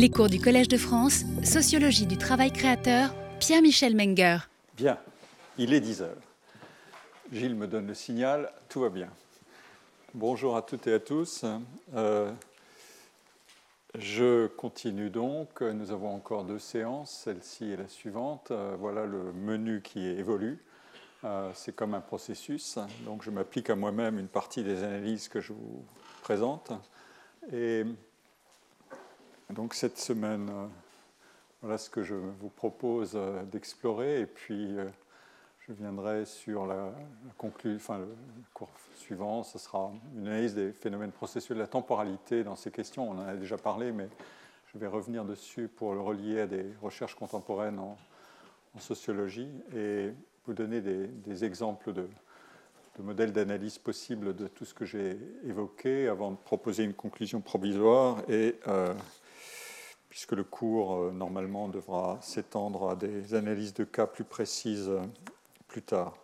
[0.00, 4.38] Les cours du Collège de France, Sociologie du travail créateur, Pierre-Michel Menger.
[4.76, 4.96] Bien,
[5.58, 6.22] il est 10 heures.
[7.32, 9.08] Gilles me donne le signal, tout va bien.
[10.14, 11.44] Bonjour à toutes et à tous.
[11.96, 12.30] Euh,
[13.98, 15.62] je continue donc.
[15.62, 18.52] Nous avons encore deux séances, celle-ci et la suivante.
[18.52, 20.62] Euh, voilà le menu qui évolue.
[21.24, 22.78] Euh, c'est comme un processus.
[23.04, 25.84] Donc je m'applique à moi-même une partie des analyses que je vous
[26.22, 26.70] présente.
[27.52, 27.84] Et
[29.50, 30.66] donc cette semaine, euh,
[31.62, 34.20] voilà ce que je vous propose euh, d'explorer.
[34.20, 34.76] Et puis
[35.68, 36.90] je viendrai sur la,
[37.76, 38.06] enfin, le
[38.54, 39.42] cours suivant.
[39.42, 43.10] Ce sera une analyse des phénomènes processuels de la temporalité dans ces questions.
[43.10, 44.08] On en a déjà parlé, mais
[44.72, 47.96] je vais revenir dessus pour le relier à des recherches contemporaines en,
[48.78, 49.50] sociologie.
[49.74, 50.12] Et
[50.46, 52.08] vous donner des, exemples de,
[53.00, 58.22] modèles d'analyse possibles de tout ce que j'ai évoqué avant de proposer une conclusion provisoire
[58.28, 58.94] et euh,
[60.18, 64.98] puisque le cours euh, normalement devra s'étendre à des analyses de cas plus précises euh,
[65.68, 66.16] plus tard.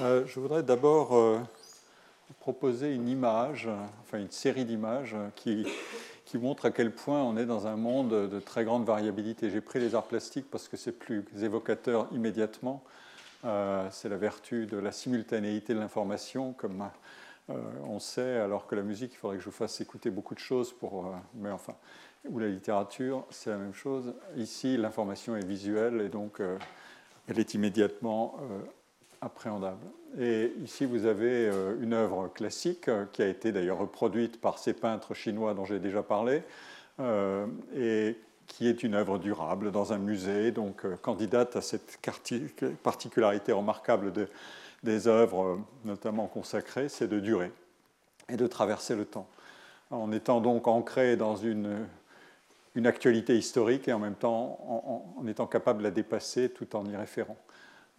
[0.00, 1.38] je voudrais d'abord
[2.40, 3.68] proposer une image,
[4.00, 5.64] enfin une série d'images qui,
[6.24, 9.48] qui montre à quel point on est dans un monde de très grande variabilité.
[9.48, 12.82] J'ai pris les arts plastiques parce que c'est plus évocateur immédiatement.
[13.44, 16.88] Euh, c'est la vertu de la simultanéité de l'information, comme
[17.50, 17.54] euh,
[17.88, 20.40] on sait, alors que la musique, il faudrait que je vous fasse écouter beaucoup de
[20.40, 21.06] choses pour.
[21.06, 21.74] Euh, mais enfin,
[22.28, 24.14] ou la littérature, c'est la même chose.
[24.36, 26.40] Ici, l'information est visuelle et donc
[27.28, 28.36] elle est immédiatement
[29.20, 29.84] appréhendable.
[30.18, 35.14] Et ici, vous avez une œuvre classique qui a été d'ailleurs reproduite par ces peintres
[35.14, 36.42] chinois dont j'ai déjà parlé
[37.76, 38.16] et
[38.52, 41.98] qui est une œuvre durable dans un musée, donc euh, candidate à cette
[42.82, 44.12] particularité remarquable
[44.82, 47.50] des œuvres, euh, notamment consacrées, c'est de durer
[48.28, 49.26] et de traverser le temps.
[49.90, 51.86] En étant donc ancré dans une,
[52.74, 56.84] une actualité historique et en même temps en, étant capable de la dépasser tout en
[56.86, 57.36] y référant.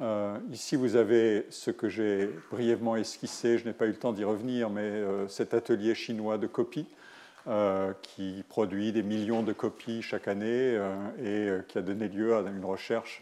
[0.01, 4.11] Euh, ici, vous avez ce que j'ai brièvement esquissé, je n'ai pas eu le temps
[4.11, 6.87] d'y revenir, mais cet atelier chinois de copie
[7.45, 12.07] euh, qui produit des millions de copies chaque année euh, et euh, qui a donné
[12.07, 13.21] lieu à une recherche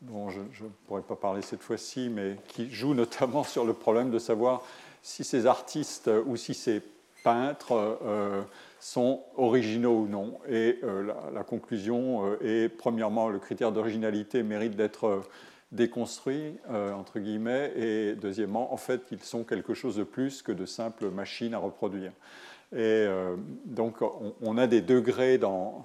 [0.00, 4.10] dont je ne pourrais pas parler cette fois-ci, mais qui joue notamment sur le problème
[4.10, 4.62] de savoir
[5.00, 6.82] si ces artistes ou si ces
[7.22, 8.44] peintres
[8.84, 10.38] sont originaux ou non.
[10.48, 10.80] Et
[11.32, 15.22] la, conclusion est, premièrement, le critère d'originalité mérite d'être
[15.70, 20.66] déconstruit, entre guillemets, et deuxièmement, en fait, ils sont quelque chose de plus que de
[20.66, 22.12] simples machines à reproduire.
[22.72, 23.96] Et euh, donc,
[24.40, 25.84] on, a des degrés dans,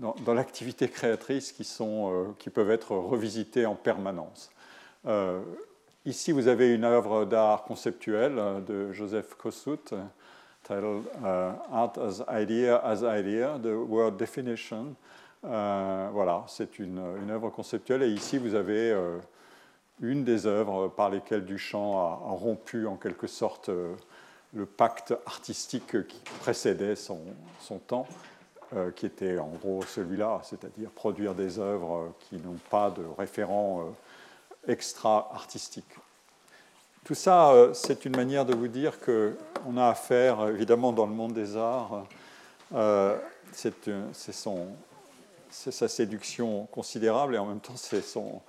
[0.00, 4.50] dans, l'activité créatrice qui, sont, euh, qui peuvent être revisités en permanence.
[5.06, 5.40] Euh,
[6.04, 9.94] ici, vous avez une œuvre d'art conceptuel de Joseph Kossuth,
[10.66, 14.94] titled Art as Idea as Idea, The Word Definition.
[15.42, 18.02] voilà, c'est une, une, œuvre conceptuelle.
[18.02, 18.94] Et ici, vous avez
[20.00, 23.70] une des œuvres par lesquelles Duchamp a, rompu en quelque sorte
[24.56, 27.20] le pacte artistique qui précédait son,
[27.60, 28.06] son temps,
[28.74, 33.82] euh, qui était en gros celui-là, c'est-à-dire produire des œuvres qui n'ont pas de référent
[33.82, 35.86] euh, extra-artistique.
[37.06, 41.14] Tout ça, euh, c'est une manière de vous dire qu'on a affaire, évidemment, dans le
[41.14, 42.04] monde des arts,
[43.52, 44.66] c'est son,
[45.50, 48.42] c'est sa séduction considérable et en même temps c'est son,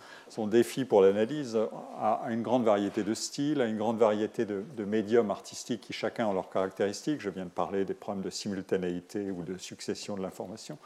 [0.47, 1.57] défi pour l'analyse
[1.99, 6.27] à, une grande variété de styles, à une grande variété de, médiums artistiques qui chacun
[6.27, 7.21] ont leurs caractéristiques.
[7.21, 10.77] Je viens de parler des problèmes de simultanéité ou de succession de l'information.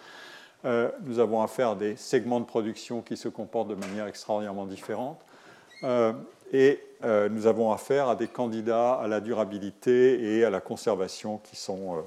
[0.66, 4.68] Euh, nous avons affaire à des segments de production qui se comportent de manière extraordinairement
[4.68, 5.20] différente.
[5.84, 6.14] Euh,
[6.52, 11.38] et euh, nous avons affaire à des candidats à la durabilité et à la conservation
[11.38, 12.04] qui sont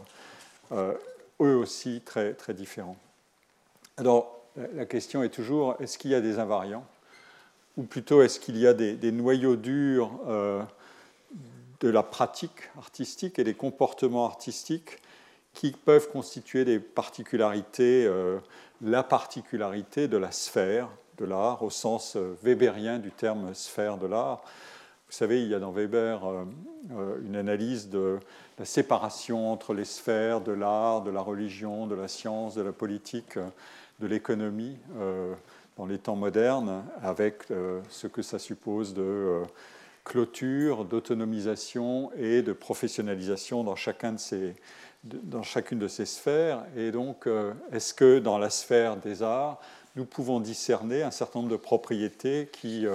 [1.41, 2.97] eux aussi très, très différents.
[3.97, 4.35] Alors,
[4.75, 6.85] la question est toujours, est-ce qu'il y a des invariants
[7.77, 10.63] Ou plutôt, est-ce qu'il y a des, noyaux durs euh,
[11.81, 14.99] de la pratique artistique et des comportements artistiques
[15.53, 18.39] qui peuvent constituer des particularités, euh,
[18.81, 20.89] la particularité de la sphère
[21.19, 24.43] de l'art, au sens euh, weberien du terme sphère de l'art.
[25.09, 26.23] Vous savez, il y a dans Weber
[27.23, 28.19] une analyse de
[28.59, 32.73] la séparation entre les sphères de l'art, de la religion, de la science, de la
[32.73, 33.39] politique
[34.01, 35.35] de l'économie euh,
[35.77, 39.43] dans les temps modernes, avec euh, ce que ça suppose de euh,
[40.05, 44.17] clôture, d'autonomisation et de professionnalisation dans chacune
[45.79, 46.65] de ces sphères.
[46.77, 47.27] Et donc,
[47.73, 49.59] est-ce que dans la sphère des arts,
[49.97, 52.87] nous pouvons discerner un certain nombre de propriétés qui,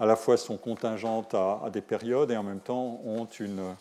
[0.00, 3.74] à la fois, sont contingentes à, des périodes et en même temps ont une,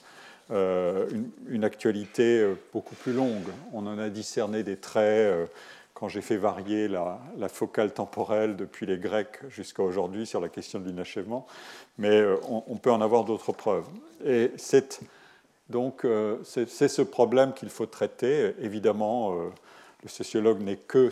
[0.49, 3.47] une, actualité beaucoup plus longue.
[3.73, 5.49] On en a discerné des traits
[5.93, 10.79] quand j'ai fait varier la, focale temporelle depuis les Grecs jusqu'à aujourd'hui sur la question
[10.79, 11.47] de l'inachèvement,
[11.97, 13.87] mais on, on, peut en avoir d'autres preuves.
[14.25, 14.99] Et c'est
[15.69, 16.05] donc
[16.43, 18.53] c'est ce problème qu'il faut traiter.
[18.61, 19.35] Évidemment,
[20.03, 21.09] le sociologue n'est que,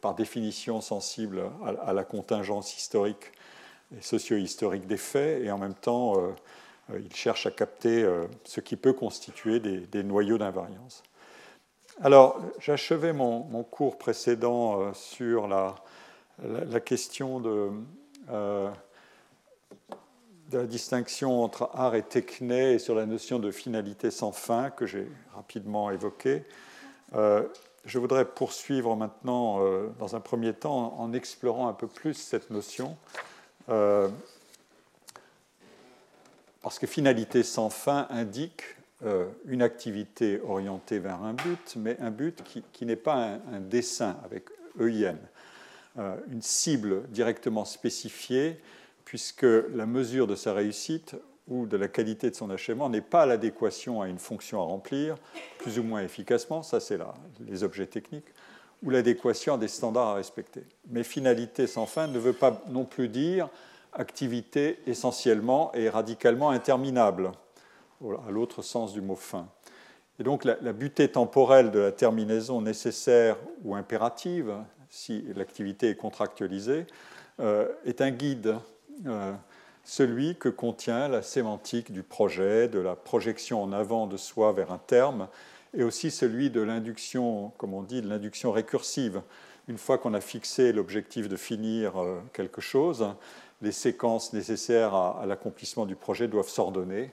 [0.00, 1.42] par définition, sensible
[1.84, 3.32] à, la contingence historique
[3.96, 6.28] et socio-historique des faits, et en même temps, euh,
[6.92, 11.02] euh, il cherche à capter euh, ce qui peut constituer des, noyaux d'invariance.
[12.00, 15.74] Alors, j'achevais mon, cours précédent sur la,
[16.80, 17.70] question de,
[18.30, 18.72] la
[20.64, 25.06] distinction entre art et techné et sur la notion de finalité sans fin que j'ai
[25.34, 26.46] rapidement évoquée
[27.84, 32.50] je voudrais poursuivre maintenant, euh, dans un premier temps, en explorant un peu plus cette
[32.50, 32.96] notion.
[33.68, 34.08] Euh,
[36.62, 38.64] parce que finalité sans fin indique
[39.04, 42.42] euh, une activité orientée vers un but, mais un but
[42.72, 44.44] qui, n'est pas un, dessin avec
[44.78, 45.16] EIN,
[46.30, 48.60] une cible directement spécifiée,
[49.04, 51.16] puisque la mesure de sa réussite
[51.50, 55.16] ou de la qualité de son achèvement n'est pas l'adéquation à une fonction à remplir,
[55.58, 57.12] plus ou moins efficacement, ça c'est là,
[57.46, 58.32] les objets techniques,
[58.82, 60.62] ou l'adéquation à des standards à respecter.
[60.88, 63.48] Mais finalité sans fin ne veut pas non plus dire
[63.92, 67.32] activité essentiellement et radicalement interminable,
[68.02, 69.48] à l'autre sens du mot fin.
[70.20, 74.54] Et donc la, butée temporelle de la terminaison nécessaire ou impérative,
[74.88, 76.86] si l'activité est contractualisée,
[77.40, 78.56] euh, est un guide.
[79.06, 79.32] Euh,
[79.90, 84.70] celui que contient la sémantique du projet, de la projection en avant de soi vers
[84.70, 85.26] un terme,
[85.74, 89.20] et aussi celui de l'induction, comme on dit, de l'induction récursive.
[89.66, 93.04] Une fois qu'on a fixé l'objectif de finir euh, quelque chose,
[93.62, 97.10] les séquences nécessaires à, l'accomplissement du projet doivent s'ordonner.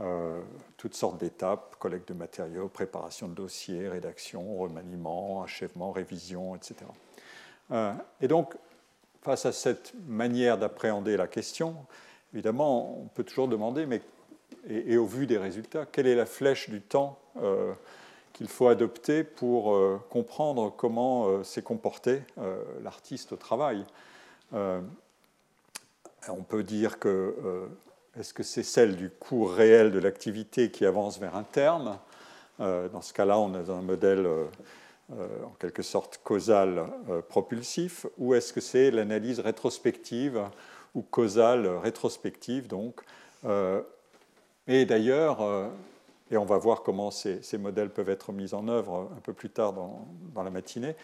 [0.00, 0.40] Euh,
[0.78, 6.74] toutes sortes d'étapes, collecte de matériaux, préparation de dossiers, rédaction, remaniement, achèvement, révision, etc.
[7.70, 8.56] Euh, et donc,
[9.22, 11.76] face à cette manière d'appréhender la question,
[12.32, 14.00] évidemment, on peut toujours demander, mais,
[14.68, 17.72] et, au vu des résultats, quelle est la flèche du temps euh,
[18.32, 22.22] qu'il faut adopter pour euh, comprendre comment euh, s'est comporté
[22.82, 23.84] l'artiste au travail?
[26.28, 27.68] On peut dire que
[28.18, 31.98] est-ce que c'est celle du cours réel de l'activité qui avance vers un terme?
[32.58, 34.26] Dans ce cas-là, on a un modèle
[35.10, 36.86] en quelque sorte causal
[37.28, 40.40] propulsif, ou est-ce que c'est l'analyse rétrospective
[40.96, 42.66] ou causale rétrospective.
[42.66, 43.02] Donc.
[43.44, 43.80] Euh,
[44.66, 45.68] et d'ailleurs, euh,
[46.30, 49.50] et on va voir comment ces, modèles peuvent être mis en œuvre un peu plus
[49.50, 50.96] tard dans, la matinée.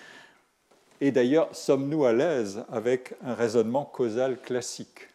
[1.01, 5.09] Et d'ailleurs, sommes-nous à l'aise avec un raisonnement causal classique?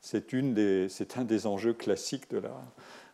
[0.00, 2.50] C'est un des enjeux classiques de la,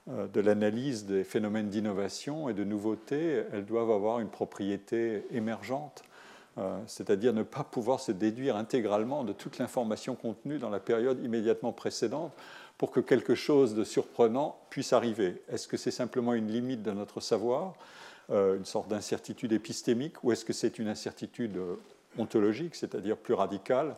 [0.08, 6.02] euh, l'analyse des phénomènes d'innovation et de nouveauté, elles doivent avoir une propriété émergente
[6.86, 11.72] c'est-à-dire ne pas pouvoir se déduire intégralement de toute l'information contenue dans la période immédiatement
[11.72, 12.32] précédente
[12.80, 15.42] pour que quelque chose de surprenant puisse arriver.
[15.52, 17.74] Est-ce que c'est simplement une limite de notre savoir,
[18.30, 21.58] euh, une sorte d'incertitude épistémique, ou est-ce que c'est une incertitude
[22.16, 23.96] ontologique, c'est-à-dire plus radicale,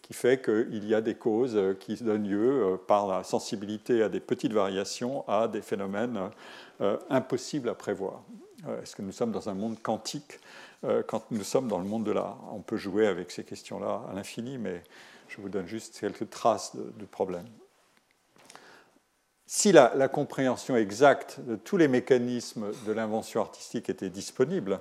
[0.00, 4.08] qui fait qu'il y a des causes qui donnent lieu, euh, par la sensibilité à
[4.08, 6.18] des petites variations, à des phénomènes
[7.10, 8.22] impossibles à prévoir
[8.82, 10.40] Est-ce que nous sommes dans un monde quantique
[10.84, 12.38] euh, quand nous sommes dans le monde de l'art.
[12.52, 14.82] On peut jouer avec ces questions-là à l'infini, mais
[15.28, 17.46] je vous donne juste quelques traces du problème.
[19.46, 24.80] Si la, compréhension exacte de tous les mécanismes de l'invention artistique était disponible,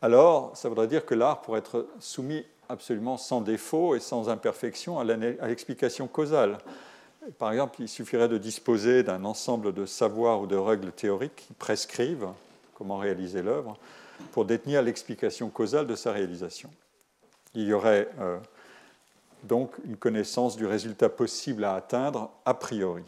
[0.00, 4.98] alors ça voudrait dire que l'art pourrait être soumis absolument sans défaut et sans imperfection
[4.98, 6.58] à l'explication causale.
[7.36, 11.52] Par exemple, il suffirait de disposer d'un ensemble de savoirs ou de règles théoriques qui
[11.52, 12.28] prescrivent
[12.74, 13.76] comment réaliser l'œuvre,
[14.32, 16.70] pour détenir l'explication causale de sa réalisation.
[17.54, 18.38] Il y aurait euh,
[19.44, 23.04] donc une connaissance du résultat possible à atteindre a priori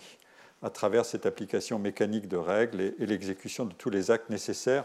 [0.62, 4.84] à travers cette application mécanique de règles et, l'exécution de tous les actes nécessaires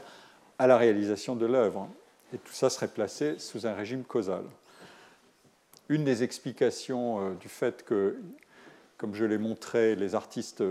[0.57, 1.87] à la réalisation de l'œuvre.
[2.33, 4.43] Et tout ça serait placé sous un régime causal.
[5.87, 8.17] Une des explications euh, du fait que,
[8.97, 10.63] comme je l'ai montré, les artistes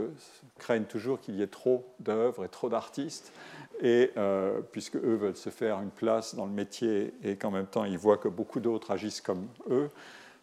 [0.58, 3.32] craignent toujours qu'il y ait trop d'œuvres et trop d'artistes,
[3.80, 7.66] et euh, puisque eux veulent se faire une place dans le métier et qu'en même
[7.66, 9.90] temps ils voient que beaucoup d'autres agissent comme eux,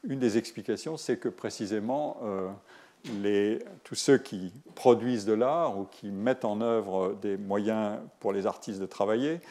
[0.04, 6.08] une des explications, c'est que précisément euh, tous ceux qui produisent de l'art ou qui
[6.08, 9.42] mettent en œuvre des moyens pour les artistes de travailler,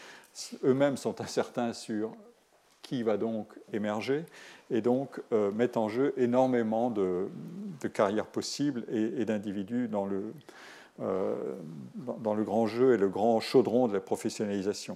[0.64, 2.12] eux-mêmes sont incertains sur
[2.82, 4.24] qui va donc émerger
[4.70, 7.28] et donc euh, mettent en jeu énormément de,
[7.92, 10.32] carrières possibles et, et d'individus dans le,
[10.98, 14.94] dans le grand jeu et le grand chaudron de la professionnalisation.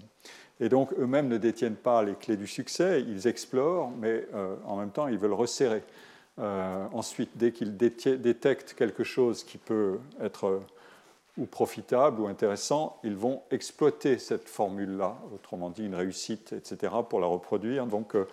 [0.61, 4.27] Et donc, eux-mêmes ne détiennent pas les clés du succès, ils explorent, mais
[4.67, 5.83] en même temps, ils veulent resserrer.
[6.39, 10.61] ensuite, dès qu'ils détectent quelque chose qui peut être
[11.39, 17.21] ou profitable ou intéressant, ils vont exploiter cette formule-là, autrement dit une réussite, etc., pour
[17.21, 17.87] la reproduire.
[17.87, 18.27] Donc, euh,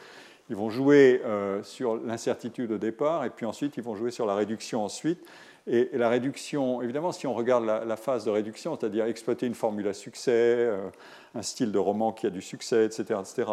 [0.50, 4.26] ils vont jouer euh, sur l'incertitude au départ, et puis ensuite, ils vont jouer sur
[4.26, 5.20] la réduction ensuite.
[5.66, 9.88] Et, la réduction, évidemment, si on regarde la, phase de réduction, c'est-à-dire exploiter une formule
[9.88, 10.90] à succès, euh,
[11.36, 13.50] un style de roman qui a du succès, etc., etc.,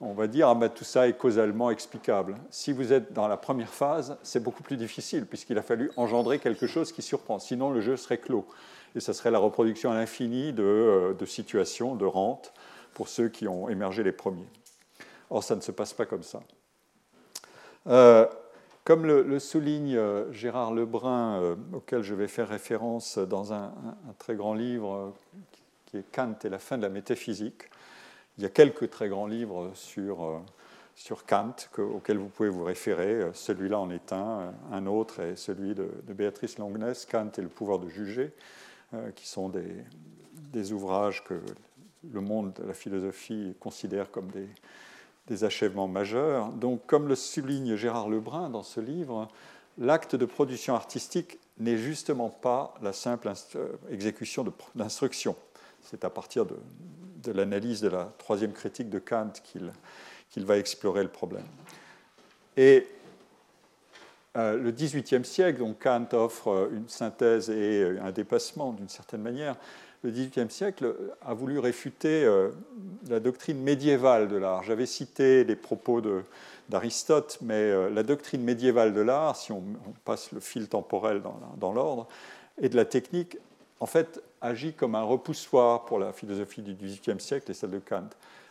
[0.00, 2.34] on va dire, ah ben, tout ça est causalement explicable.
[2.50, 6.38] Si vous êtes dans la première phase, c'est beaucoup plus difficile, puisqu'il a fallu engendrer
[6.38, 7.38] quelque chose qui surprend.
[7.38, 8.46] Sinon, le jeu serait clos
[8.94, 12.52] et ce serait la reproduction à l'infini euh, de, situations, de rentes,
[12.94, 14.48] pour ceux qui ont émergé les premiers.
[15.30, 16.40] Or, ça ne se passe pas comme ça.
[17.86, 18.26] Euh,
[18.90, 23.72] comme le, souligne euh, Gérard Lebrun, auquel je vais faire référence dans un,
[24.18, 25.14] très grand livre
[25.86, 27.70] qui est Kant et la fin de la métaphysique,
[28.36, 30.42] il y a quelques très grands livres sur,
[30.96, 33.30] sur Kant auxquels vous pouvez vous référer.
[33.32, 37.78] Celui-là en est un, un autre est celui de, Béatrice Longness, Kant et le pouvoir
[37.78, 38.32] de juger.
[38.92, 41.40] Euh, qui sont des, ouvrages que
[42.12, 44.48] le monde de la philosophie considère comme des,
[45.44, 46.48] achèvements majeurs.
[46.52, 49.28] Donc, comme le souligne Gérard Lebrun dans ce livre,
[49.78, 54.44] l'acte de production artistique n'est justement pas la simple euh, exécution
[54.74, 55.36] d'instructions.
[55.82, 56.56] C'est à partir de,
[57.32, 61.46] l'analyse de la troisième critique de Kant qu'il va explorer le problème.
[62.56, 62.86] Et
[64.36, 69.56] euh, le XVIIIe siècle, donc Kant offre une synthèse et un dépassement d'une certaine manière.
[70.02, 72.26] Le XVIIIe siècle a voulu réfuter
[73.08, 74.62] la doctrine médiévale de l'art.
[74.62, 76.00] J'avais cité les propos
[76.70, 79.62] d'Aristote, mais la doctrine médiévale de l'art, si on,
[80.06, 82.08] passe le fil temporel dans, dans l'ordre,
[82.62, 83.36] et de la technique,
[83.78, 87.78] en fait, agit comme un repoussoir pour la philosophie du XVIIIe siècle et celle de
[87.78, 88.08] Kant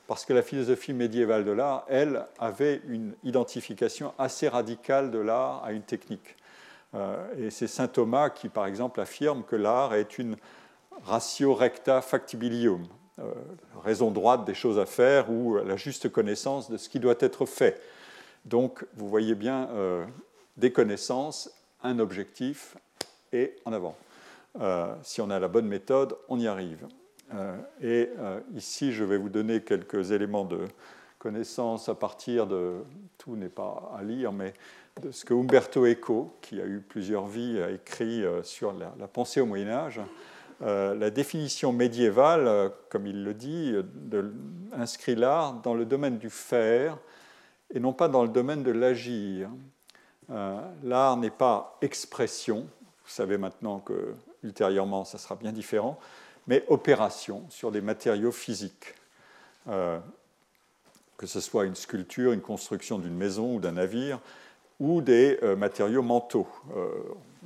[0.10, 5.64] parce que la philosophie médiévale de l'art, elle, avait une identification assez radicale de l'art
[5.64, 6.36] à une technique.
[6.96, 10.36] Euh, et c'est saint Thomas qui, par exemple, affirme que l'art est une
[11.06, 12.88] ratio recta factibilium,
[13.20, 13.32] euh,
[13.84, 17.46] raison droite des choses à faire ou la juste connaissance de ce qui doit être
[17.46, 17.82] fait.
[18.46, 20.06] Donc, vous voyez bien euh,
[20.58, 21.52] des connaissances,
[21.84, 22.76] un objectif
[23.32, 23.96] et en avant.
[25.04, 26.88] si on a la bonne méthode, on y arrive.
[27.34, 30.66] Euh, et euh, ici, je vais vous donner quelques éléments de
[31.20, 32.78] connaissance à partir de,
[33.18, 34.54] tout n'est pas à lire, mais
[35.02, 39.08] de ce que Umberto Eco, qui a eu plusieurs vies, a écrit euh, sur la,
[39.08, 40.02] pensée au Moyen Âge.
[40.62, 43.74] La définition médiévale, comme il le dit,
[44.74, 46.98] inscrit l'art dans le domaine du faire
[47.74, 49.50] et non pas dans le domaine de l'agir.
[50.28, 52.68] l'art n'est pas expression,
[53.04, 54.14] vous savez maintenant que
[54.44, 55.98] ultérieurement ça sera bien différent,
[56.48, 58.96] mais opération sur des matériaux physiques.
[59.68, 60.00] Euh,
[61.18, 64.20] que ce soit une sculpture, une construction d'une maison ou d'un navire,
[64.80, 66.48] ou des euh, matériaux mentaux.
[66.76, 66.92] Euh,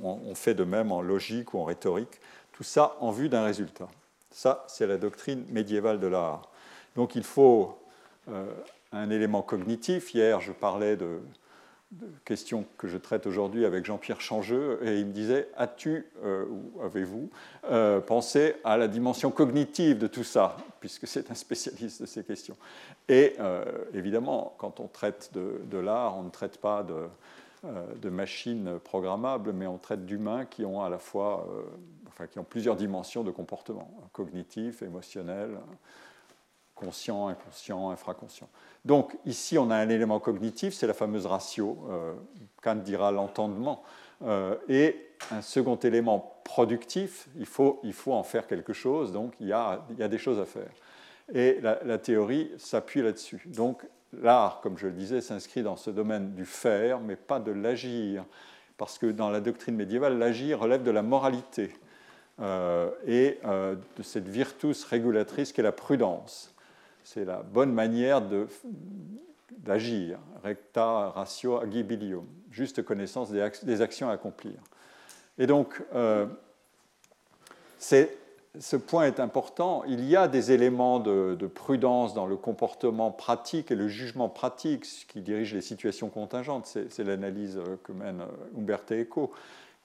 [0.00, 2.20] on, fait de même en logique ou en rhétorique.
[2.54, 3.88] Tout ça en vue d'un résultat.
[4.30, 6.50] Ça, c'est la doctrine médiévale de l'art.
[6.96, 7.78] Donc il faut
[8.92, 10.14] un élément cognitif.
[10.14, 11.20] Hier, je parlais de,
[12.24, 16.80] question que je traite aujourd'hui avec Jean-Pierre Changeux, et il me disait As-tu, euh, ou
[16.82, 17.30] avez-vous,
[17.70, 22.24] euh, pensé à la dimension cognitive de tout ça Puisque c'est un spécialiste de ces
[22.24, 22.56] questions.
[23.08, 29.52] Et euh, évidemment, quand on traite de, l'art, on ne traite pas de, machines programmables,
[29.52, 31.46] mais on traite d'humains qui ont à la fois,
[32.30, 35.58] qui ont plusieurs dimensions de comportement cognitif, émotionnel,
[36.74, 38.48] conscient, inconscient, infraconscient.
[38.84, 42.14] Donc ici, on a un élément cognitif, c'est la fameuse ratio, euh,
[42.62, 43.82] Kant dira l'entendement,
[44.22, 49.32] euh, et un second élément productif, il faut, il faut en faire quelque chose, donc
[49.40, 50.70] il y a, des choses à faire.
[51.32, 53.42] Et la, théorie s'appuie là-dessus.
[53.46, 57.50] Donc l'art, comme je le disais, s'inscrit dans ce domaine du faire, mais pas de
[57.52, 58.24] l'agir,
[58.76, 61.72] parce que dans la doctrine médiévale, l'agir relève de la moralité
[62.40, 66.54] et de cette virtus régulatrice qu'est la prudence
[67.04, 68.22] c'est la bonne manière
[69.58, 74.54] d'agir, recta ratio agibilium, juste connaissance des, actions à accomplir.
[75.38, 76.26] Et donc, euh,
[77.78, 79.84] ce point est important.
[79.86, 84.86] Il y a des éléments de, prudence dans le comportement pratique et le jugement pratique
[85.08, 86.66] qui dirige les situations contingentes.
[86.88, 88.22] C'est l'analyse que mène
[88.56, 89.30] Umberto Eco.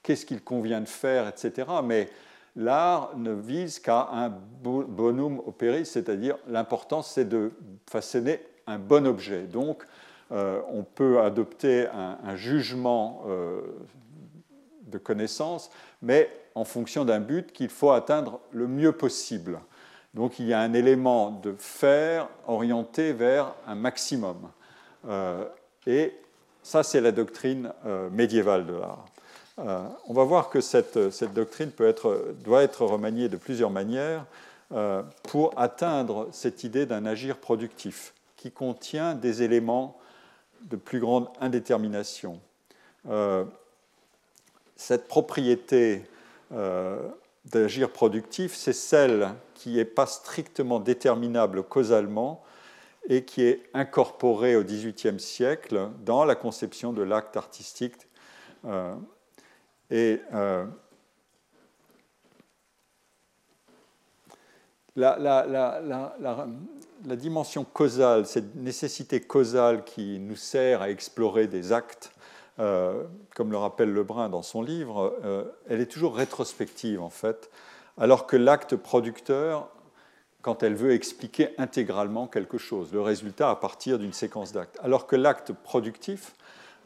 [0.04, 1.68] Qu'est-ce qu'il convient de faire, etc.
[1.84, 2.08] Mais
[2.56, 7.52] l'art ne vise qu'à un bonum operis, c'est-à-dire l'important c'est de
[7.90, 9.44] façonner un bon objet.
[9.44, 9.86] Donc
[10.32, 13.62] euh, on peut adopter un, jugement euh,
[14.84, 19.60] de connaissances, mais en fonction d'un but qu'il faut atteindre le mieux possible.
[20.14, 24.50] Donc il y a un élément de faire orienté vers un maximum.
[25.08, 25.46] Euh,
[25.88, 26.14] et
[26.62, 27.72] ça, c'est la doctrine
[28.12, 29.06] médiévale de l'art.
[29.60, 30.98] Euh, on va voir que cette,
[31.34, 31.72] doctrine
[32.44, 34.26] doit être remaniée de plusieurs manières
[35.24, 40.00] pour atteindre cette idée d'un agir productif qui contient des éléments
[40.62, 42.40] de plus grande indétermination.
[44.76, 46.04] cette propriété
[47.46, 52.44] d'agir productif, c'est celle qui n'est pas strictement déterminable causalement
[53.08, 57.96] et qui est incorporée au XVIIIe siècle dans la conception de l'acte artistique.
[59.92, 60.66] Et euh,
[64.96, 65.48] la,
[67.16, 72.12] dimension causale, cette nécessité causale qui nous sert à explorer des actes,
[72.60, 73.06] euh,
[73.36, 77.50] comme le rappelle Lebrun dans son livre, euh, elle est toujours rétrospective en fait,
[77.98, 79.70] alors que l'acte producteur,
[80.42, 85.08] quand elle veut expliquer intégralement quelque chose, le résultat à partir d'une séquence d'actes, alors
[85.08, 86.34] que l'acte productif,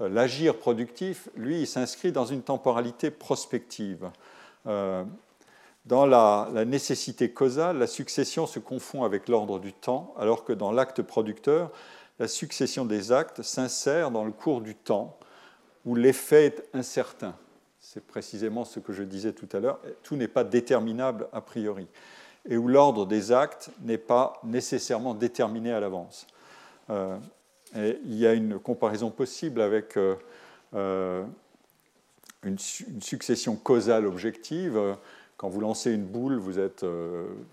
[0.08, 4.10] l'agir productif, lui, il s'inscrit dans une temporalité prospective.
[4.66, 10.54] dans la, la, nécessité causale, la succession se confond avec l'ordre du temps, alors que
[10.54, 11.72] dans l'acte producteur,
[12.20, 15.18] la succession des actes s'insère dans le cours du temps
[15.86, 17.36] où l'effet est incertain.
[17.80, 19.80] C'est précisément ce que je disais tout à l'heure.
[20.04, 21.88] Tout n'est pas déterminable a priori.
[22.48, 26.28] Et où l'ordre des actes n'est pas nécessairement déterminé à l'avance.
[26.90, 27.18] Euh,
[27.76, 30.16] il y a une comparaison possible avec euh,
[30.76, 31.24] euh,
[32.44, 34.80] une, succession causale objective.
[35.38, 36.86] Quand vous lancez une boule, vous êtes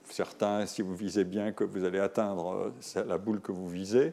[0.08, 4.12] certain, si vous visez bien, que vous allez atteindre la boule que vous visez,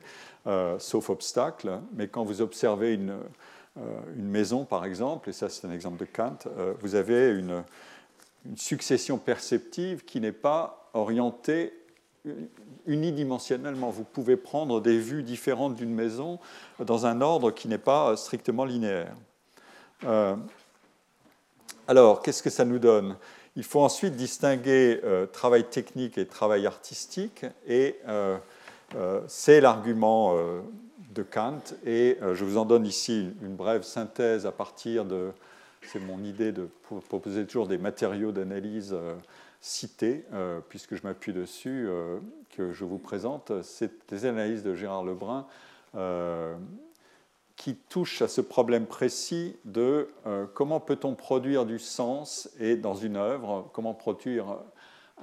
[0.80, 1.80] sauf obstacle.
[1.94, 3.14] Mais quand vous observez une,
[3.80, 7.64] euh, maison, par exemple, et ça c'est un exemple de Kant, euh, vous avez une,
[8.56, 11.74] succession perceptive qui n'est pas orientée
[12.86, 13.90] unidimensionnellement.
[13.90, 16.40] Vous pouvez prendre des vues différentes d'une maison
[16.80, 19.16] dans un ordre qui n'est pas strictement linéaire.
[20.06, 20.36] Euh,
[21.88, 23.16] alors, qu'est-ce que ça nous donne?
[23.56, 27.96] Il faut ensuite distinguer travail technique et travail artistique, et
[29.28, 30.36] c'est l'argument
[31.18, 31.60] de Kant.
[31.86, 35.32] Et euh, je vous en donne ici une brève synthèse à partir de,
[35.82, 36.70] c'est mon idée de
[37.10, 38.96] proposer toujours des matériaux d'analyse
[39.58, 41.88] euh, cités, euh, puisque je m'appuie dessus,
[42.56, 43.52] que je vous présente.
[43.64, 45.46] C'est des analyses de Gérard Lebrun
[47.56, 50.10] qui touchent à ce problème précis de
[50.54, 54.60] comment peut-on produire du sens et dans une œuvre, comment produire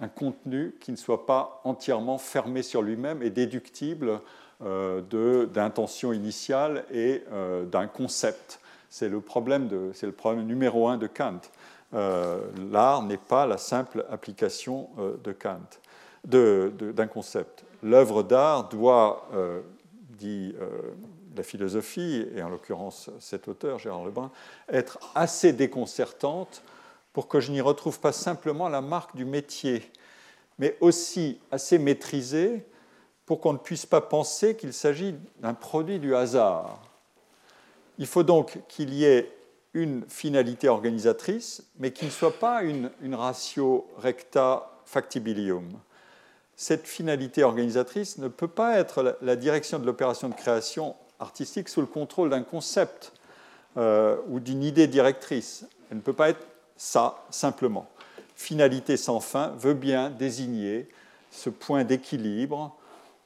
[0.01, 4.20] un contenu qui ne soit pas entièrement fermé sur lui-même et déductible
[4.62, 8.61] euh, d'intention initiale et euh, d'un concept.
[8.88, 11.40] C'est le, le problème numéro un de Kant.
[11.94, 14.88] Euh, l'art n'est pas la simple application
[15.22, 15.61] de Kant,
[16.24, 17.64] d'un concept.
[17.83, 19.28] L'œuvre d'art doit,
[20.11, 20.54] dit
[21.37, 24.30] la philosophie, et en l'occurrence cet auteur, Gérard Lebrun,
[24.68, 26.62] être assez déconcertante
[27.12, 29.90] pour que je n'y retrouve pas simplement la marque du métier,
[30.59, 32.64] mais aussi assez maîtrisée
[33.26, 36.80] pour qu'on ne puisse pas penser qu'il s'agit d'un produit du hasard.
[37.98, 39.30] Il faut donc qu'il y ait
[39.75, 45.69] une finalité organisatrice, mais qui ne soit pas une, ratio recta factibilium.
[46.57, 51.81] Cette finalité organisatrice ne peut pas être la, direction de l'opération de création artistique sous
[51.81, 53.13] le contrôle d'un concept
[53.77, 55.67] euh, ou d'une idée directrice.
[55.91, 57.89] Elle ne peut pas être ça simplement.
[58.37, 60.89] Finalité sans fin veut bien désigner
[61.33, 62.77] ce point d'équilibre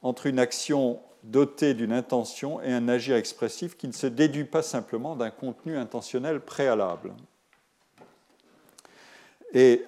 [0.01, 4.61] entre une action dotée d'une intention et un agir expressif qui ne se déduit pas
[4.61, 7.13] simplement d'un contenu intentionnel préalable.
[9.53, 9.85] Et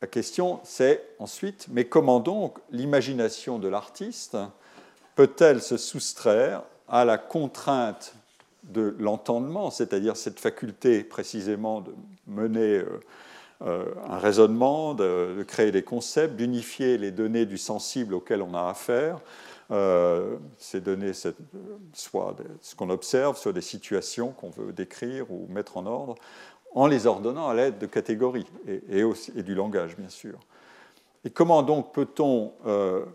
[0.00, 4.36] la question, c'est ensuite, mais comment donc l'imagination de l'artiste
[5.14, 8.14] peut-elle se soustraire à la contrainte
[8.64, 11.94] de l'entendement, c'est-à-dire cette faculté précisément de
[12.26, 13.00] mener euh,
[13.62, 18.68] euh, un raisonnement, de, créer des concepts, d'unifier les données du sensible auquel on a
[18.68, 19.20] affaire.
[19.70, 21.12] Euh, ces données,
[21.94, 26.16] soit ce qu'on observe, soit des situations qu'on veut décrire ou mettre en ordre,
[26.74, 29.02] en les ordonnant à l'aide de catégories et,
[29.42, 30.38] du langage, bien sûr.
[31.24, 33.06] Et comment donc peut-on euh,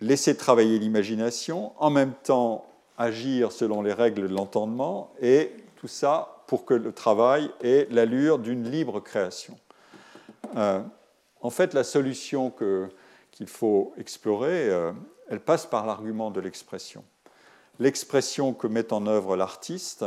[0.00, 2.66] laisser travailler l'imagination, en même temps
[2.98, 8.40] agir selon les règles de l'entendement, et tout ça pour que le travail ait l'allure
[8.40, 9.56] d'une libre création?
[10.56, 10.82] Euh,
[11.42, 12.52] en fait, la solution
[13.30, 14.68] qu'il faut explorer,
[15.30, 17.04] elle passe par l'argument de l'expression.
[17.78, 20.04] L'expression que met en œuvre l'artiste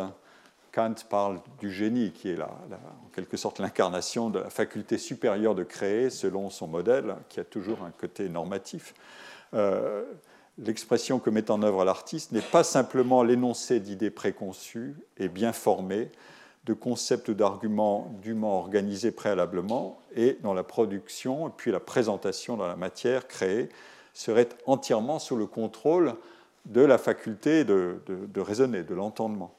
[0.73, 5.63] Kant parle du génie, qui est en quelque sorte l'incarnation de la faculté supérieure de
[5.63, 8.95] créer selon son modèle, qui a toujours un côté normatif.
[9.53, 10.03] Euh,
[10.57, 16.11] l'expression que met en œuvre l'artiste n'est pas simplement l'énoncé d'idées préconçues et bien formées,
[16.65, 22.67] de concepts d'arguments dûment organisés préalablement, et dont la production et puis la présentation dans
[22.67, 23.69] la matière créée
[24.13, 26.13] serait entièrement sous le contrôle
[26.65, 27.99] de la faculté de,
[28.37, 29.53] raisonner, de l'entendement.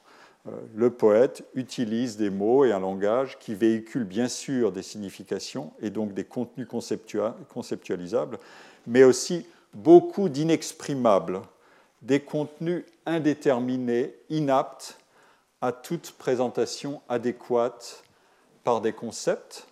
[0.47, 5.73] Euh, le poète utilise des mots et un langage qui véhiculent bien sûr des significations
[5.81, 8.39] et donc des contenus conceptualisables,
[8.87, 11.41] mais aussi beaucoup d'inexprimables,
[12.01, 14.97] des contenus indéterminés, inaptes
[15.61, 18.03] à toute présentation adéquate
[18.63, 19.67] par des concepts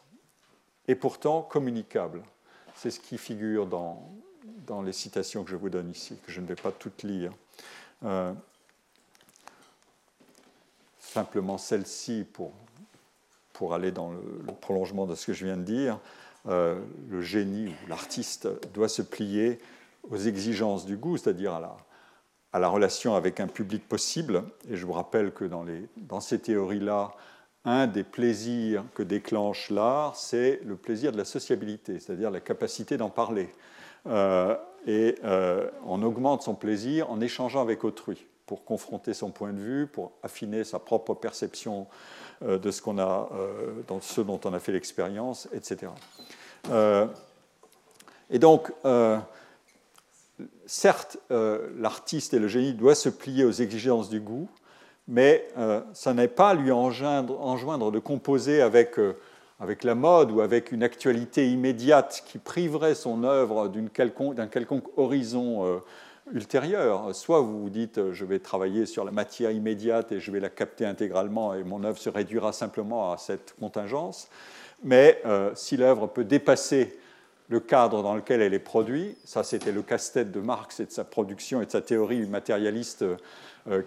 [0.88, 2.24] et pourtant communicables.
[2.76, 4.12] C'est ce qui figure dans,
[4.68, 7.32] dans, les citations que je vous donne ici, que je ne vais pas toutes lire.
[8.04, 8.34] Euh,
[11.00, 12.52] simplement celle-ci pour,
[13.54, 14.22] pour aller dans le,
[14.62, 16.00] prolongement de ce que je viens de dire.
[16.48, 16.80] Euh,
[17.10, 19.60] le génie ou l'artiste doit se plier
[20.10, 21.78] aux exigences du goût, c'est-à-dire à la,
[22.52, 24.44] à la relation avec un public possible.
[24.70, 27.12] Et je vous rappelle que dans, les, dans ces théories-là,
[27.66, 32.98] un des plaisirs que déclenche l'art, c'est le plaisir de la sociabilité, c'est-à-dire la capacité
[32.98, 33.50] d'en parler.
[34.08, 39.54] Euh, et euh, on augmente son plaisir en échangeant avec autrui pour confronter son point
[39.54, 41.88] de vue, pour affiner sa propre perception
[42.44, 43.30] euh, de ce, qu'on a,
[43.88, 45.92] dans ce dont on a fait l'expérience, etc.
[48.30, 48.72] et donc,
[50.66, 54.48] certes, euh, l'artiste et le génie doivent se plier aux exigences du goût,
[55.08, 59.18] mais euh, ça n'est pas lui enjoindre, de composer avec, euh,
[59.64, 65.82] avec, la mode ou avec une actualité immédiate qui priverait son œuvre d'un quelconque, horizon
[66.32, 67.16] ultérieur.
[67.16, 70.50] Soit vous vous dites je vais travailler sur la matière immédiate et je vais la
[70.50, 74.28] capter intégralement et mon œuvre se réduira simplement à cette contingence,
[74.84, 75.22] mais
[75.56, 77.00] si l'œuvre peut dépasser
[77.50, 79.18] le cadre dans lequel elle est produite.
[79.26, 83.04] Ça, c'était le casse-tête de Marx et de sa production et de sa théorie matérialiste
[83.04, 83.18] euh,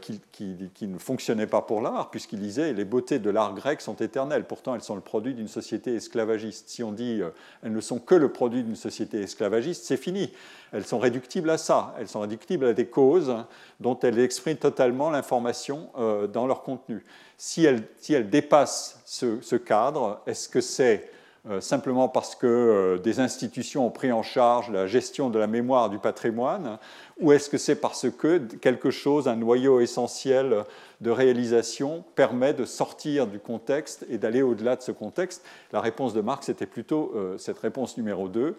[0.01, 4.45] qui, ne fonctionnait pas pour l'art, puisqu'il disait les beautés de l'art grec sont éternelles.
[4.45, 6.71] Pourtant, elles sont le produit d'une société esclavagiste.
[6.71, 7.31] Si on dit euh,
[7.63, 10.33] elles ne sont que le produit d'une société esclavagiste, c'est fini.
[10.73, 11.95] Elles sont réductibles à ça.
[11.99, 13.35] Elles sont réductibles à des causes
[13.81, 17.05] dont elles expriment totalement l'information euh, dans leur contenu.
[17.37, 21.11] Si elles, dépassent ce, cadre, est-ce que c'est
[21.49, 25.47] euh, simplement parce que euh, des institutions ont pris en charge la gestion de la
[25.47, 26.79] mémoire du patrimoine,
[27.19, 30.65] ou est-ce que c'est parce que quelque chose, un noyau essentiel
[31.01, 35.43] de réalisation, permet de sortir du contexte et d'aller au-delà de ce contexte?
[35.73, 38.57] La réponse de Marx était plutôt euh, cette réponse numéro 2,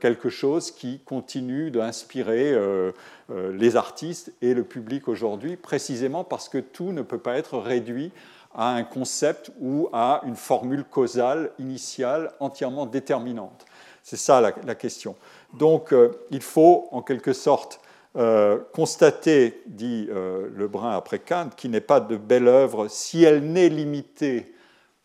[0.00, 2.56] quelque chose qui continue d'inspirer
[3.28, 8.10] les artistes et le public aujourd'hui, précisément parce que tout ne peut pas être réduit
[8.54, 13.64] à un concept ou à une formule causale initiale entièrement déterminante.
[14.02, 15.16] C'est ça la, question.
[15.54, 17.80] Donc euh, il faut en quelque sorte
[18.16, 23.44] euh, constater, dit euh, Lebrun après Kant, qu'il n'est pas de belle œuvre si elle
[23.52, 24.52] n'est limitée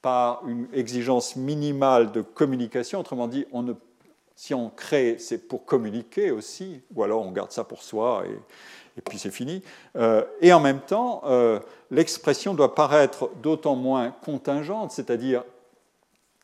[0.01, 2.99] par une exigence minimale de communication.
[2.99, 3.45] Autrement dit,
[4.35, 8.23] si on crée, c'est pour communiquer aussi, ou alors on garde ça pour soi
[8.97, 9.63] et, puis c'est fini.
[9.95, 11.23] Euh, et en même temps,
[11.89, 15.43] l'expression doit paraître d'autant moins contingente, c'est-à-dire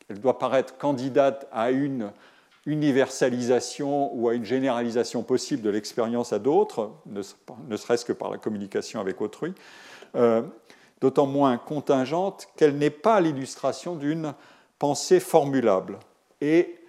[0.09, 2.11] elle doit paraître candidate à une
[2.69, 7.21] universalisation ou à une généralisation possible de l'expérience à d'autres, ne,
[7.77, 9.53] serait-ce que par la communication avec autrui,
[10.15, 10.41] euh,
[11.01, 14.33] d'autant moins contingente qu'elle n'est pas l'illustration d'une
[14.77, 15.99] pensée formulable.
[16.41, 16.79] Et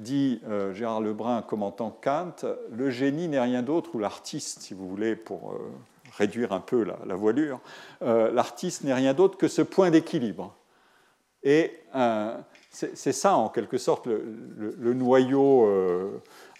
[0.00, 2.36] dit euh, Gérard Lebrun commentant Kant,
[2.70, 5.58] le génie n'est rien d'autre, ou l'artiste, si vous voulez, pour euh,
[6.16, 7.60] réduire un peu la, voilure,
[8.02, 10.54] euh, l'artiste n'est rien d'autre que ce point d'équilibre.
[11.42, 11.72] Et
[12.72, 15.68] c'est ça, en quelque sorte, le, noyau,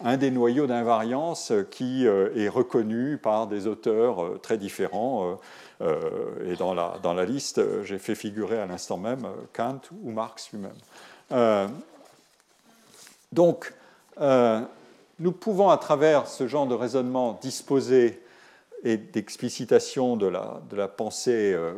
[0.03, 5.39] un des noyaux d'invariance qui est reconnu par des auteurs très différents.
[5.81, 10.51] et dans la, dans la liste, j'ai fait figurer à l'instant même Kant ou Marx
[10.51, 11.71] lui-même.
[13.31, 13.73] Donc,
[14.19, 14.61] euh,
[15.19, 18.21] nous pouvons, à travers ce genre de raisonnement, disposer
[18.83, 21.73] et d'explicitation de la, pensée euh,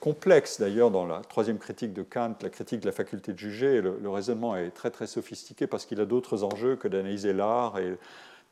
[0.00, 0.60] complexe.
[0.60, 4.08] D'ailleurs, dans la troisième critique de Kant, la critique de la faculté de juger, le,
[4.08, 7.96] raisonnement est très très sophistiqué parce qu'il a d'autres enjeux que d'analyser l'art et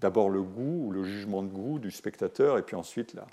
[0.01, 3.27] d'abord le goût ou le jugement de goût du spectateur et puis ensuite la,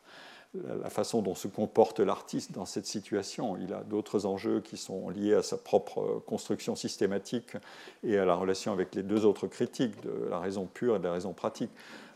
[0.91, 3.57] façon dont se comporte l'artiste dans cette situation.
[3.57, 7.57] Il a d'autres enjeux qui sont liés à sa propre construction systématique
[8.03, 11.05] et à la relation avec les deux autres critiques, de la raison pure et de
[11.05, 11.71] la raison pratique,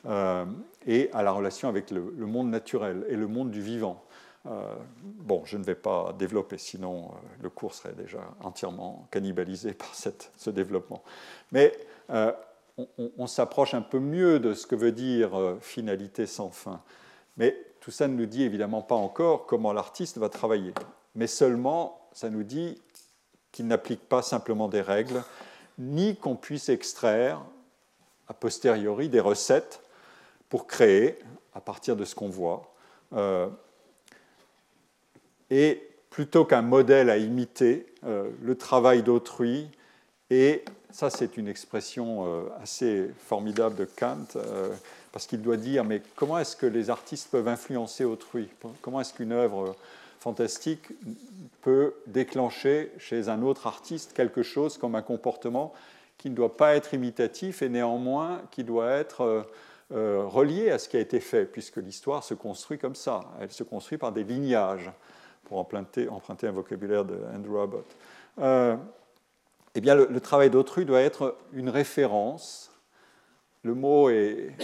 [0.06, 0.46] euh,
[0.86, 4.04] et à la relation avec le, monde naturel et le monde du vivant.
[5.04, 10.50] Bon, je ne vais pas développer, sinon le cours serait déjà entièrement cannibalisé par ce
[10.50, 11.04] développement.
[11.52, 11.74] Mais
[13.18, 16.82] on, s'approche un peu mieux de ce que veut dire finalité sans fin.
[17.38, 20.74] Mais tout ça ne nous dit évidemment pas encore comment l'artiste va travailler.
[21.16, 22.82] Mais seulement, ça nous dit
[23.52, 25.24] qu'il n'applique pas simplement des règles,
[25.80, 27.42] ni qu'on puisse extraire
[28.28, 29.82] a posteriori des recettes
[30.50, 31.18] pour créer
[31.54, 32.74] à partir de ce qu'on voit.
[35.52, 39.68] Euh, et plutôt qu'un modèle à imiter, euh, le travail d'autrui,
[40.30, 44.40] et ça c'est une expression euh, assez formidable de Kant,
[45.12, 48.50] parce qu'il doit dire, mais comment est-ce que les artistes peuvent influencer autrui?
[48.82, 49.76] Comment est-ce qu'une œuvre
[50.20, 50.90] fantastique
[51.62, 55.74] peut déclencher chez un autre artiste quelque chose comme un comportement
[56.18, 59.44] qui ne doit pas être imitatif et néanmoins qui doit être euh,
[59.94, 63.22] euh, relié à ce qui a été fait, puisque l'histoire se construit comme ça.
[63.40, 64.92] Elle se construit par des lignages,
[65.48, 67.86] pour emprunter, un vocabulaire de Andrew Abbott.
[68.40, 68.76] Euh,
[69.76, 72.70] eh bien, le, travail d'autrui doit être une référence.
[73.64, 74.56] Le mot est,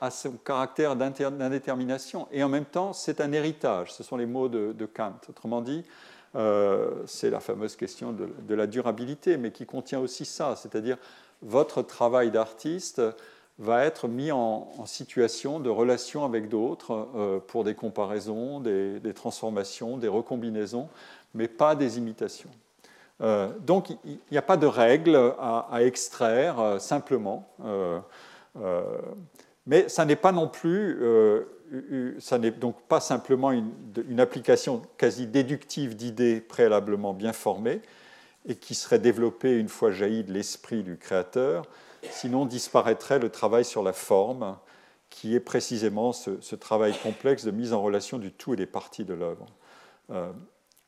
[0.00, 3.92] a, son caractère d'indétermination et en même temps, c'est un héritage.
[3.92, 5.20] Ce sont les mots de, de Kant.
[5.28, 5.84] Autrement dit,
[6.36, 10.96] euh, c'est la fameuse question de, la durabilité, mais qui contient aussi ça, c'est-à-dire
[11.42, 13.02] votre travail d'artiste
[13.60, 19.96] va être mis en, situation de relation avec d'autres euh, pour des comparaisons, des, transformations,
[19.96, 20.88] des recombinaisons,
[21.34, 22.50] mais pas des imitations.
[23.20, 27.46] Euh, donc il n'y a pas de règle à, à extraire simplement,
[29.66, 30.98] mais ça n'est pas non plus
[32.18, 37.80] ça n'est donc pas simplement une, application quasi déductive d'idées préalablement bien formées
[38.50, 41.64] et qui serait développée une fois jaillie de l'esprit du créateur,
[42.10, 44.58] sinon disparaîtrait le travail sur la forme,
[45.08, 49.04] qui est précisément ce, travail complexe de mise en relation du tout et des parties
[49.04, 49.46] de l'œuvre.
[50.10, 50.32] Euh,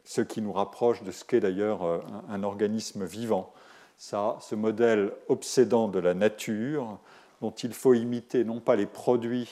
[0.05, 3.53] ce qui nous rapproche de ce qu'est d'ailleurs euh, un, un, organisme vivant.
[3.97, 6.99] Ça, ce modèle obsédant de la nature,
[7.41, 9.49] dont il faut imiter non pas les produits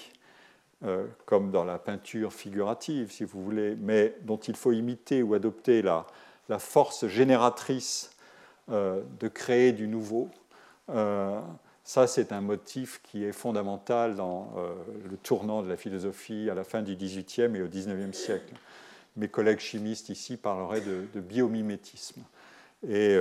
[0.83, 5.35] euh, comme dans la peinture figurative, si vous voulez, mais dont il faut imiter ou
[5.35, 6.07] adopter la,
[6.59, 8.11] force génératrice
[8.71, 10.29] euh, de créer du nouveau.
[10.91, 11.41] Euh,
[11.85, 14.53] ça, c'est un motif qui est fondamental dans
[15.11, 18.55] le tournant de la philosophie à la fin du XVIIIe et au XIXe siècle.
[19.17, 22.23] Mes collègues chimistes ici parleraient de, de biomimétisme.
[22.87, 23.17] Et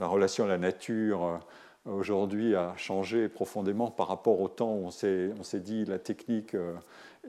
[0.00, 1.40] la relation à la nature
[1.86, 6.74] aujourd'hui a changé profondément par rapport au temps où on s'est dit la technique euh,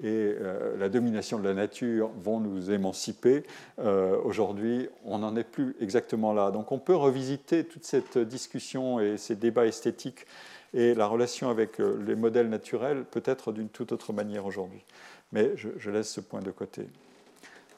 [0.01, 3.43] et euh, la domination de la nature vont nous émanciper.
[3.79, 6.51] Euh, aujourd'hui, on n'en est plus exactement là.
[6.51, 10.25] Donc on peut revisiter toute cette discussion et ces débats esthétiques
[10.73, 14.84] et la relation avec les modèles naturels peut-être d'une toute autre manière aujourd'hui.
[15.32, 16.88] Mais je, laisse ce point de côté.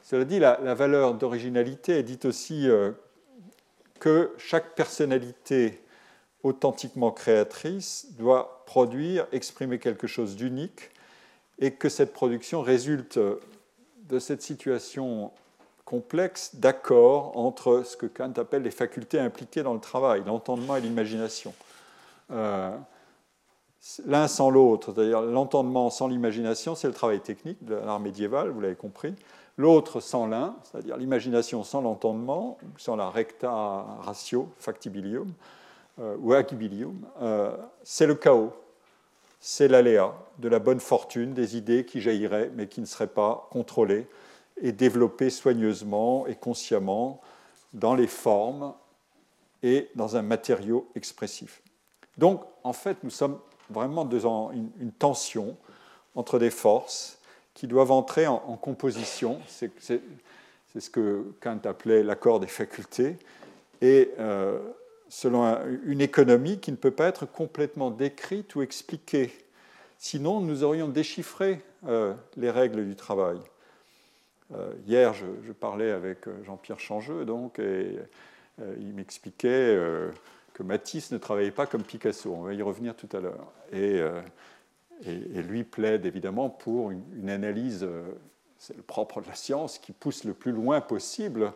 [0.02, 2.68] Cela dit, la valeur d'originalité est dite aussi
[4.00, 5.82] que chaque personnalité
[6.42, 10.90] authentiquement créatrice doit produire, exprimer quelque chose d'unique
[11.58, 15.32] et que cette production résulte de cette situation
[15.84, 20.80] complexe d'accord entre ce que Kant appelle les facultés impliquées dans le travail, l'entendement et
[20.80, 21.54] l'imagination.
[22.32, 22.76] Euh,
[24.04, 28.60] l'un sans l'autre, c'est-à-dire l'entendement sans l'imagination, c'est le travail technique de l'art médiéval, vous
[28.60, 29.14] l'avez compris.
[29.56, 35.32] L'autre sans l'un, c'est-à-dire l'imagination sans l'entendement, sans la recta ratio, factibilium,
[36.00, 38.52] euh, ou agibilium, euh, c'est le chaos,
[39.40, 43.48] c'est l'aléa de la bonne fortune des idées qui jailliraient mais qui ne seraient pas
[43.50, 44.06] contrôlées
[44.60, 47.20] et développées soigneusement et consciemment
[47.72, 48.74] dans les formes
[49.62, 51.62] et dans un matériau expressif.
[52.16, 53.38] Donc, en fait, nous sommes
[53.70, 55.56] vraiment dans une, tension
[56.14, 57.18] entre des forces
[57.52, 59.40] qui doivent entrer en, composition.
[59.46, 60.00] C'est
[60.78, 63.16] ce que Kant appelait l'accord des facultés.
[63.82, 64.58] Et euh,
[65.08, 69.32] selon une économie qui ne peut pas être complètement décrite ou expliquée.
[69.98, 73.38] Sinon, nous aurions déchiffré euh, les règles du travail.
[74.54, 77.98] Euh, hier, je, parlais avec euh, Jean-Pierre Changeux, donc, et
[78.80, 79.78] il m'expliquait
[80.54, 82.32] que Matisse ne travaillait pas comme Picasso.
[82.32, 83.52] On va y revenir tout à l'heure.
[83.70, 84.00] Et,
[85.04, 87.86] et, lui plaide évidemment pour une, analyse,
[88.56, 91.52] c'est le propre de la science, qui pousse le plus loin possible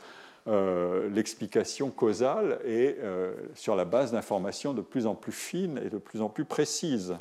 [0.46, 6.20] l'explication causale euh, sur la base d'informations de plus en plus fines et de plus
[6.22, 7.16] en plus précises.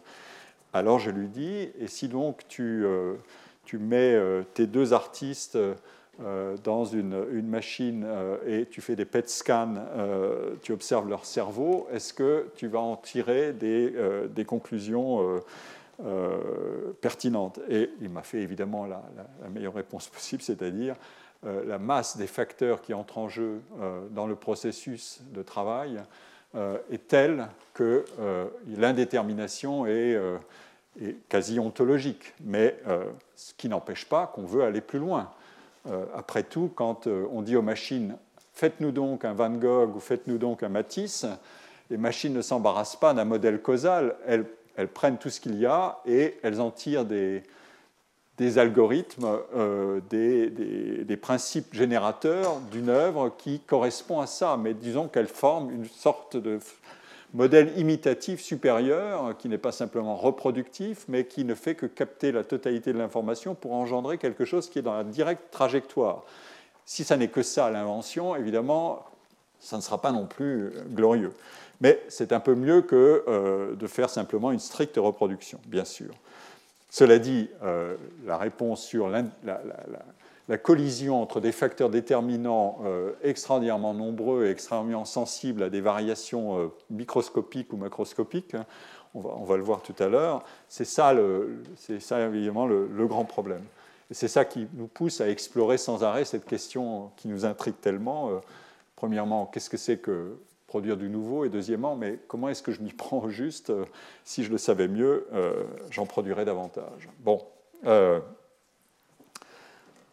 [0.74, 3.16] Alors je lui dis, et si donc tu, euh,
[3.66, 4.18] tu mets
[4.54, 5.58] tes deux artistes
[6.66, 8.06] dans une, une machine
[8.46, 9.76] et tu fais des PET scans,
[10.62, 13.94] tu observes leur cerveau, est-ce que tu vas en tirer des,
[14.30, 15.42] des conclusions
[17.00, 17.60] pertinente.
[17.70, 19.02] Et il m'a fait évidemment la,
[19.50, 20.96] meilleure réponse possible, c'est-à-dire
[21.44, 23.62] la masse des facteurs qui entrent en jeu
[24.12, 26.02] dans le processus de travail
[26.56, 28.06] est telle que
[28.68, 30.18] l'indétermination est
[31.02, 35.32] est quasi ontologique, mais euh, ce qui n'empêche pas qu'on veut aller plus loin.
[35.90, 38.18] Euh, après tout, quand euh, on dit aux machines
[38.54, 41.26] faites-nous donc un Van Gogh ou faites-nous donc un Matisse,
[41.90, 44.46] les machines ne s'embarrassent pas d'un modèle causal, elles,
[44.94, 47.44] prennent tout ce qu'il y a et elles en tirent des,
[48.58, 49.40] algorithmes,
[50.10, 55.86] des, des, principes générateurs d'une œuvre qui correspond à ça, mais disons qu'elles forment une
[55.86, 56.60] sorte de
[57.34, 62.44] modèle imitatif supérieur qui n'est pas simplement reproductif, mais qui ne fait que capter la
[62.44, 66.24] totalité de l'information pour engendrer quelque chose qui est dans la directe trajectoire.
[66.86, 69.06] Si ça n'est que ça l'invention, évidemment,
[69.60, 71.34] ça ne sera pas non plus glorieux.
[71.82, 76.12] Mais c'est un peu mieux que euh, de faire simplement une stricte reproduction, bien sûr.
[76.90, 84.48] Cela dit, euh, la réponse sur la, collision entre des facteurs déterminants euh, extraordinairement nombreux
[84.48, 88.66] et extrêmement sensibles à des variations euh, microscopiques ou macroscopiques, hein,
[89.14, 93.64] on, va, le voir tout à l'heure, c'est ça, évidemment le, grand problème.
[94.12, 98.30] C'est ça qui nous pousse à explorer sans arrêt cette question qui nous intrigue tellement.
[98.30, 98.40] Euh,
[98.96, 100.38] premièrement, qu'est-ce que c'est que
[100.70, 103.74] produire du nouveau Et deuxièmement, mais comment est-ce que je m'y prends au juste
[104.24, 105.28] Si je le savais mieux,
[105.92, 107.10] j'en produirais davantage.
[107.20, 107.42] Bon.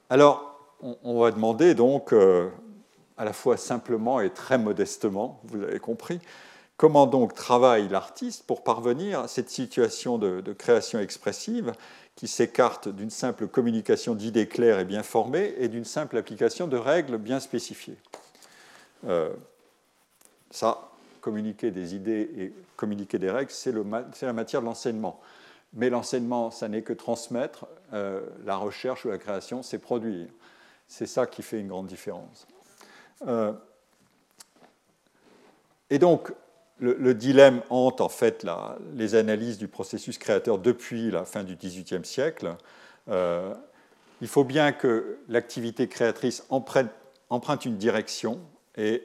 [0.08, 2.48] Alors, on, va demander donc, euh,
[3.16, 6.20] à la fois simplement et très modestement, vous avez compris,
[6.76, 11.72] comment donc travaille l'artiste pour parvenir à cette situation de, création expressive
[12.14, 16.76] qui s'écarte d'une simple communication d'idées claires et bien formées et d'une simple application de
[16.76, 17.98] règles bien spécifiées.
[20.50, 25.20] Ça, communiquer des idées et communiquer des règles, c'est la matière de l'enseignement.
[25.72, 27.66] Mais l'enseignement, ça n'est que transmettre.
[27.92, 30.28] Euh, la recherche ou la création, c'est produire.
[30.88, 32.46] C'est ça qui fait une grande différence.
[33.26, 33.52] Euh,
[35.90, 36.32] et donc,
[36.78, 38.46] le, dilemme hante en fait
[38.94, 42.54] les analyses du processus créateur depuis la fin du XVIIIe siècle.
[43.08, 43.54] Euh,
[44.20, 46.90] il faut bien que l'activité créatrice emprunte,
[47.30, 48.40] emprunte, une direction
[48.76, 49.02] et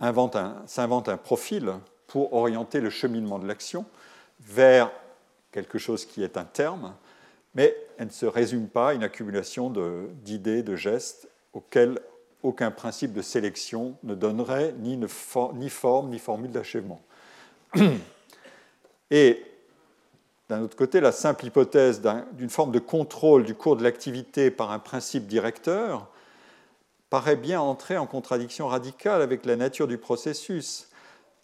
[0.00, 1.72] s'invente un profil
[2.06, 3.84] pour orienter le cheminement de l'action
[4.40, 4.90] vers
[5.52, 6.94] quelque chose qui est un terme,
[7.54, 9.72] mais elle ne se résume pas à une accumulation
[10.22, 11.98] d'idées, de, gestes auxquels
[12.42, 17.00] aucun principe de sélection ne donnerait ni, forme ni formule d'achèvement.
[19.10, 19.44] Et
[20.48, 22.00] d'un autre côté, la simple hypothèse
[22.32, 26.08] d'une forme de contrôle du cours de l'activité par un principe directeur
[27.10, 30.88] paraît bien entrer en contradiction radicale avec la nature du processus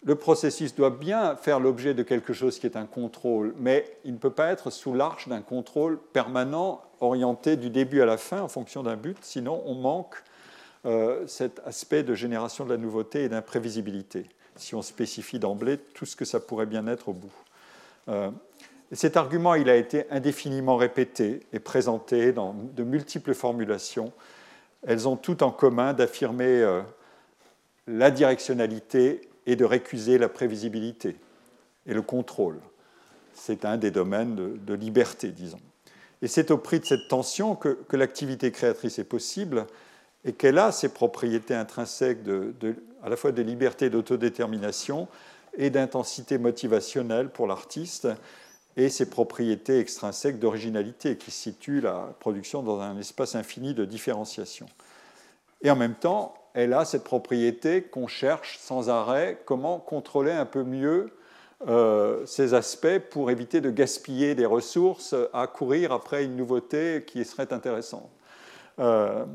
[0.05, 4.13] le processus doit bien faire l'objet de quelque chose qui est un contrôle, mais il
[4.13, 8.41] ne peut pas être sous l'arche d'un contrôle permanent orienté du début à la fin
[8.41, 10.15] en fonction d'un but, sinon on manque
[10.85, 16.05] euh, cet aspect de génération de la nouveauté et d'imprévisibilité, si on spécifie d'emblée tout
[16.05, 17.33] ce que ça pourrait bien être au bout.
[18.07, 18.29] Euh,
[18.91, 24.13] cet argument, il a été indéfiniment répété et présenté dans de multiples formulations.
[24.87, 26.81] Elles ont tout en commun d'affirmer euh,
[27.87, 31.15] la directionnalité et de récuser la prévisibilité
[31.85, 32.59] et le contrôle.
[33.33, 35.59] C'est un des domaines de, liberté, disons.
[36.21, 39.67] Et c'est au prix de cette tension que, l'activité créatrice est possible
[40.23, 42.53] et qu'elle a ses propriétés intrinsèques de,
[43.03, 45.07] à la fois de liberté d'autodétermination
[45.57, 48.07] et d'intensité motivationnelle pour l'artiste
[48.77, 54.65] et ses propriétés extrinsèques d'originalité qui situent la production dans un espace infini de différenciation.
[55.61, 60.45] Et en même temps, elle a cette propriété qu'on cherche sans arrêt, comment contrôler un
[60.45, 61.11] peu mieux
[61.67, 67.23] euh, ces aspects pour éviter de gaspiller des ressources à courir après une nouveauté qui
[67.23, 68.09] serait intéressante.
[68.79, 69.25] Euh,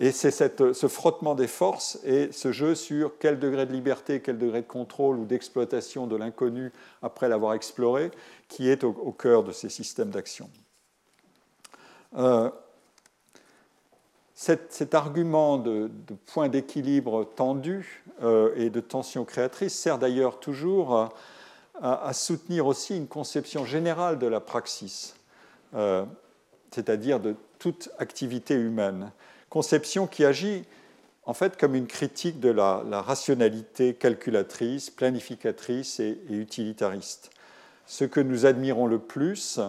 [0.00, 4.38] et c'est ce frottement des forces et ce jeu sur quel degré de liberté, quel
[4.38, 8.10] degré de contrôle ou d'exploitation de l'inconnu après l'avoir exploré
[8.48, 10.50] qui est au, cœur de ces systèmes d'action.
[12.16, 12.50] Euh,
[14.34, 15.90] cet, argument de,
[16.26, 21.10] point d'équilibre tendu euh, et de tension créatrice sert d'ailleurs toujours
[21.80, 25.14] à, soutenir aussi une conception générale de la praxis,
[25.74, 26.04] euh,
[26.70, 29.10] c'est-à-dire de toute activité humaine.
[29.54, 30.64] Conception qui agit
[31.26, 37.30] en fait comme une critique de la, rationalité calculatrice, planificatrice et utilitariste.
[37.86, 39.60] Ce que nous admirons le plus,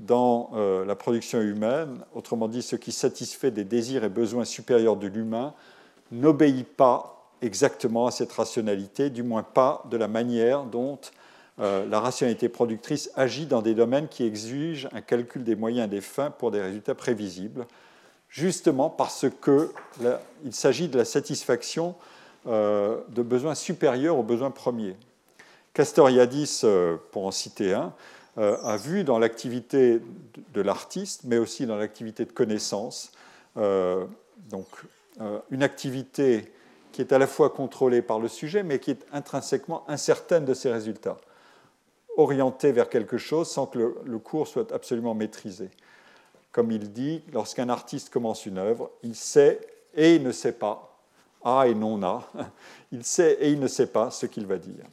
[0.00, 4.96] dans euh, la production humaine, autrement dit ce qui satisfait des désirs et besoins supérieurs
[4.96, 5.54] de l'humain,
[6.10, 10.98] n'obéit pas exactement à cette rationalité, du moins pas de la manière dont
[11.58, 16.00] la rationalité productrice agit dans des domaines qui exigent un calcul des moyens et des
[16.02, 17.66] fins pour des résultats prévisibles,
[18.32, 21.94] justement parce qu'il s'agit de la satisfaction
[22.46, 24.96] de besoins supérieurs aux besoins premiers.
[25.74, 26.62] Castoriadis,
[27.12, 27.92] pour en citer un,
[28.36, 30.00] a vu dans l'activité
[30.52, 33.12] de l'artiste, mais aussi dans l'activité de connaissance,
[33.54, 34.66] donc
[35.50, 36.50] une activité
[36.92, 40.54] qui est à la fois contrôlée par le sujet, mais qui est intrinsèquement incertaine de
[40.54, 41.16] ses résultats,
[42.16, 45.70] orientée vers quelque chose sans que le, cours soit absolument maîtrisé.
[46.52, 49.60] Comme il dit, lorsqu'un artiste commence une œuvre, il sait
[49.94, 50.98] et il ne sait pas,
[51.42, 52.30] A et non A,
[52.92, 54.84] il sait et il ne sait pas ce qu'il va dire.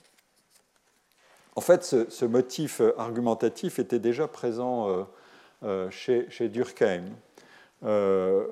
[1.56, 5.04] En fait, ce, motif argumentatif était déjà présent euh,
[5.64, 7.04] euh, chez, Durkheim.
[7.84, 8.48] Euh,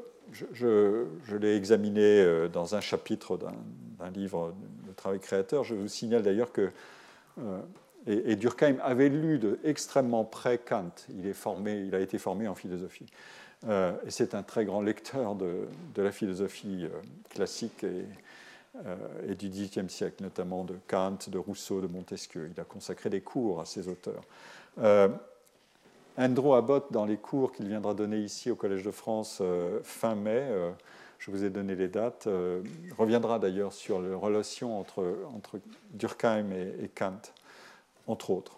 [0.52, 4.54] je, l'ai examiné dans un chapitre d'un livre
[4.86, 5.64] de travail créateur.
[5.64, 6.70] Je vous signale d'ailleurs que
[8.08, 10.92] euh, et, Durkheim avait lu de extrêmement près Kant.
[11.18, 13.08] Il, est formé, il a été formé en philosophie.
[13.68, 16.88] Euh, et c'est un très grand lecteur de, la philosophie
[17.30, 18.06] classique et,
[19.28, 22.50] et, du XVIIIe siècle, notamment de Kant, de Rousseau, de Montesquieu.
[22.54, 24.22] Il a consacré des cours à ces auteurs.
[26.18, 30.16] Andrew Abbott, dans les cours qu'il viendra donner ici au Collège de France euh, fin
[30.16, 30.72] mai, euh,
[31.20, 32.64] je vous ai donné les dates, euh,
[32.98, 35.60] reviendra d'ailleurs sur les relations entre, entre
[35.92, 37.22] Durkheim et, Kant,
[38.08, 38.58] entre autres.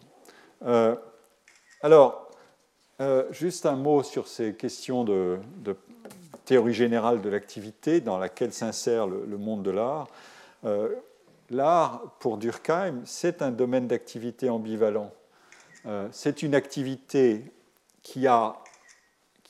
[1.81, 2.31] alors,
[3.31, 5.39] juste un mot sur ces questions de,
[6.45, 10.07] théorie générale de l'activité dans laquelle s'insère le, monde de l'art.
[11.49, 15.11] l'art, pour Durkheim, c'est un domaine d'activité ambivalent
[15.85, 17.43] euh, c'est une activité
[18.01, 18.57] qui, a,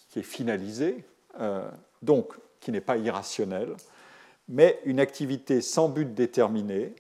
[0.10, 1.04] qui est finalisée,
[1.40, 1.70] euh,
[2.02, 3.76] donc qui n'est pas irrationnelle,
[4.48, 6.94] mais une activité sans but déterminé,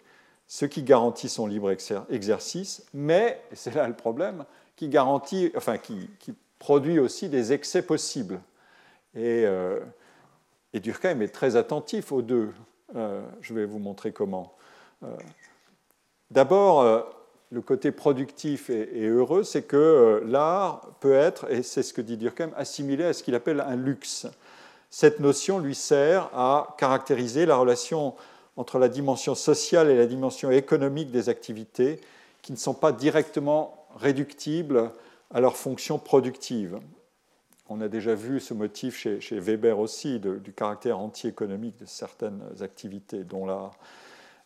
[0.49, 1.71] ce qui garantit son libre
[2.09, 4.43] exercice, mais, c'est là le problème,
[4.75, 6.09] qui, garantit, enfin, qui,
[6.57, 8.41] produit aussi des excès possibles.
[9.15, 9.79] Et, euh,
[10.73, 12.51] et, Durkheim est très attentif aux deux.
[12.93, 14.53] je vais vous montrer comment.
[16.31, 16.83] D'abord,
[17.51, 22.01] le côté productif et, heureux, c'est que euh, l'art peut être, et c'est ce que
[22.01, 24.27] dit Durkheim, assimilé à ce qu'il appelle un luxe.
[24.91, 28.15] Cette notion lui sert à caractériser la relation
[28.57, 31.99] entre la dimension sociale et la dimension économique des activités
[32.41, 34.91] qui ne sont pas directement réductibles
[35.31, 36.79] à leur fonction productive.
[37.69, 43.23] On a déjà vu ce motif chez, Weber aussi, du caractère anti-économique de certaines activités,
[43.23, 43.73] dont l'art.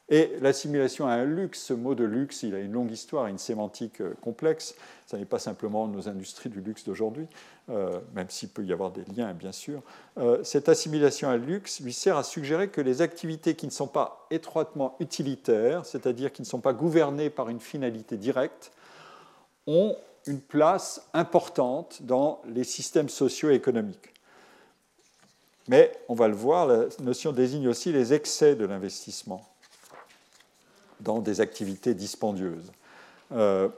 [0.10, 3.38] Et l'assimilation à un luxe, ce mot de luxe, il a une longue histoire, une
[3.38, 4.76] sémantique euh, complexe.
[5.08, 7.26] Ce n'est pas simplement nos industries du luxe d'aujourd'hui,
[7.70, 9.82] euh, même s'il peut y avoir des liens, bien sûr.
[10.18, 13.88] Euh, cette assimilation à luxe lui sert à suggérer que les activités qui ne sont
[13.88, 18.72] pas étroitement utilitaires, c'est-à-dire qui ne sont pas gouvernées par une finalité directe,
[19.68, 19.96] ont
[20.28, 24.14] une place importante dans les systèmes socio-économiques.
[25.70, 29.48] Mais, on va le voir, la notion désigne aussi les excès de l'investissement
[31.04, 32.72] dans des activités dispendieuses.
[33.32, 33.70] Euh,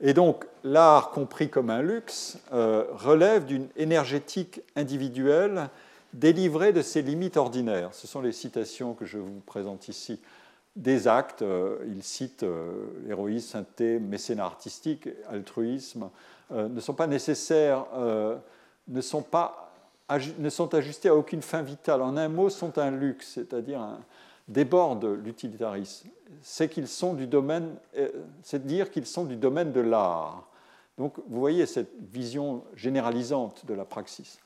[0.00, 5.68] et donc, l'art compris comme un luxe euh, relève d'une énergétique individuelle
[6.12, 7.90] délivrée de ses limites ordinaires.
[7.92, 10.20] Ce sont les citations que je vous présente ici.
[10.76, 12.44] Des actes, euh, il cite
[13.08, 16.10] héroïsme, sainteté, mécénat artistique, altruisme,
[16.50, 17.86] ne sont pas nécessaires,
[18.88, 19.72] ne sont pas
[20.38, 22.02] ne sont ajustés à aucune fin vitale.
[22.02, 24.00] En un mot, sont un luxe, c'est-à-dire un,
[24.48, 26.08] déborde l'utilitarisme,
[26.40, 28.08] c'est qu'ils sont du domaine, euh,
[28.42, 30.48] c'est dire qu'ils sont du domaine de l'art.
[30.98, 34.38] Donc vous voyez cette vision généralisante de la praxis.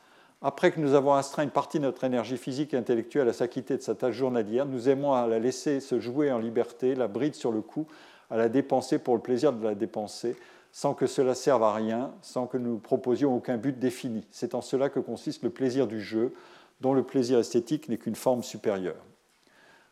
[0.42, 3.76] Après que nous avons astreint une partie de notre énergie physique et intellectuelle à s'acquitter
[3.76, 7.34] de sa tâche journalière, nous aimons à la laisser se jouer en liberté, la bride
[7.34, 7.86] sur le cou,
[8.30, 10.36] à la dépenser pour le plaisir de la dépenser,
[10.72, 14.26] sans que cela serve à rien, sans que nous proposions aucun but défini.
[14.30, 16.34] C'est en cela que consiste le plaisir du jeu,
[16.82, 19.02] dont le plaisir esthétique n'est qu'une forme supérieure.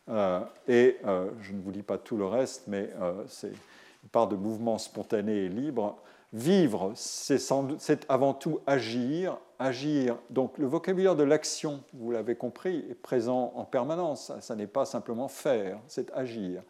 [0.09, 4.09] Euh, et euh, je ne vous lis pas tout le reste, mais euh, c'est une
[4.11, 5.97] part de mouvement spontané et libre.
[6.33, 9.37] Vivre, c'est avant tout agir.
[9.57, 14.33] Agir, donc le vocabulaire de l'action, vous l'avez compris, est présent en permanence.
[14.41, 16.61] Ça, n'est pas simplement faire, c'est agir.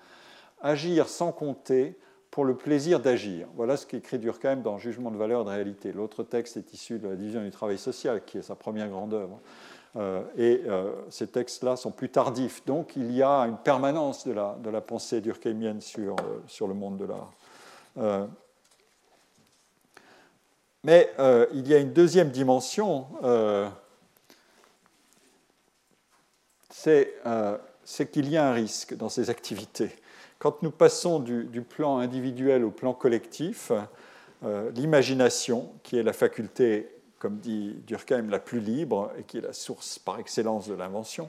[0.61, 1.97] Agir sans compter
[2.29, 3.47] pour le plaisir d'agir.
[3.55, 5.93] Voilà ce qu'écrit Durkheim dans Jugement de valeur et de réalité.
[5.93, 9.13] L'autre texte est issu de la division du travail social, qui est sa première grande
[9.15, 9.39] œuvre.
[9.97, 12.65] Euh, et euh, ces textes-là sont plus tardifs.
[12.65, 16.97] Donc il y a une permanence de la, pensée durkheimienne sur, euh, sur le monde
[16.97, 17.31] de l'art.
[20.83, 21.09] mais
[21.53, 23.07] il y a une deuxième dimension,
[26.69, 29.95] c'est qu'il y a un risque dans ces activités.
[30.37, 33.71] Quand nous passons du, plan individuel au plan collectif,
[34.43, 36.94] l'imagination, qui est la faculté,
[37.25, 41.27] comme dit Durkheim, la plus libre et qui est la source par excellence de l'invention,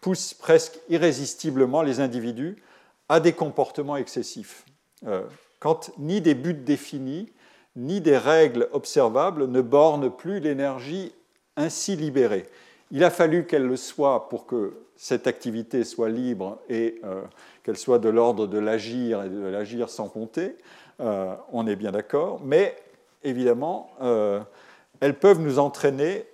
[0.00, 2.62] pousse presque irrésistiblement les individus
[3.08, 4.64] à des comportements excessifs.
[5.04, 5.24] Euh,
[5.58, 7.32] quand ni des buts définis,
[7.74, 11.12] ni des règles observables ne bornent plus l'énergie
[11.56, 12.46] ainsi libérée.
[12.92, 17.20] Il a fallu qu'elle le soit pour que cette activité soit libre et euh,
[17.64, 20.54] qu'elle soit de l'ordre de l'agir et de l'agir sans compter.
[21.00, 22.76] Euh, on est bien d'accord, mais
[23.24, 23.90] évidemment,
[25.02, 26.24] elles peuvent nous entraîner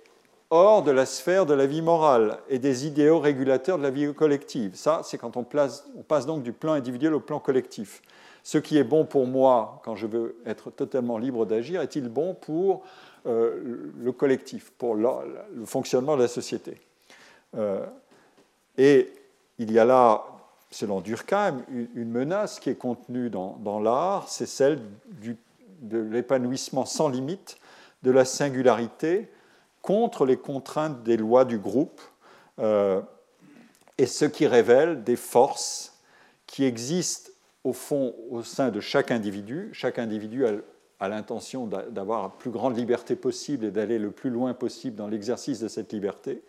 [0.51, 4.13] hors de la sphère de la vie morale et des idéaux régulateurs de la vie
[4.13, 4.75] collective.
[4.75, 8.03] Ça, c'est quand on, passe donc du plan individuel au plan collectif.
[8.43, 12.35] Ce qui est bon pour moi quand je veux être totalement libre d'agir, est-il bon
[12.35, 12.83] pour
[13.25, 15.07] euh, le collectif, pour le,
[15.65, 16.79] fonctionnement de la société?
[17.57, 17.83] Euh,
[18.77, 19.11] Et
[19.57, 20.23] il y a là,
[20.69, 21.63] selon Durkheim,
[21.95, 24.79] une, menace qui est contenue dans, l'art, c'est celle
[25.81, 27.58] de l'épanouissement sans limite
[28.03, 29.29] de la singularité
[29.81, 32.01] contre les contraintes des lois du groupe,
[32.59, 33.01] euh,
[33.97, 35.99] et ce qui révèle des forces
[36.47, 37.31] qui existent
[37.63, 39.69] au fond au sein de chaque individu.
[39.73, 44.53] Chaque individu a, l'intention d'avoir la plus grande liberté possible et d'aller le plus loin
[44.53, 46.41] possible dans l'exercice de cette liberté.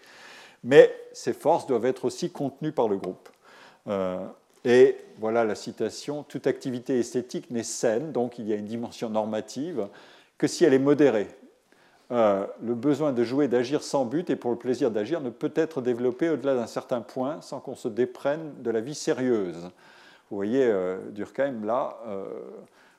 [0.65, 3.29] Mais ces forces doivent être aussi contenues par le groupe.
[3.87, 4.19] Euh,
[4.65, 9.09] et voilà la citation, toute activité esthétique n'est saine, donc il y a une dimension
[9.09, 9.89] normative,
[10.37, 11.29] que si elle est modérée.
[12.13, 15.53] Euh, le besoin de jouer, d'agir sans but et pour le plaisir d'agir ne peut
[15.55, 19.71] être développé au-delà d'un certain point sans qu'on se déprenne de la vie sérieuse.
[20.31, 22.25] Vous voyez, euh, Durkheim, là, euh,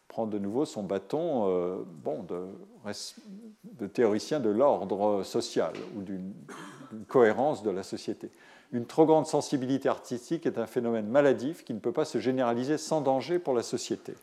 [0.10, 6.34] prend de nouveau son bâton euh, bon, de, théoricien de l'ordre social ou d'une
[7.08, 8.30] cohérence de la société.
[8.74, 12.78] Une trop grande sensibilité artistique est un phénomène maladif qui ne peut pas se généraliser
[12.78, 14.14] sans danger pour la société.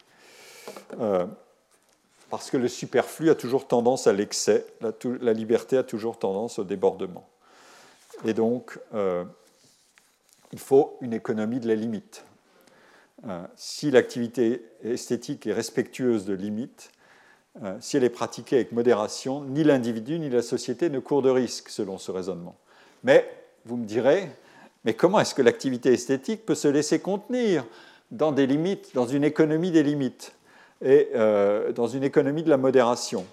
[2.30, 6.64] Parce que le superflu a toujours tendance à l'excès, la, liberté a toujours tendance au
[6.64, 7.28] débordement.
[8.24, 8.78] Et donc,
[10.52, 12.24] il faut une économie de la limite.
[13.26, 16.92] Euh, si l'activité esthétique est respectueuse de limites,
[17.62, 21.30] euh, si elle est pratiquée avec modération, ni l'individu ni la société ne courent de
[21.30, 22.56] risque, selon ce raisonnement.
[23.02, 23.28] Mais,
[23.64, 24.30] vous me direz,
[24.84, 27.66] mais comment est-ce que l'activité esthétique peut se laisser contenir
[28.12, 30.32] dans des limites, dans une économie des limites?
[30.82, 33.26] Et euh, dans une économie de la modération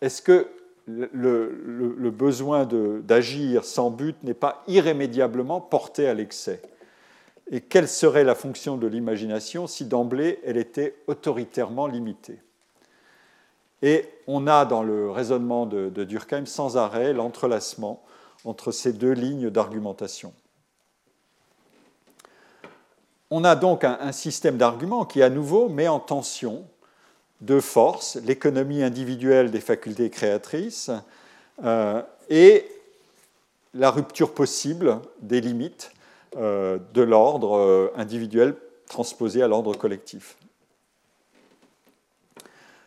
[0.00, 0.48] Est-ce que
[0.86, 6.60] le besoin d'agir sans but n'est pas irrémédiablement porté à l'excès?
[7.50, 12.40] Et quelle serait la fonction de l'imagination si d'emblée elle était autoritairement limitée?
[13.82, 18.02] Et on a dans le raisonnement de, Durkheim sans arrêt l'entrelacement
[18.46, 20.32] entre ces deux lignes d'argumentation.
[23.36, 26.64] On a donc un, système d'arguments qui à nouveau met en tension
[27.40, 30.92] deux forces, l'économie individuelle des facultés créatrices
[31.64, 32.64] euh, et
[33.74, 35.90] la rupture possible des limites
[36.36, 38.54] euh, de l'ordre euh, individuel
[38.86, 40.36] transposé à l'ordre collectif.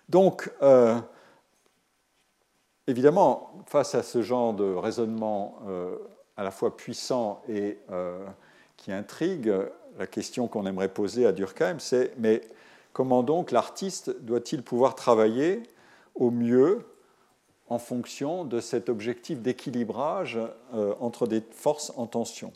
[0.08, 0.50] Donc,
[2.88, 5.60] évidemment, face à ce genre de raisonnement
[6.38, 7.78] à la fois puissant et
[8.78, 9.52] qui intrigue,
[9.98, 12.42] la question qu'on aimerait poser à Durkheim, c'est mais
[12.94, 15.64] comment donc l'artiste doit-il pouvoir travailler
[16.16, 16.86] au mieux
[17.70, 20.40] en fonction de cet objectif d'équilibrage
[21.00, 22.54] entre des forces en tension?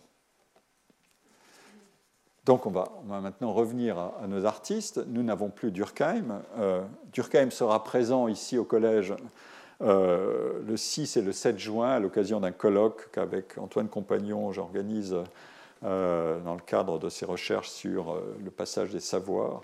[2.45, 4.99] Donc on va, maintenant revenir à, nos artistes.
[5.07, 6.41] Nous n'avons plus Durkheim.
[6.57, 6.81] Euh,
[7.13, 9.13] Durkheim sera présent ici au collège
[9.81, 15.15] euh, le 6 et le 7 juin à l'occasion d'un colloque qu'avec Antoine Compagnon j'organise
[15.83, 19.61] euh, dans le cadre de ses recherches sur le passage des savoirs.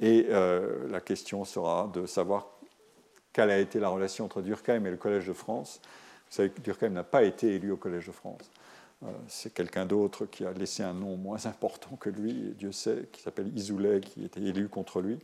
[0.00, 2.48] et la question sera de savoir
[3.32, 5.80] quelle a été la relation entre Durkheim et le Collège de France.
[6.28, 8.50] Vous savez que Durkheim n'a pas été élu au Collège de France.
[9.04, 13.08] Euh, c'est quelqu'un d'autre qui a laissé un nom moins important que lui, Dieu sait,
[13.12, 15.18] qui s'appelle Isoulet, qui était élu contre lui.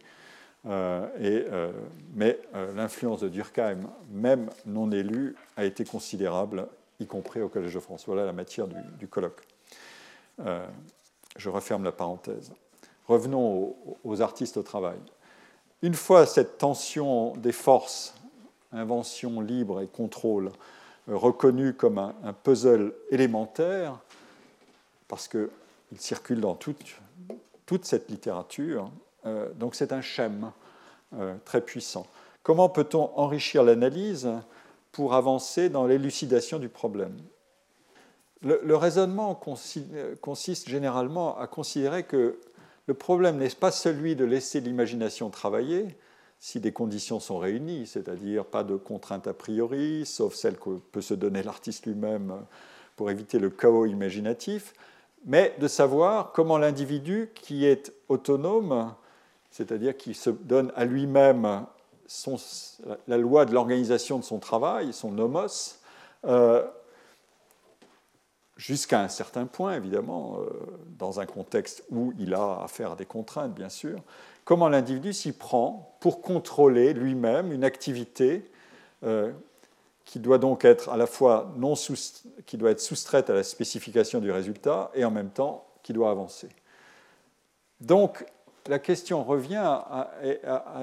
[0.67, 1.73] Euh, euh,
[2.15, 2.39] mais
[2.75, 3.81] l'influence de Durkheim,
[4.11, 6.67] même non élu, a été considérable,
[7.01, 8.05] y compris au Collège de France.
[8.07, 9.43] Voilà la matière du, colloque.
[10.39, 12.53] je referme la parenthèse.
[13.07, 14.99] Revenons aux, artistes au travail.
[15.83, 18.15] Une fois cette tension des forces,
[18.73, 20.51] invention libre et contrôle,
[21.07, 23.99] reconnu comme un, puzzle élémentaire,
[25.07, 25.51] parce qu'il
[25.99, 26.97] circule dans toute,
[27.67, 28.91] toute cette littérature.
[29.27, 30.51] Euh, donc c'est un schème
[31.15, 32.07] euh, très puissant.
[32.43, 34.31] Comment peut-on enrichir l'analyse
[34.95, 37.17] pour avancer dans l'élucidation du problème.
[38.43, 42.39] Le, raisonnement consiste généralement à considérer que
[42.87, 45.89] le problème n'est pas celui de laisser l'imagination travailler
[46.39, 51.01] si des conditions sont réunies, c'est-à-dire pas de contraintes a priori, sauf celles que peut
[51.01, 52.35] se donner l'artiste lui-même
[52.97, 54.75] pour éviter le chaos imaginatif,
[55.25, 58.95] mais de savoir comment l'individu qui est autonome,
[59.51, 61.65] c'est-à-dire qui se donne à lui-même
[63.07, 65.79] la loi de l'organisation de son travail, son nomos,
[66.27, 66.65] euh,
[68.57, 70.49] jusqu'à un certain point, évidemment, euh,
[70.99, 74.01] dans un contexte où il a affaire à des contraintes, bien sûr,
[74.45, 78.51] comment l'individu s'y prend pour contrôler lui-même une activité
[79.03, 79.33] euh,
[80.05, 85.05] qui doit donc être à la fois non soustraite à la spécification du résultat et
[85.05, 86.49] en même temps qui doit avancer.
[87.81, 88.25] Donc
[88.69, 90.11] la question revient à,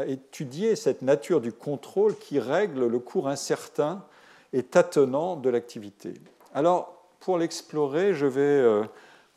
[0.07, 4.03] étudier cette nature du contrôle qui règle le cours incertain
[4.53, 6.13] et tâtonnant de l'activité.
[6.53, 8.83] Alors pour l'explorer, je vais euh,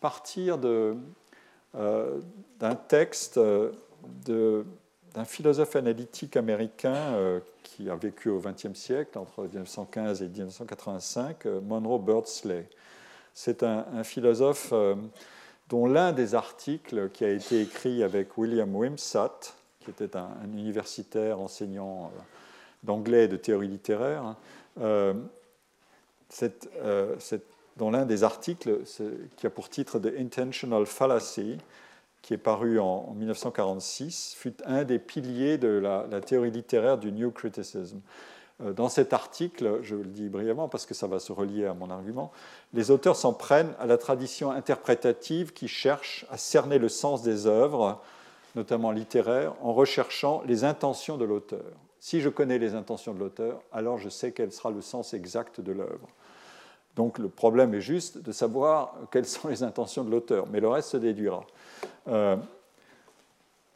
[0.01, 0.95] partir euh,
[2.59, 3.73] d'un texte euh,
[4.27, 12.01] d'un philosophe analytique américain qui a vécu au XXe siècle, entre 1915 et 1985, Monroe
[12.01, 12.69] Birdsley.
[13.33, 14.75] C'est un, philosophe
[15.69, 21.41] dont l'un des articles qui a été écrit avec William Wimsatt, qui était un, universitaire
[21.41, 22.11] enseignant
[22.83, 24.37] d'anglais et de théorie littéraire,
[26.29, 26.69] cette,
[27.19, 27.47] cette
[27.77, 28.81] dont l'un des articles
[29.37, 31.59] qui a pour titre The Intentional Fallacy,
[32.23, 37.31] qui est paru en, 1946, fut un des piliers de la, théorie littéraire du New
[37.31, 37.99] Criticism.
[38.63, 41.75] Euh, dans cet article, je le dis brièvement parce que ça va se relier à
[41.75, 42.33] mon argument,
[42.73, 47.47] les auteurs s'en prennent à la tradition interprétative qui cherche à cerner le sens des
[47.47, 48.01] œuvres,
[48.55, 51.73] notamment littéraires, en recherchant les intentions de l'auteur.
[51.99, 55.61] Si je connais les intentions de l'auteur, alors je sais quel sera le sens exact
[55.61, 56.09] de l'œuvre.
[56.97, 60.69] Donc le problème est juste de savoir quelles sont les intentions de l'auteur, mais le
[60.69, 61.45] reste se déduira.
[62.09, 62.37] Euh,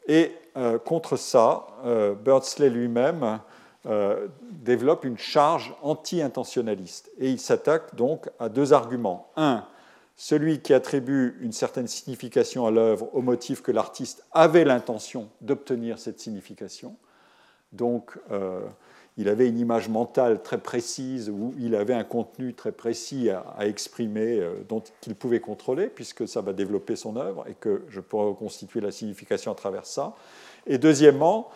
[0.07, 3.39] et euh, contre ça, euh, Birdsley lui-même
[3.85, 7.11] développe une charge anti-intentionnaliste.
[7.17, 9.31] Et il s'attaque donc à deux arguments.
[9.37, 9.65] Un,
[10.15, 15.97] celui qui attribue une certaine signification à l'œuvre au motif que l'artiste avait l'intention d'obtenir
[15.97, 16.97] cette signification.
[17.71, 18.17] Donc,
[19.19, 23.67] il avait une image mentale très précise, où il avait un contenu très précis à,
[23.67, 24.53] exprimer, euh,
[25.01, 28.91] qu'il pouvait contrôler, puisque ça va développer son œuvre et que je pourrais reconstituer la
[28.91, 30.15] signification à travers ça.
[30.67, 31.49] Et deuxièmement,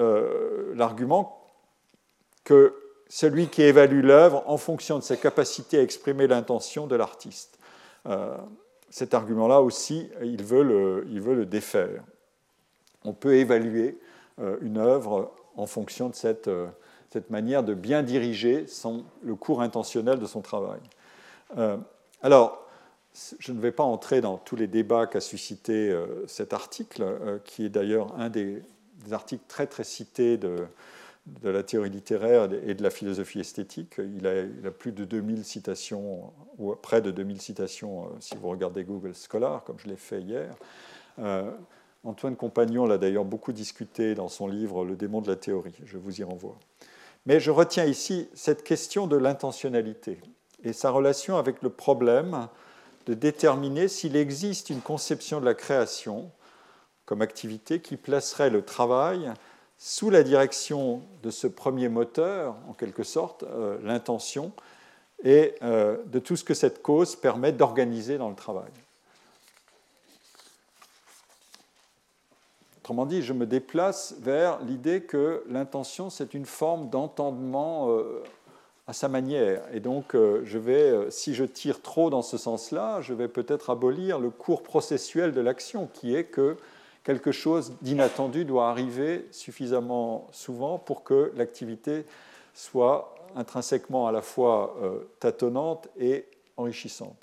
[0.00, 1.45] euh, l'argument
[2.46, 2.74] que
[3.08, 7.58] celui qui évalue l'œuvre en fonction de sa capacité à exprimer l'intention de l'artiste.
[8.06, 8.34] Euh,
[8.88, 12.02] cet argument-là aussi, il veut, le, il le défaire.
[13.04, 13.98] On peut évaluer
[14.60, 16.48] une œuvre en fonction de cette
[17.16, 18.66] cette manière de bien diriger
[19.22, 20.80] le cours intentionnel de son travail.
[21.56, 21.76] Euh,
[22.22, 22.66] alors,
[23.38, 27.38] je ne vais pas entrer dans tous les débats qu'a suscité euh, cet article, euh,
[27.44, 28.62] qui est d'ailleurs un des,
[29.12, 30.66] articles très très cités de,
[31.26, 33.96] de, la théorie littéraire et de la philosophie esthétique.
[33.98, 38.84] Il a, a, plus de 2000 citations, ou près de 2000 citations si vous regardez
[38.84, 40.54] Google Scholar, comme je l'ai fait hier.
[42.04, 45.74] Antoine Compagnon l'a d'ailleurs beaucoup discuté dans son livre Le démon de la théorie.
[45.84, 46.56] Je vous y renvoie.
[47.26, 50.20] Mais je retiens ici cette question de l'intentionnalité
[50.62, 52.48] et sa relation avec le problème
[53.06, 56.30] de déterminer s'il existe une conception de la création
[57.04, 59.32] comme activité qui placerait le travail
[59.78, 64.52] sous la direction de ce premier moteur, en quelque sorte, euh, l'intention,
[65.22, 68.70] et euh, de tout ce que cette cause permet d'organiser dans le travail.
[72.78, 78.22] Autrement dit, je me déplace vers l'idée que l'intention, c'est une forme d'entendement euh,
[78.86, 79.62] à sa manière.
[79.72, 84.20] Et donc, je vais, si je tire trop dans ce sens-là, je vais peut-être abolir
[84.20, 86.56] le cours processuel de l'action, qui est que
[87.06, 92.04] quelque chose d'inattendu doit arriver suffisamment souvent pour que l'activité
[92.52, 94.74] soit intrinsèquement à la fois
[95.20, 96.24] tâtonnante et
[96.56, 97.16] enrichissante.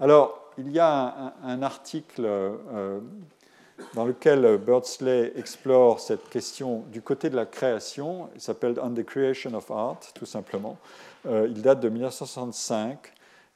[0.00, 2.28] Alors, il y a un, article
[3.94, 8.28] dans lequel Birdsley explore cette question du côté de la création.
[8.34, 10.78] Il s'appelle On the Creation of Art, tout simplement.
[11.26, 12.98] Euh, il date de 1965.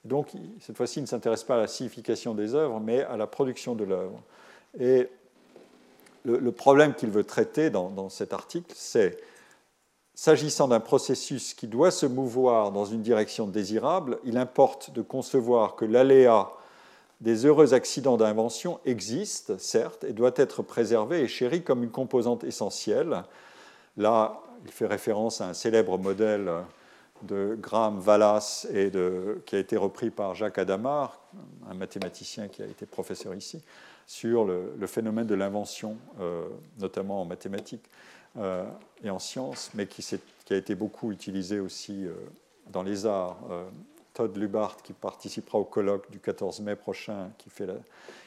[0.04, 0.28] Donc,
[0.60, 3.74] cette fois-ci, il ne s'intéresse pas à la signification des œuvres, mais à la production
[3.74, 4.20] de l'œuvre.
[6.24, 9.18] Le, problème qu'il veut traiter dans, cet article, c'est,
[10.14, 15.76] s'agissant d'un processus qui doit se mouvoir dans une direction désirable, il importe de concevoir
[15.76, 16.50] que l'aléa
[17.20, 22.44] des heureux accidents d'invention existent, certes, et doivent être préservés et chéris comme une composante
[22.44, 23.22] essentielle.
[23.96, 26.50] Là, il fait référence à un célèbre modèle
[27.22, 28.90] de Graham Wallas et
[29.46, 31.20] qui a été repris par Jacques Adamar,
[31.70, 33.62] un mathématicien qui a été professeur ici,
[34.06, 36.44] sur le, phénomène de l'invention, euh,
[36.78, 37.88] notamment en mathématiques
[38.36, 38.64] euh,
[39.02, 40.04] et en sciences, mais qui,
[40.50, 42.06] a été beaucoup utilisé aussi
[42.70, 43.38] dans les arts.
[44.12, 47.30] Todd Lubart, qui participera au colloque du 14 mai prochain,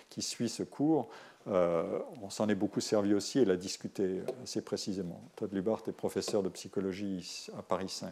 [0.10, 1.08] qui, suit ce cours,
[1.46, 5.22] on s'en est beaucoup servi aussi et l'a discuté assez précisément.
[5.36, 8.12] Todd Lubart est professeur de psychologie à Paris 5.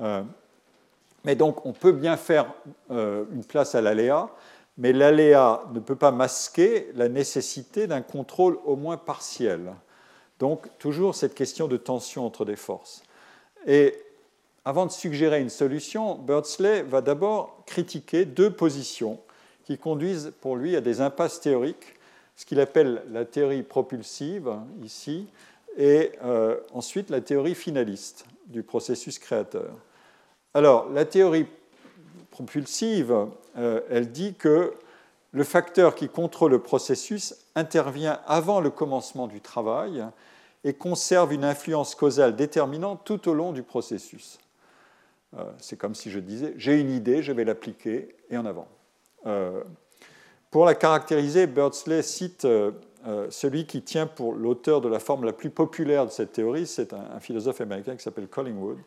[0.00, 0.22] Euh,
[1.24, 2.52] mais donc, on peut bien faire
[2.90, 4.30] euh, une place à l'aléa,
[4.78, 9.74] mais l'aléa ne peut pas masquer la nécessité d'un contrôle au moins partiel.
[10.38, 13.02] Donc, toujours cette question de tension entre des forces.
[13.66, 13.94] Et
[14.64, 19.18] avant de suggérer une solution, Birdsley va d'abord critiquer deux positions
[19.64, 21.96] qui conduisent pour lui à des impasses théoriques,
[22.36, 24.50] ce qu'il appelle la théorie propulsive,
[24.84, 25.26] ici,
[25.76, 29.70] et euh, ensuite la théorie finaliste du processus créateur.
[30.54, 31.46] Alors, la théorie
[32.30, 33.26] propulsive,
[33.58, 34.74] euh, elle dit que
[35.32, 40.04] le facteur qui contrôle le processus intervient avant le commencement du travail
[40.64, 44.38] et conserve une influence causale déterminante tout au long du processus.
[45.36, 48.68] Euh, c'est comme si je disais, j'ai une idée, je vais l'appliquer, et en avant.
[49.26, 49.62] Euh,
[50.50, 52.46] pour la caractériser, Birdsley cite
[53.30, 56.92] celui qui tient pour l'auteur de la forme la plus populaire de cette théorie, c'est
[56.94, 58.78] un philosophe américain qui s'appelle Collingwood,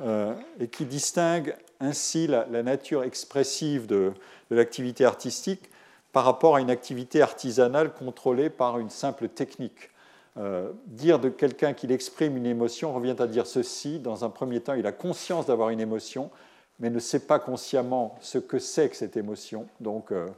[0.00, 4.12] euh, et qui distingue ainsi la, nature expressive de,
[4.50, 5.70] l'activité artistique
[6.12, 9.90] par rapport à une activité artisanale contrôlée par une simple technique.
[10.36, 13.98] Euh, dire de quelqu'un qu'il exprime une émotion revient à dire ceci.
[13.98, 16.30] Dans un premier temps, il a conscience d'avoir une émotion,
[16.78, 19.66] mais ne sait pas consciemment ce que c'est que cette émotion.
[19.80, 20.28] Donc, euh,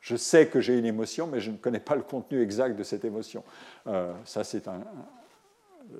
[0.00, 2.84] je sais que j'ai une émotion, mais je ne connais pas le contenu exact de
[2.84, 3.42] cette émotion.
[4.24, 4.80] ça, c'est un,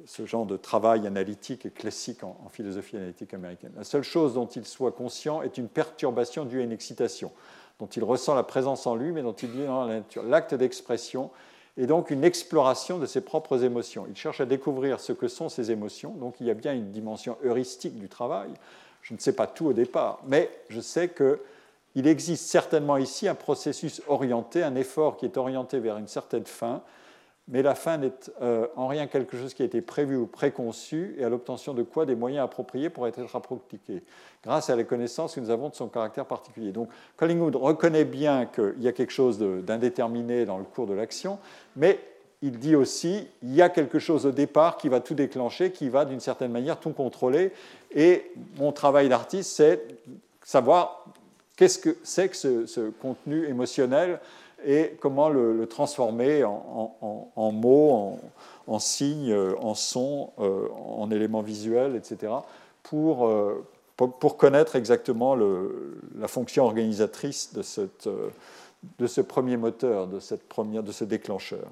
[0.06, 3.72] ce genre de travail analytique et classique en, philosophie analytique américaine.
[3.76, 7.32] La seule chose dont il soit conscient est une perturbation due à une excitation,
[7.78, 10.22] dont il ressent la présence en lui, mais dont il vit dans la nature.
[10.22, 11.30] L'acte d'expression
[11.76, 14.06] est donc une exploration de ses propres émotions.
[14.08, 16.90] Il cherche à découvrir ce que sont ces émotions, donc il y a bien une
[16.90, 18.50] dimension heuristique du travail.
[19.02, 23.34] Je ne sais pas tout au départ, mais je sais qu'il existe certainement ici un
[23.34, 26.82] processus orienté, un effort qui est orienté vers une certaine fin,
[27.48, 28.12] mais la fin n'est
[28.42, 31.82] euh, en rien quelque chose qui a été prévu ou préconçu, et à l'obtention de
[31.82, 34.02] quoi des moyens appropriés pourraient être appliqués,
[34.44, 36.70] grâce à la connaissance que nous avons de son caractère particulier.
[36.70, 41.38] Donc Collingwood reconnaît bien qu'il y a quelque chose d'indéterminé dans le cours de l'action,
[41.76, 41.98] mais
[42.42, 45.88] il dit aussi il y a quelque chose au départ qui va tout déclencher, qui
[45.88, 47.52] va d'une certaine manière tout contrôler,
[47.90, 49.82] et mon travail d'artiste, c'est
[50.44, 51.04] savoir
[51.56, 54.20] qu'est-ce que c'est que ce contenu émotionnel
[54.64, 58.18] et comment le, transformer en, mots,
[58.66, 62.32] en, signes, en sons, euh, en éléments visuels, etc.,
[62.92, 63.54] euh,
[63.96, 68.08] pour, pour, connaître exactement la fonction organisatrice de, cette,
[68.98, 71.66] de, ce premier moteur, de, cette première, de ce déclencheur.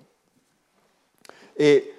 [1.57, 1.93] Et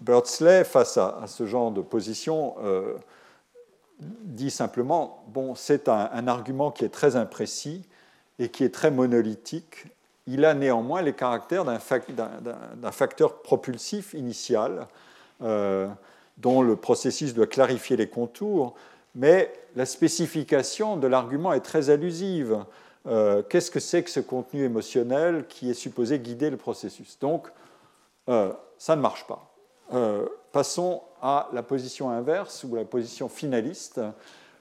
[0.00, 2.94] Birdsley, face à, ce genre de position, euh,
[4.00, 7.82] dit simplement, bon, c'est un, un, argument qui est très imprécis
[8.38, 9.86] et qui est très monolithique
[10.26, 14.86] il a néanmoins les caractères d'un facteur propulsif initial
[15.42, 15.88] euh,
[16.38, 18.74] dont le processus doit clarifier les contours,
[19.14, 22.64] mais la spécification de l'argument est très allusive.
[23.06, 27.18] Euh, qu'est-ce que c'est que ce contenu émotionnel qui est supposé guider le processus?
[27.20, 27.48] Donc,
[28.28, 29.48] euh, ça ne marche pas.
[30.52, 34.00] passons à la position inverse ou la position finaliste.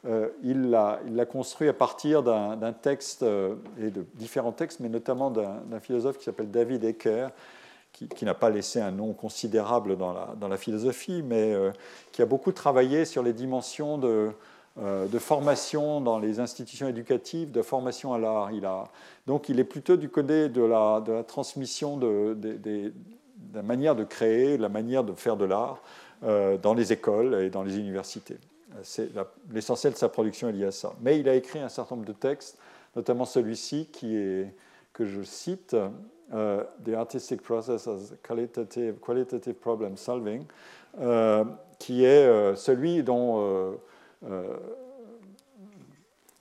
[0.07, 5.29] Euh, il l'a construit à partir d'un texte, euh, et de différents textes, mais notamment
[5.29, 7.27] d'un philosophe qui s'appelle David Ecker,
[7.93, 10.13] qui, n'a pas laissé un nom considérable dans
[10.47, 11.71] la, philosophie, mais euh,
[12.11, 14.31] qui a beaucoup travaillé sur les dimensions de,
[15.19, 18.89] formation dans les institutions éducatives, de formation à l'art.
[19.27, 22.91] Donc il est plutôt du côté de la, de la transmission de, de,
[23.53, 25.83] la manière de créer, de la manière de faire de l'art
[26.23, 28.37] dans les écoles et dans les universités
[29.51, 30.93] l'essentiel de sa production est lié à ça.
[31.01, 32.57] Mais il a écrit un certain nombre de textes,
[32.95, 33.89] notamment celui-ci
[34.93, 35.75] que je cite,
[36.33, 40.45] euh, The Artistic Process as Qualitative, Problem Solving,
[40.99, 41.43] euh,
[41.77, 43.77] qui est euh, celui dont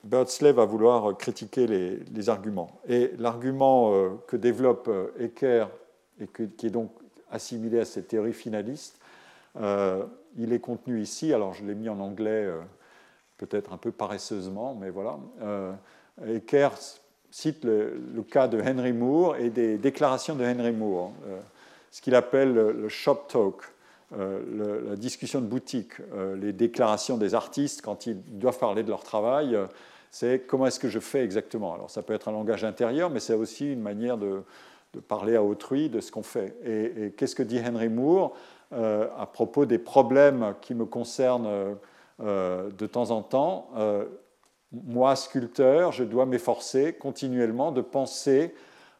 [0.05, 2.81] Birdsley va vouloir critiquer les arguments.
[2.89, 3.93] Et l'argument
[4.27, 5.67] que développe Ecker,
[6.21, 6.91] et qui est donc
[7.31, 9.01] assimilé à cette théorie finaliste,
[10.37, 12.61] il est contenu ici, alors je l'ai mis en anglais euh,
[13.39, 15.19] peut-être un peu paresseusement, mais voilà.
[15.43, 15.73] Euh,
[16.27, 16.71] Ecker
[17.31, 21.39] cite le, cas de Henry Moore et des déclarations de Henry Moore, euh,
[21.91, 23.63] ce qu'il appelle le, shop talk.
[24.17, 25.95] la discussion de boutique,
[26.37, 29.57] les déclarations des artistes quand ils doivent parler de leur travail,
[30.11, 31.75] c'est comment est-ce que je fais exactement?
[31.75, 34.43] Alors ça peut être un langage intérieur, mais c'est aussi une manière de,
[35.07, 36.57] parler à autrui de ce qu'on fait.
[36.65, 38.37] Et, qu'est-ce que dit Henry Moore?
[38.73, 41.77] À propos des problèmes qui me concernent
[42.21, 43.71] de temps en temps
[44.73, 48.55] moi, sculpteur, je dois m'efforcer continuellement de penser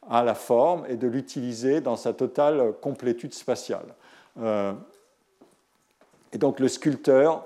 [0.09, 3.95] à la forme et de l'utiliser dans sa totale complétude spatiale.
[4.39, 4.73] Euh,
[6.33, 7.45] et donc le sculpteur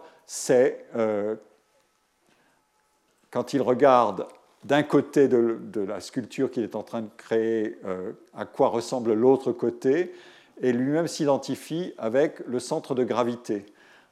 [0.50, 1.36] euh,
[3.30, 4.28] quand il regarde
[4.64, 9.14] d'un côté de, la sculpture qu'il est en train de créer, euh, à quoi ressemble
[9.14, 10.14] l'autre côté,
[10.62, 13.66] et lui-même s'identifie avec le centre de gravité.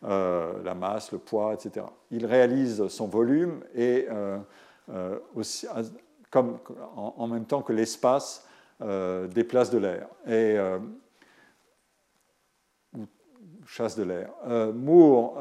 [0.06, 1.86] Euh, la masse, le poids, etc.
[2.12, 4.38] Il réalise son volume et euh,
[4.90, 5.66] euh, aussi,
[6.36, 8.46] en, même temps que l'espace
[9.30, 10.58] déplace de l'air et
[13.66, 14.30] chasse de l'air.
[14.74, 15.38] Moore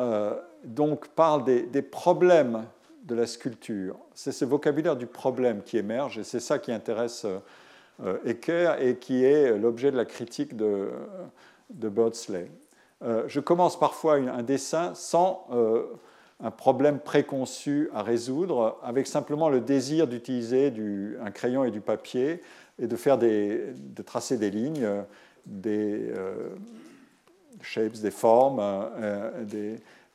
[0.63, 2.65] donc parle des, problèmes
[3.03, 3.97] de la sculpture.
[4.15, 7.27] C'est ce vocabulaire du problème qui émerge et c'est ça qui intéresse
[8.25, 10.91] Ecker et qui est l'objet de la critique de,
[11.71, 12.49] de Birdsley.
[13.05, 15.85] Euh, je commence parfois un dessin sans euh,
[16.43, 20.73] un problème préconçu à résoudre, avec simplement le désir d'utiliser
[21.21, 22.43] un crayon et du papier
[22.81, 24.89] et de, faire des, de tracer des lignes,
[25.47, 26.51] des euh,
[27.61, 28.61] shapes, des formes,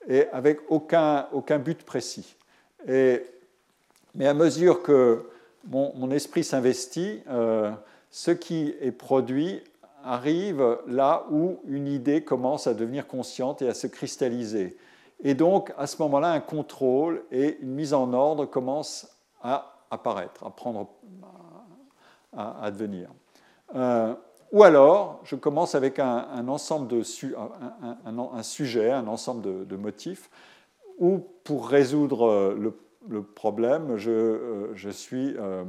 [0.09, 2.35] et avec aucun, aucun but précis.
[2.87, 3.23] Et,
[4.15, 5.29] mais à mesure que
[5.65, 7.21] mon, esprit s'investit,
[8.09, 9.61] ce qui est produit
[10.03, 14.77] arrive là où une idée commence à devenir consciente et à se cristalliser.
[15.23, 19.07] Et donc, à ce moment-là, un contrôle et une mise en ordre commencent
[19.41, 20.87] à apparaître, à prendre,
[22.35, 23.09] à, devenir.
[23.75, 24.13] Euh,
[24.51, 27.01] ou alors, je commence avec un, ensemble de
[28.05, 30.29] un, sujet, un ensemble de, motifs,
[30.99, 32.77] où pour résoudre le,
[33.35, 35.63] problème, je, euh, je suis euh,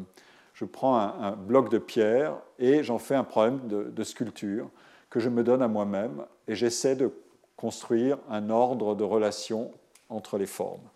[0.54, 4.68] je prends un, bloc de pierre et j'en fais un problème de, sculpture
[5.08, 7.12] que je me donne à moi-même et j'essaie de
[7.56, 9.70] construire un ordre de relations
[10.08, 10.88] entre les formes.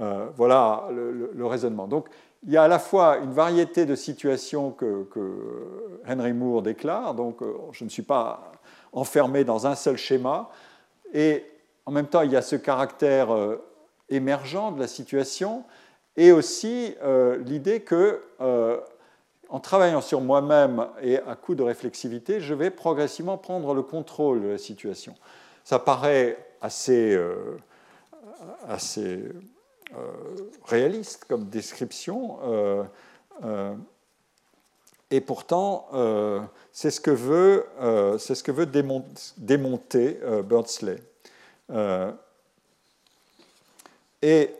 [0.00, 1.86] Euh, voilà le, raisonnement.
[1.86, 2.08] Donc,
[2.42, 5.06] il y a à la fois une variété de situations que,
[6.08, 7.40] Henry Moore déclare, donc
[7.72, 8.52] je ne suis pas
[8.94, 10.48] enfermé dans un seul schéma,
[11.12, 11.44] et
[11.84, 13.28] en même temps, il y a ce caractère
[14.08, 15.64] émergent de la situation,
[16.16, 16.94] et aussi
[17.44, 18.22] l'idée que
[19.52, 24.42] en travaillant sur moi-même et à coup de réflexivité, je vais progressivement prendre le contrôle
[24.42, 25.14] de la situation.
[25.62, 27.58] Ça paraît assez, euh,
[28.66, 29.24] assez
[29.94, 30.10] euh,
[30.64, 33.74] réaliste comme description, euh,
[35.10, 35.88] et pourtant,
[36.72, 40.96] c'est ce que veut, ce que veut démonter, démonter Birdsley.
[44.22, 44.50] et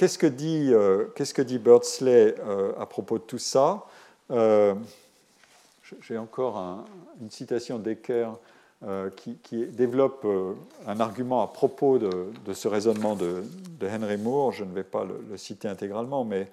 [0.00, 3.84] Qu'est-ce que dit, euh, qu'est-ce que dit Birdsley euh, à propos de tout ça?
[4.30, 4.74] Euh,
[6.00, 6.86] J'ai encore
[7.20, 8.30] une citation d'Ecker
[9.14, 10.26] qui, développe
[10.86, 13.42] un argument à propos de, ce raisonnement de,
[13.82, 14.52] Henry Moore.
[14.52, 16.48] Je ne vais pas le, citer intégralement, mais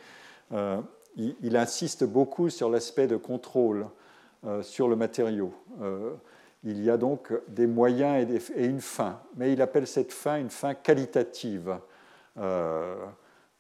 [1.16, 3.88] il, insiste beaucoup sur l'aspect de contrôle
[4.62, 5.54] sur le matériau.
[6.66, 10.38] il y a donc des moyens et, et, une fin, mais il appelle cette fin
[10.38, 11.78] une fin qualitative.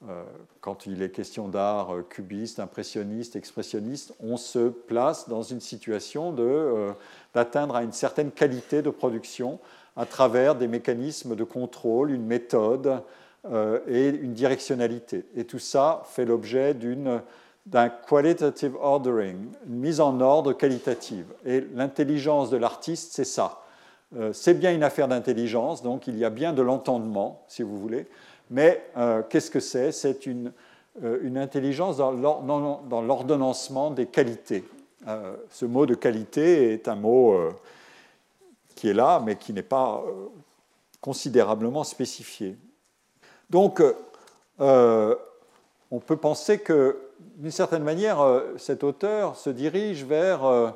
[0.08, 0.24] Euh,
[0.62, 6.36] quand il est question d'art euh, cubiste, impressionniste, expressionniste, on se place dans une situation
[6.38, 6.91] euh,
[7.34, 9.60] d'atteindre à une certaine qualité de production
[9.95, 13.02] à travers des mécanismes de contrôle, une méthode
[13.88, 15.26] et une directionnalité.
[15.36, 16.76] Et tout ça fait l'objet
[17.66, 19.38] d'un qualitative ordering,
[19.68, 21.26] une mise en ordre qualitative.
[21.45, 23.64] Et l'intelligence de l'artiste, c'est ça.
[24.34, 28.08] c'est bien une affaire d'intelligence, donc il y a bien de l'entendement, si vous voulez,
[28.50, 29.91] mais euh, qu'est-ce que c'est?
[29.91, 30.52] C'est une,
[31.04, 34.64] euh, intelligence dans l'ordonnancement des qualités.
[35.08, 37.38] Euh, ce mot de qualité est un mot
[38.76, 40.04] qui est là, mais qui n'est pas
[41.02, 42.58] considérablement spécifié.
[43.50, 43.82] Donc,
[44.60, 46.98] on peut penser que,
[47.38, 50.74] d'une certaine manière, cet auteur se dirige vers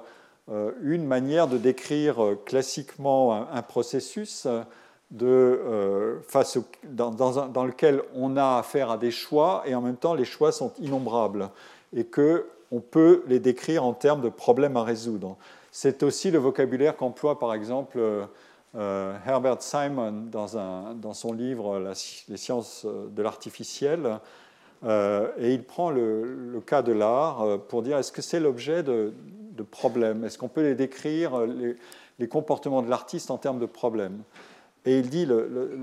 [0.82, 4.48] une manière de décrire classiquement un processus
[5.20, 10.24] euh, face dans, lequel on a affaire à des choix et en même temps les
[10.24, 11.50] choix sont innombrables
[11.94, 15.36] et qu'on peut les décrire en termes de problèmes à résoudre.
[15.72, 18.00] C'est aussi le vocabulaire qu'emploie par exemple
[18.76, 21.94] euh, Herbert Simon dans, son livre
[22.30, 24.20] Les sciences de l'artificiel.
[24.84, 29.14] Euh, et il prend le, cas de l'art pour dire est-ce que c'est l'objet de
[29.70, 30.24] problèmes?
[30.24, 31.42] Est-ce qu'on peut les décrire,
[32.18, 34.24] les, comportements de l'artiste en termes de problèmes?
[34.86, 35.78] Et il dit le,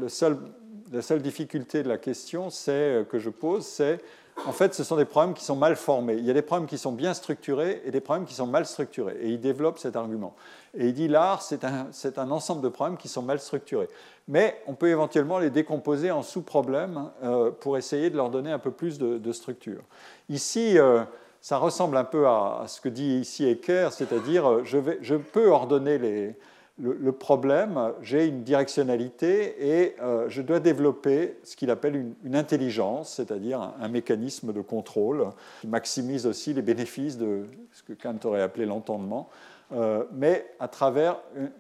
[0.93, 4.01] la seule difficulté de la question que je pose, c'est
[4.47, 6.15] en fait, ce sont des problèmes qui sont mal formés.
[6.15, 8.67] Il y a des problèmes qui sont bien structurés et des problèmes qui sont mal
[8.67, 9.17] structurés.
[9.21, 10.35] Et il développe cet argument.
[10.77, 13.89] Et il dit l'art, c'est un, ensemble de problèmes qui sont mal structurés.
[14.29, 18.59] Mais on peut éventuellement les décomposer en sous-problèmes euh, pour essayer de leur donner un
[18.59, 19.83] peu plus de, structure.
[20.29, 21.03] Ici, euh,
[21.41, 25.99] ça ressemble un peu à, ce que dit ici Ecker, c'est-à-dire euh, je peux ordonner
[25.99, 26.37] les,
[26.81, 33.15] le, problème, j'ai une directionnalité et euh, je dois développer ce qu'il appelle une, intelligence,
[33.15, 35.27] c'est-à-dire un, mécanisme de contrôle
[35.61, 39.29] qui maximise aussi les bénéfices de ce que Kant aurait appelé l'entendement,
[39.73, 41.51] euh, mais à travers une,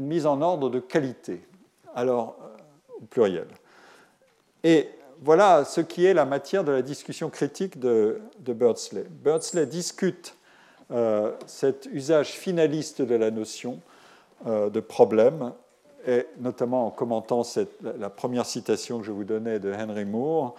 [0.00, 1.42] mise en ordre de qualité,
[1.94, 3.48] alors euh, au pluriel.
[4.62, 4.90] Et
[5.22, 9.06] voilà ce qui est la matière de la discussion critique de, de Birdsley.
[9.08, 10.36] Birdsley discute
[11.46, 13.78] cet usage finaliste de la notion
[14.46, 15.52] de problèmes,
[16.06, 17.42] et notamment en commentant
[17.98, 20.54] la première citation que je vous donnais de Henry Moore.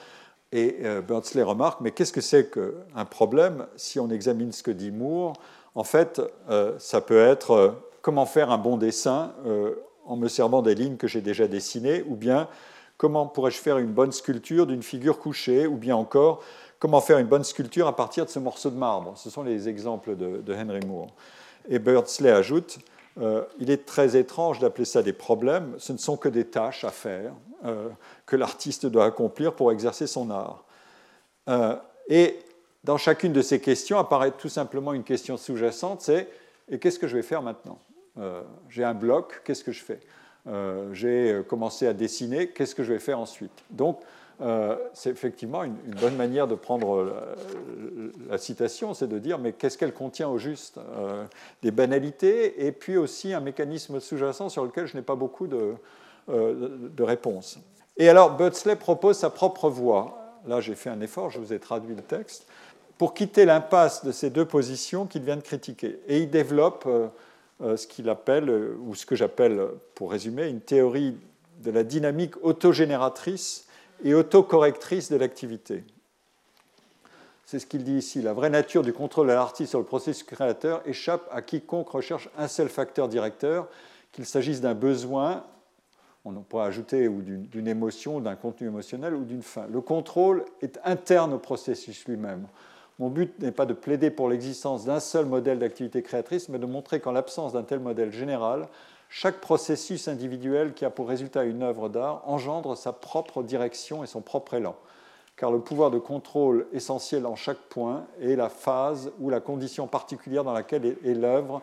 [0.51, 1.01] Et euh,
[1.43, 5.33] remarque, mais qu'est-ce que c'est qu'un problème si on examine ce que dit Moore?
[5.73, 9.33] En fait, euh, ça peut être comment faire un bon dessin
[10.05, 12.47] en me servant des lignes que j'ai déjà dessinées, ou bien
[12.97, 16.43] comment pourrais-je faire une bonne sculpture d'une figure couchée, ou bien encore
[16.79, 19.13] comment faire une bonne sculpture à partir de ce morceau de marbre?
[19.15, 21.07] Ce sont les exemples de, de Henry Moore.
[21.69, 22.79] Et Birdsley ajoute,
[23.19, 25.75] euh, il est très étrange d'appeler ça des problèmes.
[25.77, 27.33] Ce ne sont que des tâches à faire
[27.65, 27.89] euh,
[28.25, 30.63] que l'artiste doit accomplir pour exercer son art.
[31.49, 31.75] Euh,
[32.07, 32.39] et
[32.83, 36.29] dans chacune de ces questions apparaît tout simplement une question sous-jacente, c'est
[36.69, 37.79] et qu'est-ce que je vais faire maintenant?
[38.69, 39.99] J'ai un bloc, qu'est-ce que je fais?
[40.93, 43.51] J'ai commencé à dessiner, qu'est-ce que je vais faire ensuite?
[43.69, 43.99] Donc
[44.41, 47.13] euh, c'est effectivement une, bonne manière de prendre
[48.27, 51.25] la, citation, c'est de dire mais qu'est-ce qu'elle contient au juste euh,
[51.61, 55.75] Des banalités et puis aussi un mécanisme sous-jacent sur lequel je n'ai pas beaucoup de,
[56.29, 57.59] euh, de réponses.
[57.97, 60.17] Et alors Butsley propose sa propre voie.
[60.47, 62.47] Là j'ai fait un effort, je vous ai traduit le texte,
[62.97, 65.99] pour quitter l'impasse de ces deux positions qu'il vient de critiquer.
[66.07, 66.87] Et il développe
[67.59, 71.15] ce qu'il appelle, ou ce que j'appelle, pour résumer, une théorie
[71.63, 73.67] de la dynamique autogénératrice
[74.03, 75.83] et autocorrectrice de l'activité.
[77.45, 78.21] C'est ce qu'il dit ici.
[78.21, 82.29] La vraie nature du contrôle de l'artiste sur le processus créateur échappe à quiconque recherche
[82.37, 83.67] un seul facteur directeur,
[84.11, 85.43] qu'il s'agisse d'un besoin,
[86.23, 89.65] on pourrait ajouter, ou d'une émotion, d'un contenu émotionnel ou d'une fin.
[89.67, 92.47] Le contrôle est interne au processus lui-même.
[92.99, 96.67] Mon but n'est pas de plaider pour l'existence d'un seul modèle d'activité créatrice, mais de
[96.67, 98.67] montrer qu'en l'absence d'un tel modèle général,
[99.13, 104.07] chaque processus individuel qui a pour résultat une œuvre d'art engendre sa propre direction et
[104.07, 104.77] son propre élan,
[105.35, 109.85] car le pouvoir de contrôle essentiel en chaque point est la phase ou la condition
[109.85, 111.61] particulière dans laquelle est l'œuvre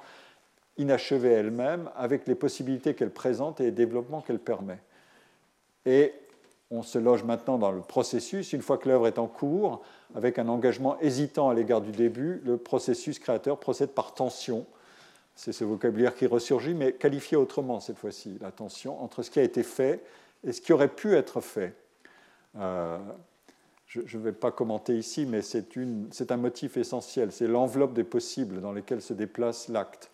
[0.76, 4.78] inachevée elle-même, avec les possibilités qu'elle présente et les développements qu'elle permet.
[5.86, 6.12] Et
[6.70, 8.52] on se loge maintenant dans le processus.
[8.52, 9.80] Une fois que l'œuvre est en cours,
[10.14, 14.66] avec un engagement hésitant à l'égard du début, le processus créateur procède par tension
[15.38, 19.38] c'est ce vocabulaire qui ressurgit, mais qualifié autrement cette fois-ci, la tension entre ce qui
[19.38, 20.02] a été fait
[20.42, 21.74] et ce qui aurait pu être fait.
[22.58, 22.98] Euh,
[23.86, 28.60] je ne vais pas commenter ici, mais c'est un motif essentiel, c'est l'enveloppe des possibles
[28.60, 30.10] dans lesquels se déplace l'acte.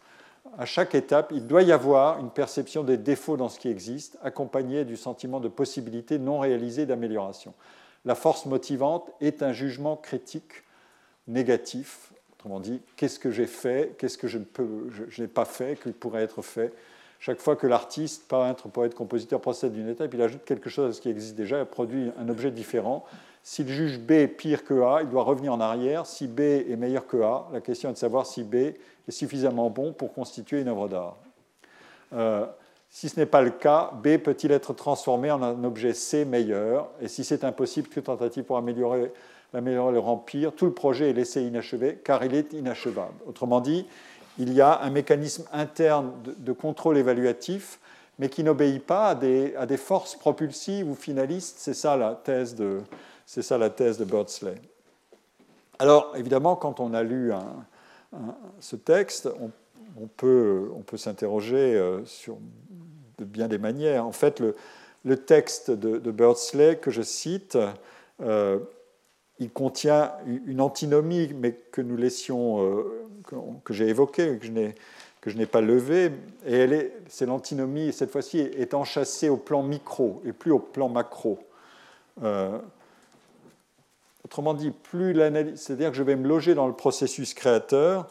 [0.59, 4.19] À chaque étape, il doit y avoir une perception des défauts dans ce qui existe,
[4.23, 7.55] accompagnée du sentiment de possibilité non réalisée d'amélioration.
[8.05, 10.65] La force motivante est un jugement critique
[11.27, 12.13] négatif
[12.45, 16.43] Autrement dit, qu'est-ce que j'ai fait, qu'est-ce que je n'ai pas fait, qui pourrait être
[16.43, 16.75] fait.
[17.19, 20.93] Chaque fois que l'artiste, peintre, poète, compositeur procède d'une étape, il ajoute quelque chose à
[20.93, 23.07] ce qui existe déjà et produit un objet différent.
[23.43, 26.05] S'il juge B pire que A, il doit revenir en arrière.
[26.05, 28.77] Si B est meilleur que A, la question est de savoir si B est
[29.09, 31.17] suffisamment bon pour constituer une œuvre d'art.
[32.13, 32.45] Euh,
[32.91, 36.91] si ce n'est pas le cas, B peut-il être transformé en un objet C meilleur?
[37.01, 39.13] Et si c'est impossible, toute tentative pour améliorer
[39.55, 43.15] l'améliorer, le remplir, tout le projet est laissé inachevé car il est inachevable.
[43.27, 43.87] Autrement dit,
[44.37, 47.79] il y a un mécanisme interne de, contrôle évaluatif,
[48.19, 51.57] mais qui n'obéit pas à des, forces propulsives ou finalistes.
[51.59, 52.81] C'est ça la thèse de,
[53.27, 54.57] c'est ça la thèse de Birdsley.
[55.79, 57.33] Alors, évidemment, quand on a lu
[58.59, 59.29] ce texte,
[60.01, 62.37] on, peut, s'interroger euh, sur
[63.19, 64.05] de bien des manières.
[64.05, 64.57] En fait, le,
[65.05, 67.59] le texte de, de, Birdsley que je cite
[68.21, 68.59] euh,
[69.39, 70.13] il contient
[70.47, 73.07] une antinomie, mais que nous laissions, euh,
[73.65, 76.13] que, j'ai évoquée, que je n'ai pas levée,
[76.47, 80.61] et elle est, c'est l'antinomie, cette fois-ci, est enchâssée au plan micro et plus au
[80.61, 81.39] plan macro.
[82.23, 82.59] Euh,
[84.25, 88.07] autrement dit, plus l'analyse, c'est-à-dire que je vais me loger dans le processus créateur,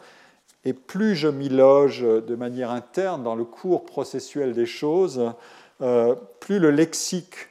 [0.66, 5.32] et plus je m'y loge de manière interne dans le cours processuel des choses,
[5.80, 7.48] euh, plus le lexique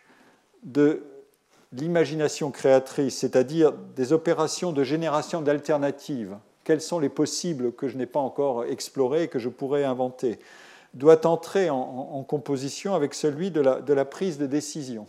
[0.63, 1.03] de
[1.73, 8.05] l'imagination créatrice, c'est-à-dire des opérations de génération d'alternatives, quels sont les possibles que je n'ai
[8.05, 10.39] pas encore explorés et que je pourrais inventer,
[10.93, 15.07] doit entrer en, composition avec celui de la, prise de décision.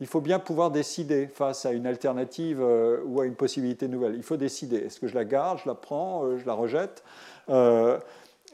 [0.00, 4.14] Il faut bien pouvoir décider face à une alternative euh, ou à une possibilité nouvelle.
[4.14, 4.78] Il faut décider.
[4.78, 7.02] Est-ce que je la garde, je la prends, euh, je la rejette?
[7.50, 7.98] Euh,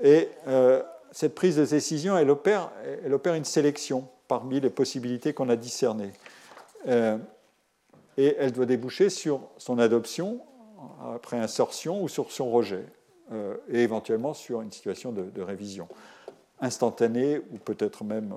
[0.03, 0.29] Et
[1.13, 2.71] cette prise de décision, elle opère,
[3.05, 6.13] elle opère une sélection parmi les possibilités qu'on a discernées.
[6.87, 10.41] Et elle doit déboucher sur son adoption
[11.15, 12.85] après insertion ou sur son rejet,
[13.71, 15.89] et éventuellement sur une situation de, révision
[16.61, 18.33] instantanée ou peut-être même,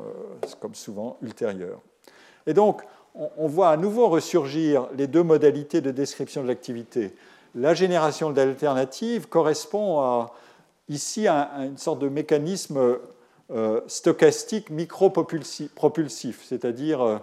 [0.59, 1.79] comme souvent, ultérieure.
[2.47, 2.81] Et donc,
[3.15, 7.13] on voit à nouveau ressurgir les deux modalités de description de l'activité.
[7.55, 10.31] La génération d'alternatives correspond à,
[10.87, 12.97] ici à une sorte de mécanisme
[13.51, 17.21] euh, stochastique micro-propulsif, c'est-à-dire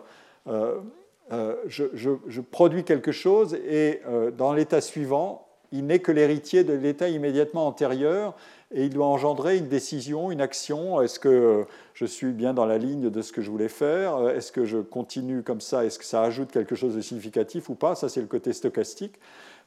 [1.33, 4.01] euh, euh, je, produis quelque chose et
[4.37, 8.35] dans l'état suivant, il n'est que l'héritier de l'état immédiatement antérieur
[8.72, 11.03] et il doit engendrer une décision, une action.
[11.03, 14.29] Est-ce que je suis bien dans la ligne de ce que je voulais faire?
[14.29, 15.85] Est-ce que je continue comme ça?
[15.85, 17.95] Est-ce que ça ajoute quelque chose de significatif ou pas?
[17.95, 19.18] Ça, c'est le côté stochastique.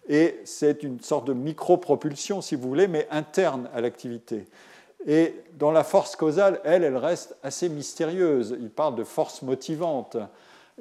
[0.07, 4.47] Et c'est une sorte de micro-propulsion, si vous voulez, mais interne à l'activité.
[5.05, 8.57] Et dans la force causale, elle, elle reste assez mystérieuse.
[8.59, 10.17] Il parle de force motivante,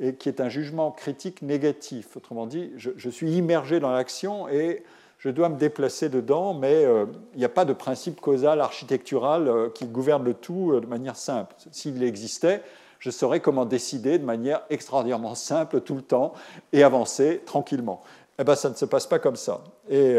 [0.01, 2.16] et qui est un jugement critique négatif.
[2.16, 4.84] Autrement dit, je, suis immergé dans l'action et
[5.18, 9.49] je dois me déplacer dedans, mais euh, il n'y a pas de principe causal architectural
[9.49, 11.57] euh, qui gouverne le tout euh, de manière simple.
[11.72, 12.62] S'il existait,
[13.01, 16.32] je saurais comment décider de manière extraordinairement simple tout le temps
[16.72, 18.01] et avancer tranquillement.
[18.38, 19.64] Eh bien, ça ne se passe pas comme ça.
[19.88, 20.16] Et,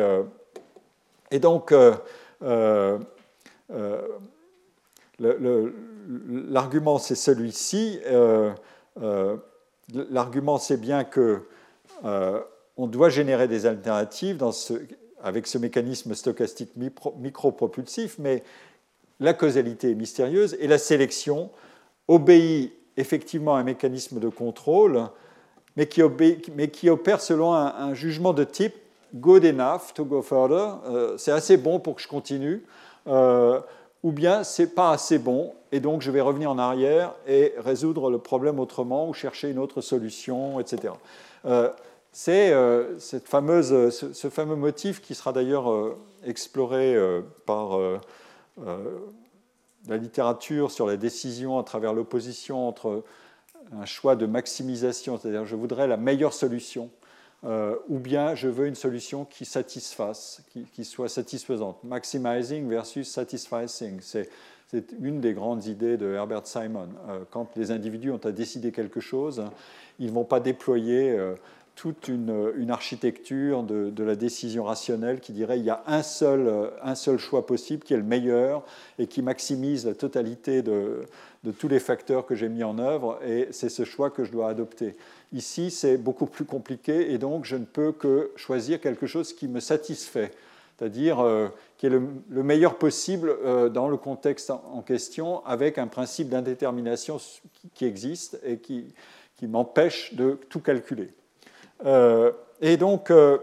[1.32, 1.74] et donc,
[5.20, 8.00] l'argument, c'est celui-ci.
[9.94, 11.44] L'argument, c'est bien que
[12.04, 14.42] on doit générer des alternatives
[15.22, 16.72] avec ce mécanisme stochastique
[17.18, 18.44] micro-propulsif, mais
[19.20, 21.50] la causalité est mystérieuse et la sélection
[22.08, 25.04] obéit effectivement à un mécanisme de contrôle,
[25.76, 28.76] mais qui, opère selon un, jugement de type
[29.16, 32.64] good enough to go further, euh, c'est assez bon pour que je continue,
[33.08, 33.60] euh,
[34.04, 38.10] ou bien c'est pas assez bon et donc je vais revenir en arrière et résoudre
[38.10, 40.94] le problème autrement ou chercher une autre solution, etc
[42.12, 47.78] c'est euh, cette fameuse, ce, fameux motif qui sera d'ailleurs euh, exploré euh, par
[49.88, 53.04] la littérature sur la décision à travers l'opposition entre
[53.72, 56.90] un choix de maximisation, c'est-à-dire je voudrais la meilleure solution,
[57.44, 60.42] ou bien je veux une solution qui satisfasse,
[60.74, 61.84] qui, soit satisfaisante.
[61.84, 64.30] Maximizing versus satisfying, c'est
[65.02, 66.90] une des grandes idées de Herbert Simon.
[67.32, 69.44] quand les individus ont à décider quelque chose,
[70.00, 71.18] ils ne vont pas déployer
[71.80, 76.94] toute une, architecture de, la décision rationnelle qui dirait il y a un seul, un
[76.94, 78.66] seul choix possible qui est le meilleur
[78.98, 81.06] et qui maximise la totalité de,
[81.58, 84.50] tous les facteurs que j'ai mis en œuvre et c'est ce choix que je dois
[84.50, 84.98] adopter.
[85.32, 89.48] Ici, c'est beaucoup plus compliqué et donc je ne peux que choisir quelque chose qui
[89.48, 90.34] me satisfait,
[90.78, 95.88] c'est-à-dire euh, qui est le, meilleur possible euh, dans le contexte en, question avec un
[95.88, 97.22] principe d'indétermination
[97.74, 98.94] qui, existe et qui,
[99.38, 101.14] qui m'empêche de tout calculer.
[101.86, 103.38] Euh, et donc, euh,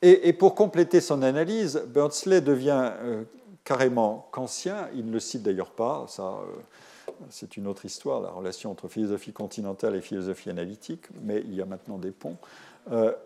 [0.00, 3.22] et, pour compléter son analyse, Bernsley devient euh,
[3.64, 4.88] carrément kantien.
[4.94, 6.40] Il ne le cite d'ailleurs pas, ça,
[7.30, 11.62] c'est une autre histoire, la relation entre philosophie continentale et philosophie analytique, mais il y
[11.62, 12.36] a maintenant des ponts.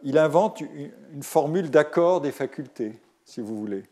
[0.02, 2.92] il invente une, formule d'accord des facultés,
[3.24, 3.84] si vous voulez.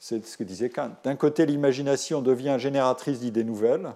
[0.00, 0.90] C'est ce que disait Kant.
[1.04, 3.94] D'un côté, l'imagination devient génératrice d'idées nouvelles,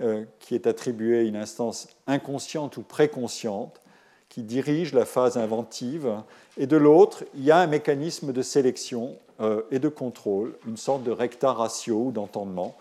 [0.00, 3.80] euh, qui est attribué à une instance inconsciente ou préconsciente
[4.28, 6.10] qui dirige la phase inventive,
[6.56, 10.76] et de l'autre, il y a un mécanisme de sélection euh, et de contrôle, une
[10.76, 12.76] sorte de recta ratio ou d'entendement,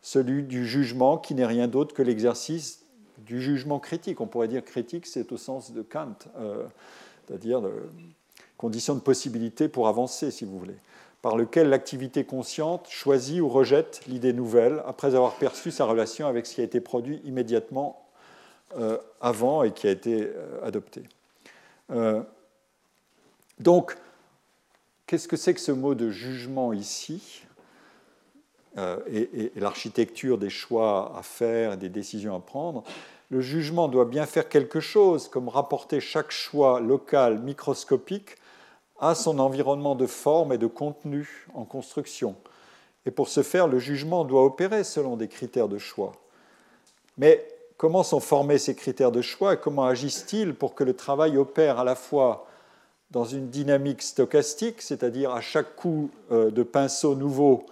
[0.00, 2.86] celui du jugement qui n'est rien d'autre que l'exercice
[3.18, 4.22] du jugement critique.
[4.22, 6.64] On pourrait dire critique, c'est au sens de Kant, euh,
[7.26, 7.60] c'est-à-dire
[8.56, 10.76] condition de possibilité pour avancer, si vous voulez
[11.24, 16.44] par lequel l'activité consciente choisit ou rejette l'idée nouvelle après avoir perçu sa relation avec
[16.44, 18.06] ce qui a été produit immédiatement
[18.76, 21.04] euh, avant et qui a été euh, adopté.
[21.92, 22.22] Euh,
[23.58, 23.96] donc,
[25.06, 27.40] qu'est-ce que c'est que ce mot de jugement ici?
[29.08, 32.82] Et, et l'architecture des choix à faire et des décisions à prendre
[33.30, 38.36] Le jugement doit bien faire quelque chose, comme rapporter chaque choix local microscopique
[39.00, 42.36] a son environnement de forme et de contenu en construction.
[43.06, 46.12] Et pour ce faire, le jugement doit opérer selon des critères de choix.
[47.18, 47.46] Mais
[47.76, 51.78] comment sont formés ces critères de choix et comment agissent-ils pour que le travail opère
[51.78, 52.46] à la fois
[53.10, 57.66] dans une dynamique stochastique, c'est-à-dire à chaque coup euh, de pinceau nouveau,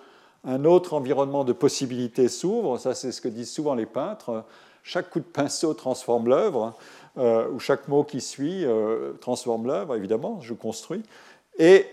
[0.45, 4.45] un autre environnement de possibilités s'ouvre, ça c'est ce que disent souvent les peintres,
[4.83, 6.75] chaque coup de pinceau transforme l'œuvre,
[7.19, 11.03] euh, ou chaque mot qui suit euh, transforme l'œuvre, évidemment, je construis,
[11.59, 11.87] et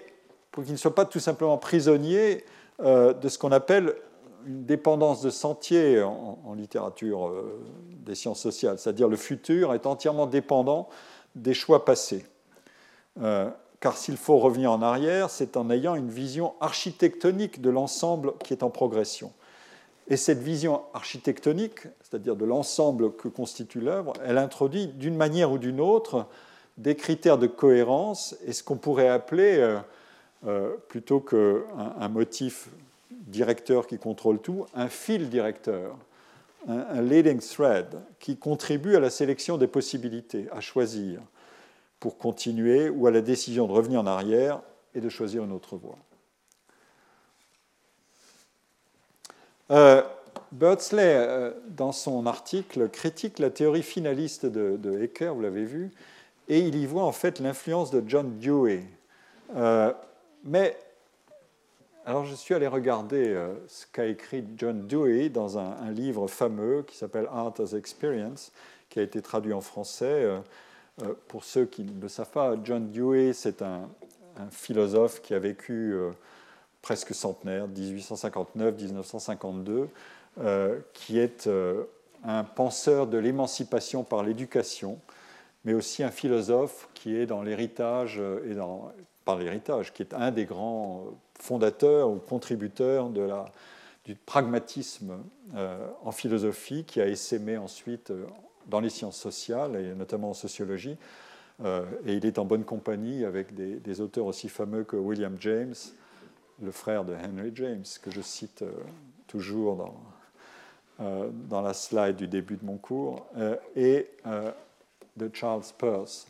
[0.51, 2.43] pour qu'il ne soit pas tout simplement prisonnier
[2.81, 3.93] de ce qu'on appelle
[4.47, 7.33] une dépendance de sentier en, littérature
[8.05, 10.87] des sciences sociales, c'est-à-dire le futur est entièrement dépendant
[11.35, 12.25] des choix passés.
[13.21, 18.33] Euh, car s'il faut revenir en arrière, c'est en ayant une vision architectonique de l'ensemble
[18.43, 19.31] qui est en progression.
[20.09, 25.59] Et cette vision architectonique, c'est-à-dire de l'ensemble que constitue l'œuvre, elle introduit d'une manière ou
[25.59, 26.25] d'une autre
[26.77, 29.77] des critères de cohérence et ce qu'on pourrait appeler, euh,
[30.47, 31.63] euh, plutôt qu'un
[31.99, 32.69] un motif
[33.11, 35.95] directeur qui contrôle tout, un fil directeur,
[36.67, 37.85] un leading thread
[38.19, 41.21] qui contribue à la sélection des possibilités à choisir
[41.99, 44.61] pour continuer ou à la décision de revenir en arrière
[44.95, 45.97] et de choisir une autre voie.
[49.71, 50.01] Euh,
[50.51, 55.91] Birdsley, euh, dans son article, critique la théorie finaliste de, de Hecker, vous l'avez vu,
[56.47, 58.83] et il y voit en fait l'influence de John Dewey.
[59.55, 59.93] Euh,
[60.43, 60.75] mais,
[62.05, 63.37] alors je suis allé regarder
[63.67, 68.51] ce qu'a écrit John Dewey dans un, livre fameux qui s'appelle Art as Experience,
[68.89, 70.27] qui a été traduit en français.
[71.03, 73.89] Euh, pour ceux qui ne le savent pas, John Dewey, c'est un,
[74.51, 76.11] philosophe qui a vécu euh,
[76.81, 79.87] presque centenaire, 1859-1952,
[80.39, 81.49] euh, qui est
[82.23, 84.99] un penseur de l'émancipation par l'éducation,
[85.65, 88.91] mais aussi un philosophe qui est dans l'héritage et dans,
[89.25, 91.03] par l'héritage, qui est un des grands
[91.37, 93.45] fondateurs ou contributeurs de la,
[94.05, 95.17] du pragmatisme
[96.03, 98.11] en philosophie, qui a essaimé ensuite
[98.69, 100.97] dans les sciences sociales, et notamment en sociologie.
[101.63, 105.75] Euh, et il est en bonne compagnie avec des, auteurs aussi fameux que William James,
[106.61, 108.71] le frère de Henry James, que je cite euh,
[109.27, 109.95] toujours dans,
[111.01, 113.25] euh, dans la slide du début de mon cours,
[113.75, 114.07] et
[115.17, 116.27] de Charles Peirce.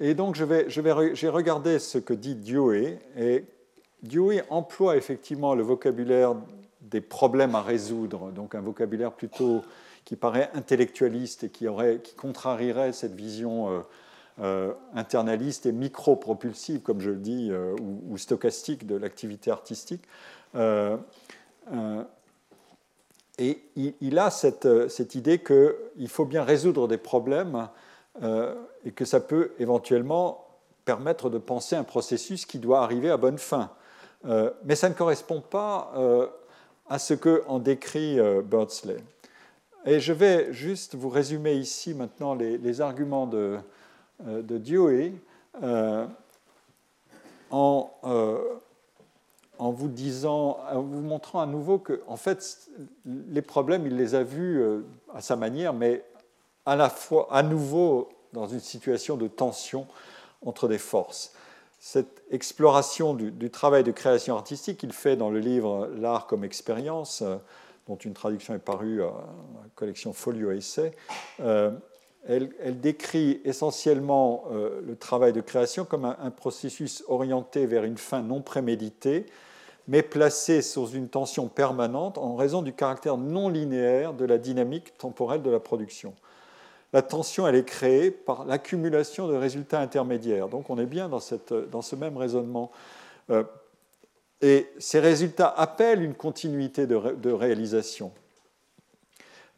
[0.00, 3.44] et donc, je vais, je vais, j'ai regardé ce que dit Dewey, et
[4.02, 6.34] Dewey emploie effectivement le vocabulaire
[6.82, 9.62] des problèmes à résoudre, donc un vocabulaire plutôt
[10.04, 13.82] qui paraît intellectualiste et qui, aurait, qui contrarierait cette vision euh, euh,
[14.94, 17.76] internaliste et micro-propulsive, comme je le dis, euh,
[18.08, 20.02] ou, stochastique de l'activité artistique.
[23.38, 27.68] et il, a cette, cette idée qu'il faut bien résoudre des problèmes
[28.84, 30.46] et que ça peut éventuellement
[30.84, 33.70] permettre de penser un processus qui doit arriver à bonne fin.
[34.64, 35.92] mais ça ne correspond pas
[36.88, 38.96] à ce que en décrit euh, Birdsley.
[39.86, 43.58] Et je vais juste vous résumer ici maintenant les, arguments de, euh,
[44.22, 45.12] de Dewey
[45.62, 46.06] euh,
[47.50, 47.90] en,
[49.58, 52.68] en, vous disant, en vous montrant à nouveau que, en fait,
[53.04, 54.62] les problèmes, il les a vus
[55.14, 56.04] à sa manière, mais
[56.66, 59.86] à la fois, à nouveau, dans une situation de tension
[60.44, 61.32] entre des forces.
[61.78, 67.22] Cette exploration du, travail de création artistique qu'il fait dans le livre L'art comme expérience,
[67.22, 67.36] euh,
[67.86, 70.92] dont une traduction est parue à la collection Folio Essai,
[71.40, 71.70] euh,
[72.26, 78.22] elle, décrit essentiellement euh, le travail de création comme un, processus orienté vers une fin
[78.22, 79.26] non préméditée,
[79.88, 84.96] mais placé sous une tension permanente en raison du caractère non linéaire de la dynamique
[84.96, 86.14] temporelle de la production
[86.94, 90.48] la tension, elle est créée par l'accumulation de résultats intermédiaires.
[90.48, 92.70] Donc on est bien dans, ce même raisonnement.
[93.30, 93.42] Euh,
[94.40, 98.12] et ces résultats appellent une continuité de, réalisation,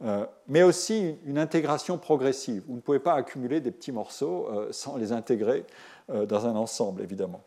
[0.03, 2.63] euh, mais aussi une intégration progressive.
[2.67, 5.65] Vous ne pouvez pas accumuler des petits morceaux euh, sans les intégrer
[6.09, 7.41] dans un ensemble, évidemment.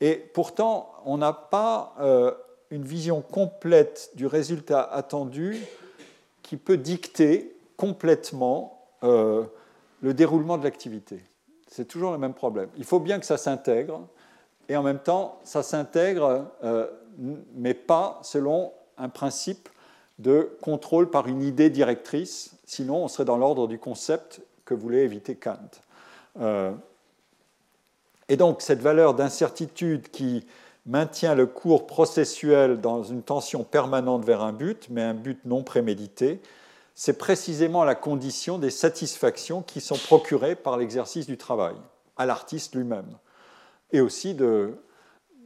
[0.00, 1.94] Et pourtant, on n'a pas
[2.70, 5.58] une vision complète du résultat attendu
[6.42, 9.44] qui peut dicter complètement euh,
[10.02, 11.22] le déroulement de l'activité.
[11.66, 12.68] C'est toujours le même problème.
[12.76, 14.06] Il faut bien que ça s'intègre,
[14.68, 16.86] et en même temps, ça s'intègre, euh,
[17.54, 19.68] mais pas selon un principe
[20.18, 25.04] de contrôle par une idée directrice, sinon on serait dans l'ordre du concept que voulait
[25.04, 25.70] éviter Kant.
[26.40, 26.72] Euh,
[28.28, 30.44] et donc cette valeur d'incertitude qui
[30.86, 35.62] maintient le cours processuel dans une tension permanente vers un but, mais un but non
[35.62, 36.40] prémédité,
[36.94, 41.76] c'est précisément la condition des satisfactions qui sont procurées par l'exercice du travail
[42.16, 43.06] à l'artiste lui-même,
[43.92, 44.74] et aussi de,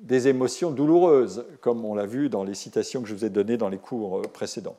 [0.03, 3.57] des émotions douloureuses, comme on l'a vu dans les citations que je vous ai données
[3.57, 4.77] dans les cours euh, précédents.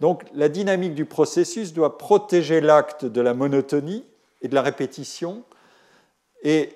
[0.00, 4.04] Donc la dynamique du processus doit protéger l'acte de la monotonie
[4.42, 5.42] et de la répétition
[6.42, 6.70] et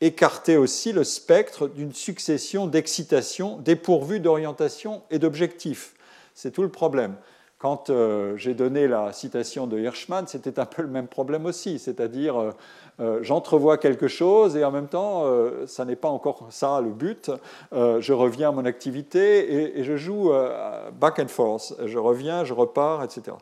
[0.00, 5.94] écarter aussi le spectre d'une succession d'excitations dépourvues d'orientation et d'objectifs.
[6.34, 7.16] C'est tout le problème.
[7.58, 11.78] Quand euh, j'ai donné la citation de Hirschman, c'était un peu le même problème aussi,
[11.78, 12.52] c'est-à-dire euh,
[13.00, 15.24] euh, j'entrevois quelque chose et en même temps,
[15.66, 17.30] ça n'est pas encore ça le but.
[17.72, 20.32] je reviens à mon activité et, je joue
[21.00, 21.74] back and forth.
[21.84, 23.36] Je reviens, je repars, etc.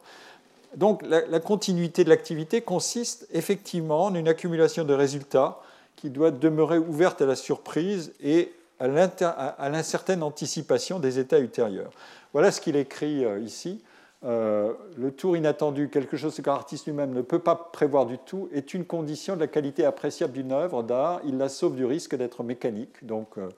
[0.77, 5.61] Donc la continuité de l'activité consiste effectivement en une accumulation de résultats
[5.97, 11.91] qui doit demeurer ouverte à la surprise et à l'incertaine anticipation des états ultérieurs.
[12.33, 13.81] Voilà ce qu'il écrit ici.
[14.25, 18.49] Euh, le tour inattendu, quelque chose que l'artiste lui-même ne peut pas prévoir du tout,
[18.53, 21.21] est une condition de la qualité appréciable d'une œuvre d'art.
[21.25, 23.05] Il la sauve du risque d'être mécanique.
[23.05, 23.49] Donc, euh,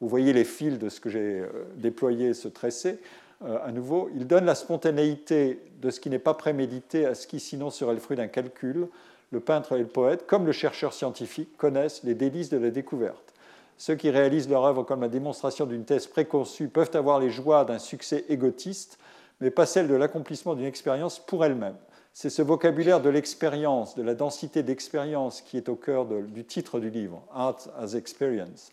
[0.00, 2.98] vous voyez les fils de ce que j'ai euh, déployé se tresser.
[3.44, 7.40] à nouveau, il donne la spontanéité de ce qui n'est pas prémédité à ce qui
[7.40, 8.88] sinon serait le fruit d'un calcul.
[9.30, 13.32] Le peintre et le poète, comme le chercheur scientifique, connaissent les délices de la découverte.
[13.78, 17.64] Ceux qui réalisent leur œuvre comme la démonstration d'une thèse préconçue peuvent avoir les joies
[17.64, 18.98] d'un succès égotiste
[19.42, 21.74] mais pas celle de l'accomplissement d'une expérience pour elle-même.
[22.12, 26.78] C'est ce vocabulaire de l'expérience, de la densité d'expérience qui est au cœur du titre
[26.78, 28.70] du livre, Art as Experience.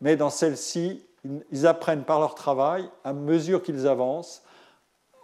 [0.00, 1.04] Mais dans celle-ci,
[1.50, 4.42] ils apprennent par leur travail, à mesure qu'ils avancent,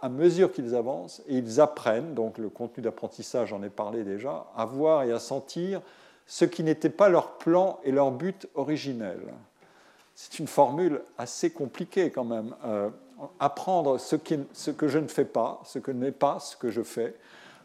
[0.01, 4.47] à mesure qu'ils avancent, et ils apprennent, donc le contenu d'apprentissage, j'en ai parlé déjà,
[4.57, 5.81] à voir et à sentir
[6.27, 9.19] ce qui n'était pas leur plan et leur but originel.
[10.15, 12.53] C'est une formule assez compliquée quand même.
[12.65, 12.89] Euh,
[13.39, 17.15] apprendre ce, que je ne fais pas, ce que n'est pas ce que je fais.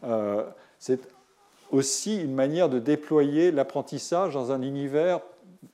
[0.03, 0.43] Euh,
[0.79, 0.99] c'est
[1.71, 5.21] aussi une manière de déployer l'apprentissage dans un univers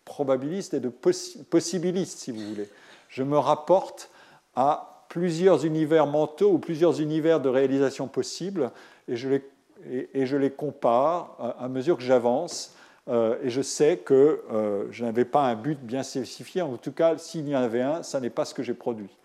[0.04, 2.70] probabiliste et de possibiliste, si vous voulez.
[3.10, 4.10] Je me rapporte
[4.56, 8.72] à plusieurs univers mentaux ou plusieurs univers de réalisation possibles
[9.08, 12.74] et je les, compare à, mesure que j'avance.
[13.08, 16.64] Euh, et je sais que euh, je n'avais pas un but bien spécifié.
[16.64, 19.16] En tout cas, s'il y en avait un, ça n'est pas ce que j'ai produit.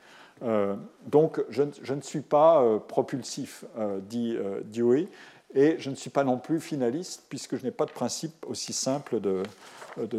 [0.43, 0.75] Euh,
[1.07, 5.09] donc, je, ne suis pas euh, propulsif, euh, dit Dewey,
[5.55, 8.73] et je ne suis pas non plus finaliste, puisque je n'ai pas de principe aussi
[8.73, 9.43] simple de,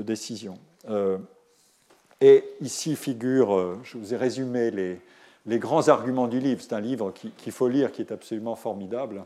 [0.01, 0.57] décision.
[2.19, 6.61] et ici figure, je vous ai résumé les, grands arguments du livre.
[6.61, 9.23] C'est un livre qu'il faut lire, qui est absolument formidable.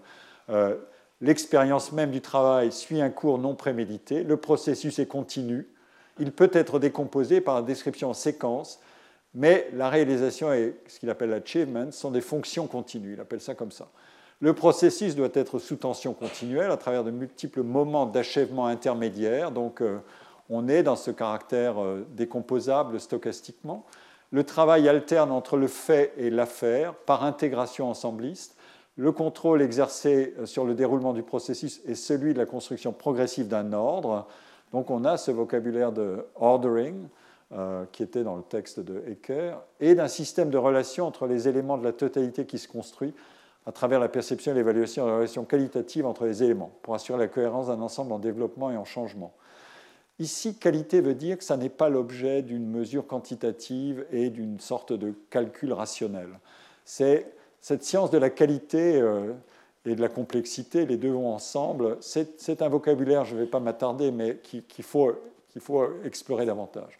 [1.21, 4.23] L'expérience même du travail suit un cours non prémédité.
[4.23, 5.67] Le processus est continu.
[6.19, 8.79] Il peut être décomposé par une description en séquence
[9.35, 13.53] mais la réalisation et ce qu'il appelle l'achievement sont des fonctions continues, il appelle ça
[13.53, 13.89] comme ça.
[14.39, 19.81] Le processus doit être sous tension continuelle à travers de multiples moments d'achèvement intermédiaire, donc
[19.81, 19.99] euh,
[20.49, 23.85] on est dans ce caractère euh, décomposable stochastiquement.
[24.31, 28.57] Le travail alterne entre le fait et l'affaire par intégration ensembliste.
[28.97, 33.47] Le contrôle exercé euh, sur le déroulement du processus est celui de la construction progressive
[33.47, 34.27] d'un ordre.
[34.71, 37.07] Donc on a ce vocabulaire de ordering,
[37.51, 41.47] euh, qui était dans le texte de Hecker, et d'un système de relations entre les
[41.47, 43.13] éléments de la totalité qui se construit
[43.67, 47.27] à travers la perception et l'évaluation de relations qualitatives entre les éléments, pour assurer la
[47.27, 49.33] cohérence d'un ensemble en développement et en changement.
[50.17, 54.93] Ici, qualité veut dire que ça n'est pas l'objet d'une mesure quantitative et d'une sorte
[54.93, 56.29] de calcul rationnel.
[56.85, 59.33] C'est cette science de la qualité euh,
[59.85, 61.97] et de la complexité, les deux vont ensemble.
[61.99, 65.11] C'est un vocabulaire, je ne vais pas m'attarder, mais qu'il faut,
[65.59, 66.97] faut explorer davantage.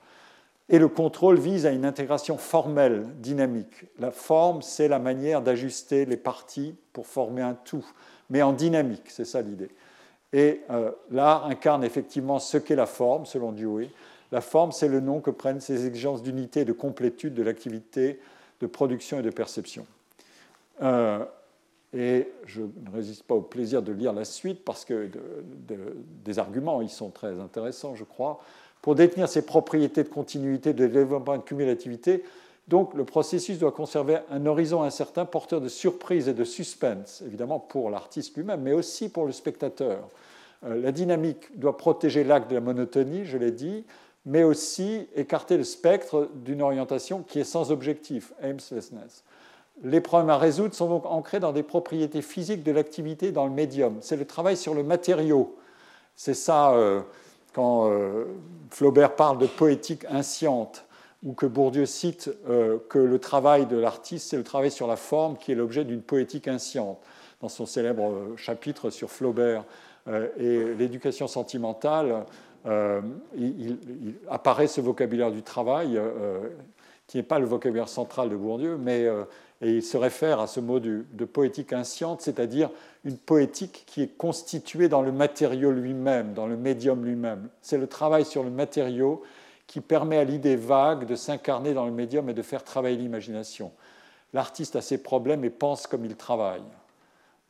[0.70, 3.86] Et le contrôle vise à une intégration formelle, dynamique.
[4.00, 7.86] La forme, c'est la manière d'ajuster les parties pour former un tout,
[8.30, 9.70] mais en dynamique, c'est ça l'idée.
[10.34, 13.90] Et euh, l'art incarne effectivement ce qu'est la forme, selon Dewey.
[14.32, 18.20] La forme, c'est le nom que prennent ces exigences d'unité et de complétude de l'activité
[18.60, 19.86] de production et de perception.
[20.82, 21.24] Euh,
[21.94, 25.10] et je ne résiste pas au plaisir de lire la suite parce que
[26.26, 28.42] des arguments, ils sont très intéressants, je crois
[28.86, 32.24] pour détenir ses propriétés de continuité, de développement et de cumulativité.
[32.68, 37.58] Donc le processus doit conserver un horizon incertain, porteur de surprise et de suspense, évidemment
[37.58, 40.08] pour l'artiste lui-même, mais aussi pour le spectateur.
[40.68, 43.86] Euh, la dynamique doit protéger l'acte de la monotonie, je l'ai dit,
[44.24, 49.24] mais aussi écarter le spectre d'une orientation qui est sans objectif, aimlessness.
[49.84, 53.52] Les problèmes à résoudre sont donc ancrés dans des propriétés physiques de l'activité dans le
[53.52, 53.98] médium.
[54.02, 55.56] C'est le travail sur le matériau.
[56.16, 56.74] C'est ça.
[56.74, 57.02] Euh,
[57.56, 58.26] quand euh,
[58.70, 60.86] Flaubert parle de poétique insciente,
[61.24, 64.98] ou que Bourdieu cite euh, que le travail de l'artiste, c'est le travail sur la
[64.98, 67.00] forme qui est l'objet d'une poétique insciente.
[67.40, 69.64] Dans son célèbre euh, chapitre sur Flaubert
[70.38, 72.28] et l'éducation sentimentale,
[73.36, 73.78] il,
[74.30, 76.00] apparaît ce vocabulaire du travail,
[77.08, 79.08] qui n'est pas le vocabulaire central de Bourdieu, mais
[79.64, 82.70] et il se réfère à ce mot de poétique insciente, c'est-à-dire
[83.06, 87.50] une poétique qui est constituée dans le matériau lui-même, dans le médium lui-même.
[87.62, 89.22] C'est le travail sur le matériau
[89.68, 93.72] qui permet à l'idée vague de s'incarner dans le médium et de faire travailler l'imagination.
[94.34, 96.64] L'artiste a ses problèmes et pense comme il travaille,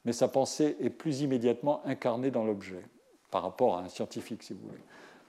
[0.04, 2.84] mais sa pensée est plus immédiatement incarnée dans l'objet,
[3.32, 4.82] par rapport à un scientifique, si vous voulez.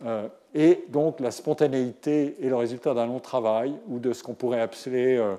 [0.04, 4.34] Euh, et donc la spontanéité est le résultat d'un long travail ou de ce qu'on
[4.34, 5.36] pourrait appeler, euh,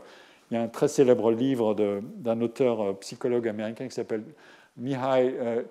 [0.49, 4.23] il y a un très célèbre livre d'un auteur euh, psychologue américain qui s'appelle
[4.77, 5.63] Mihai euh,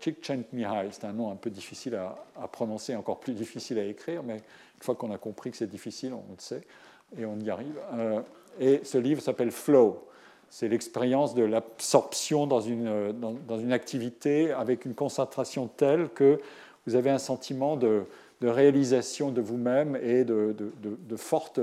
[0.00, 4.36] Csikszentmihalyi, c'est un nom un peu difficile à, prononcer, encore plus difficile à écrire, mais
[4.36, 6.62] une fois qu'on a compris que c'est difficile, on le sait,
[7.18, 7.78] et on y arrive.
[7.94, 8.20] Euh,
[8.60, 10.06] et ce livre s'appelle Flow.
[10.50, 16.40] C'est l'expérience de l'absorption dans une, euh, dans, une activité avec une concentration telle que
[16.86, 18.04] vous avez un sentiment de,
[18.40, 21.60] réalisation de vous-même et de, de, de forte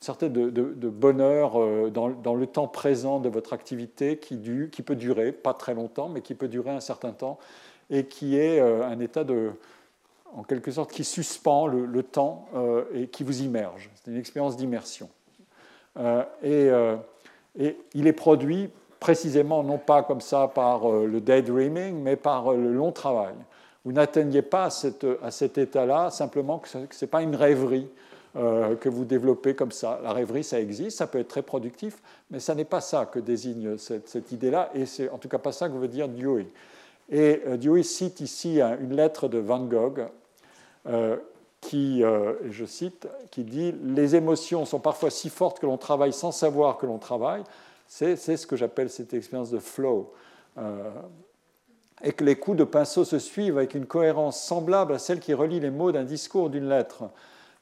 [0.00, 4.36] certain de, bonheur euh, dans, le temps présent de votre activité qui,
[4.82, 7.38] peut durer, pas très longtemps, mais qui peut durer un certain temps,
[7.90, 9.50] et qui est euh, un état de,
[10.34, 13.90] en quelque sorte, qui suspend le, temps euh, et qui vous immerge.
[13.96, 15.08] C'est une expérience d'immersion.
[16.42, 16.70] et,
[17.94, 18.70] il est produit
[19.00, 23.34] précisément, non pas comme ça par le daydreaming, mais par le long travail.
[23.84, 27.88] Vous n'atteignez pas à, à cet état-là simplement que ce n'est pas une rêverie
[28.36, 29.98] euh, que vous développez comme ça.
[30.02, 31.96] La rêverie, ça existe, ça peut être très productif,
[32.30, 35.50] mais ça n'est pas ça que désigne cette, idée-là, et c'est en tout cas pas
[35.50, 36.46] ça que veut dire Dewey.
[37.08, 40.08] Et euh, Dewey cite ici une lettre de Van Gogh
[40.86, 41.16] euh,
[41.62, 42.02] qui,
[42.50, 46.76] je cite, qui dit Les émotions sont parfois si fortes que l'on travaille sans savoir
[46.76, 47.42] que l'on travaille.
[47.88, 50.12] C'est ce que j'appelle cette expérience de flow.
[52.04, 55.32] et que les coups de pinceau se suivent avec une cohérence semblable à celle qui
[55.32, 57.04] relie les mots d'un discours ou d'une lettre.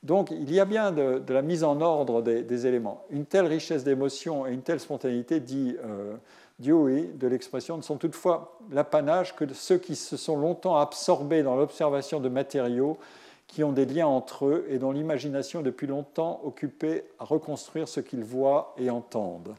[0.03, 3.05] Donc il y a bien de, la mise en ordre des, éléments.
[3.11, 6.15] Une telle richesse d'émotions et une telle spontanéité, dit euh,
[6.59, 11.43] Dewey, de l'expression, ne sont toutefois l'apanage que de ceux qui se sont longtemps absorbés
[11.43, 12.99] dans l'observation de matériaux
[13.47, 17.89] qui ont des liens entre eux et dont l'imagination est depuis longtemps occupée à reconstruire
[17.89, 19.55] ce qu'ils voient et entendent.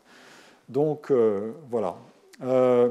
[0.70, 1.96] Donc euh, voilà.
[2.44, 2.90] Euh,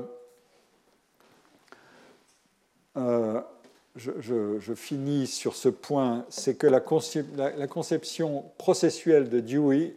[3.97, 9.94] je, finis sur ce point, c'est que la, conception processuelle de Dewey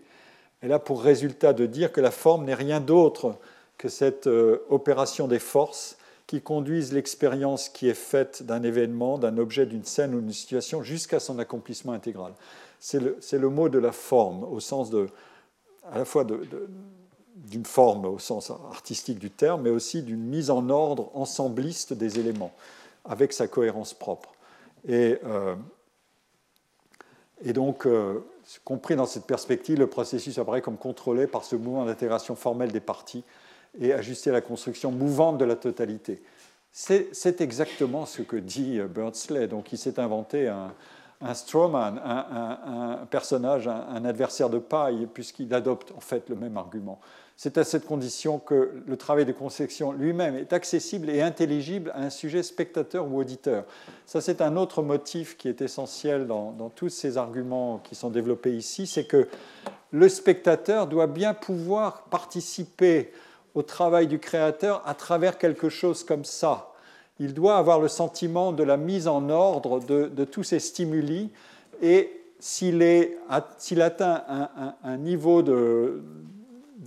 [0.61, 3.35] est là pour résultat de dire que la forme n'est rien d'autre
[3.77, 5.97] que cette euh, opération des forces
[6.27, 10.83] qui conduisent l'expérience qui est faite d'un événement, d'un objet, d'une scène ou d'une situation
[10.83, 12.33] jusqu'à son accomplissement intégral.
[12.79, 15.07] C'est le, mot de la forme, au sens de,
[15.91, 16.25] à la fois
[17.35, 22.19] d'une forme au sens artistique du terme, mais aussi d'une mise en ordre ensembliste des
[22.19, 22.53] éléments
[23.05, 24.33] avec sa cohérence propre.
[24.87, 25.55] Et, euh,
[27.53, 28.19] donc, euh,
[28.65, 32.79] compris dans cette perspective, le processus apparaît comme contrôlé par ce mouvement d'intégration formelle des
[32.79, 33.23] parties
[33.79, 36.21] et ajusté à la construction mouvante de la totalité.
[36.71, 39.47] C'est exactement ce que dit Birdsley.
[39.47, 40.73] Donc, il s'est inventé un,
[41.21, 46.57] un strawman, un, un personnage, un, adversaire de paille, puisqu'il adopte en fait le même
[46.57, 46.99] argument.
[47.41, 52.01] C'est à cette condition que le travail de conception lui-même est accessible et intelligible à
[52.01, 53.63] un sujet spectateur ou auditeur.
[54.05, 58.57] Ça, c'est un autre motif qui est essentiel dans, tous ces arguments qui sont développés
[58.57, 59.29] ici, c'est que
[59.91, 63.13] le spectateur doit bien pouvoir participer
[63.55, 66.73] au travail du créateur à travers quelque chose comme ça.
[67.21, 71.29] Il doit avoir le sentiment de la mise en ordre de, tous ces stimuli
[71.81, 72.11] et
[72.41, 72.83] s'il
[73.29, 74.23] atteint
[74.83, 76.03] un niveau de,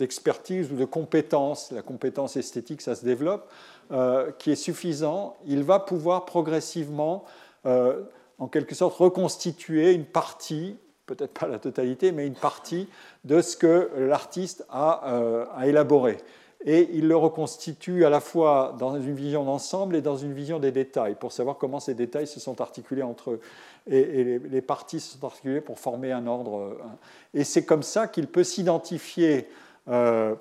[0.03, 3.49] d'expertise ou de compétence, la compétence esthétique, ça se développe,
[3.93, 7.25] euh, qui est suffisant, il va pouvoir progressivement,
[7.67, 8.03] euh,
[8.41, 10.77] en quelque sorte, reconstituer une partie,
[11.07, 12.89] peut-être pas la totalité, mais une partie
[13.25, 16.17] de ce que l'artiste euh, a, élaboré.
[16.65, 20.59] Et il le reconstitue à la fois dans une vision d'ensemble et dans une vision
[20.59, 23.41] des détails, pour savoir comment ces détails se sont articulés entre eux.
[23.89, 26.77] Et, les, parties se sont articulées pour former un ordre.
[27.35, 29.49] Et c'est comme ça qu'il peut s'identifier
[29.89, 30.35] euh,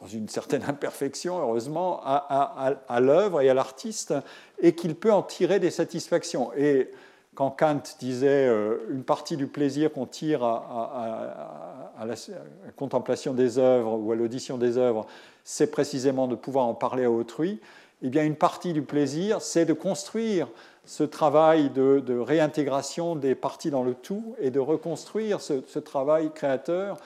[0.00, 4.14] dans une certaine imperfection, heureusement, à, l'œuvre et à l'artiste,
[4.60, 6.52] et qu'il peut en tirer des satisfactions.
[6.56, 6.90] Et
[7.34, 12.14] quand Kant disait euh, une partie du plaisir qu'on tire à, la
[12.76, 15.06] contemplation des œuvres ou à l'audition des œuvres,
[15.44, 17.60] c'est précisément de pouvoir en parler à autrui,
[18.02, 20.48] eh bien, une partie du plaisir, c'est de construire
[20.84, 26.98] ce travail de, réintégration des parties dans le tout et de reconstruire ce travail créateur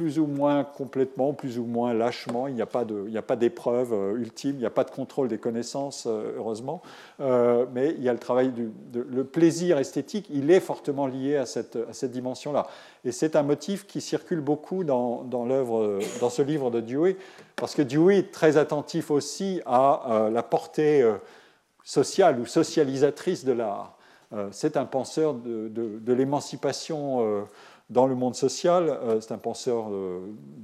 [0.00, 2.48] plus ou moins complètement, plus ou moins lâchement.
[2.48, 6.06] Il n'y a pas d'épreuve euh, ultime, il n'y a pas de contrôle des connaissances,
[6.06, 6.80] euh, heureusement.
[7.20, 11.36] Euh, mais il y a le travail du le plaisir esthétique, il est fortement lié
[11.36, 12.66] à cette, à cette dimension-là.
[13.04, 17.18] Et c'est un motif qui circule beaucoup dans, dans, dans ce livre de Dewey,
[17.56, 21.06] parce que Dewey est très attentif aussi à la portée
[21.84, 23.98] sociale ou socialisatrice de l'art.
[24.50, 27.44] c'est un penseur de, de, de l'émancipation
[27.90, 28.88] dans le monde social.
[28.88, 30.20] Euh, c'est un penseur euh,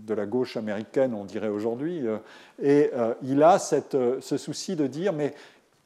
[0.07, 2.07] de la gauche américaine, on dirait aujourd'hui.
[2.07, 2.19] Euh,
[2.63, 2.91] et
[3.23, 5.35] il a ce souci de dire, mais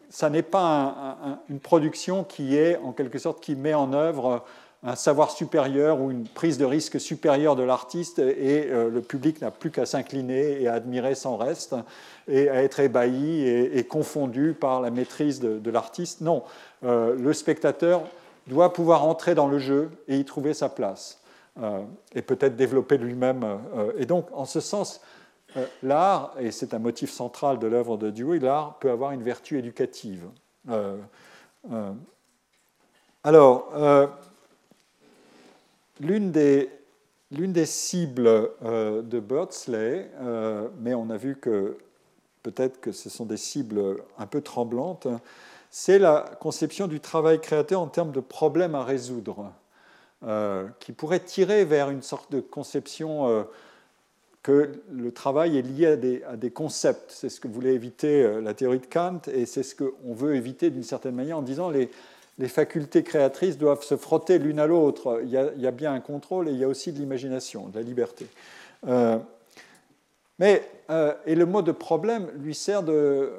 [0.09, 4.45] ça n'est pas une production qui est, en quelque sorte, qui met en œuvre
[4.83, 9.51] un savoir supérieur ou une prise de risque supérieure de l'artiste et le public n'a
[9.51, 11.75] plus qu'à s'incliner et à admirer sans reste
[12.29, 16.21] et à être ébahi et, confondu par la maîtrise de l'artiste.
[16.23, 16.43] Non,
[16.83, 18.03] le spectateur
[18.47, 21.20] doit pouvoir entrer dans le jeu et y trouver sa place.
[21.59, 21.83] Euh,
[22.15, 23.43] et peut-être développer lui-même.
[23.45, 25.01] Euh, et donc, en ce sens,
[25.57, 29.23] euh, l'art, et c'est un motif central de l'œuvre de Dewey, l'art peut avoir une
[29.23, 30.27] vertu éducative.
[33.25, 33.73] alors,
[35.99, 36.71] l'une des,
[37.31, 40.11] des cibles de Birdsley,
[40.79, 41.77] mais on a vu que
[42.43, 45.09] peut-être que ce sont des cibles un peu tremblantes,
[45.71, 49.53] c'est la conception du travail créateur en termes de problèmes à résoudre.
[50.27, 53.43] Euh, qui pourrait tirer vers une sorte de conception euh,
[54.43, 57.11] que le travail est lié à des, concepts.
[57.11, 60.37] C'est ce que voulait éviter euh, la théorie de Kant et c'est ce qu'on veut
[60.37, 61.89] éviter d'une certaine manière en disant les,
[62.39, 65.23] les facultés créatrices doivent se frotter l'une à l'autre.
[65.25, 67.83] Il, y a bien un contrôle et il y a aussi de l'imagination, de la
[67.83, 68.27] liberté.
[70.39, 70.63] mais,
[71.25, 72.83] et le mot de problème lui sert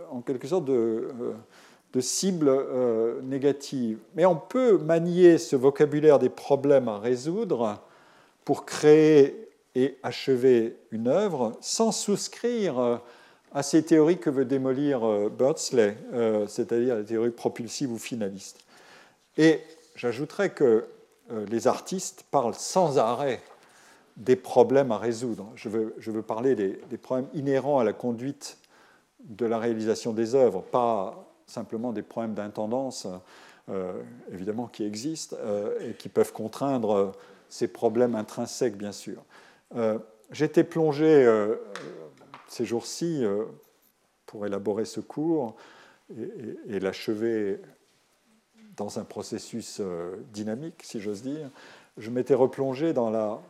[0.10, 1.10] en quelque sorte de
[1.93, 3.99] de cibles euh, négatives.
[4.15, 7.81] Mais on peut manier ce vocabulaire des problèmes à résoudre
[8.45, 12.97] pour créer et achever une œuvre sans souscrire euh,
[13.53, 15.97] à ces théories que veut démolir euh, Birdsley,
[16.47, 18.59] c'est-à-dire les théories propulsives ou finalistes.
[19.38, 19.59] Et
[19.95, 20.85] j'ajouterais que
[21.49, 23.41] les artistes parlent sans arrêt
[24.18, 25.49] des problèmes à résoudre.
[25.55, 28.57] Je veux, parler des, des, problèmes inhérents à la conduite
[29.23, 33.07] de la réalisation des œuvres, pas simplement des problèmes d'intendance,
[33.69, 34.02] euh,
[34.32, 37.11] évidemment, qui existent euh, et qui peuvent contraindre euh,
[37.49, 39.23] ces problèmes intrinsèques, bien sûr.
[40.32, 41.30] J'étais plongé
[42.48, 43.26] ces jours-ci
[44.26, 45.56] pour élaborer ce cours
[46.68, 47.60] et, l'achever
[48.78, 49.82] dans un processus
[50.34, 51.49] dynamique, si j'ose dire.
[51.98, 53.41] Je m'étais replongé dans la,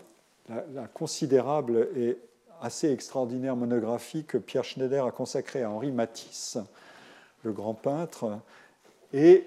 [0.74, 2.18] la, considérable et
[2.62, 6.58] assez extraordinaire monographie que Pierre Schneider a consacrée à Henri Matisse,
[7.44, 8.40] le grand peintre,
[9.14, 9.46] et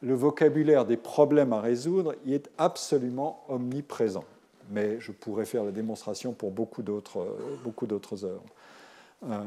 [0.00, 4.24] le vocabulaire des problèmes à résoudre y est absolument omniprésent.
[4.70, 8.44] Mais je pourrais faire la démonstration pour beaucoup d'autres, beaucoup d'autres œuvres.
[9.28, 9.44] Euh,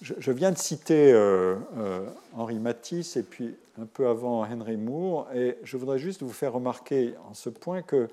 [0.00, 5.28] je, viens de citer euh, euh, Henri Matisse et puis un peu avant Henry Moore,
[5.34, 8.08] et je voudrais juste vous faire remarquer en ce point que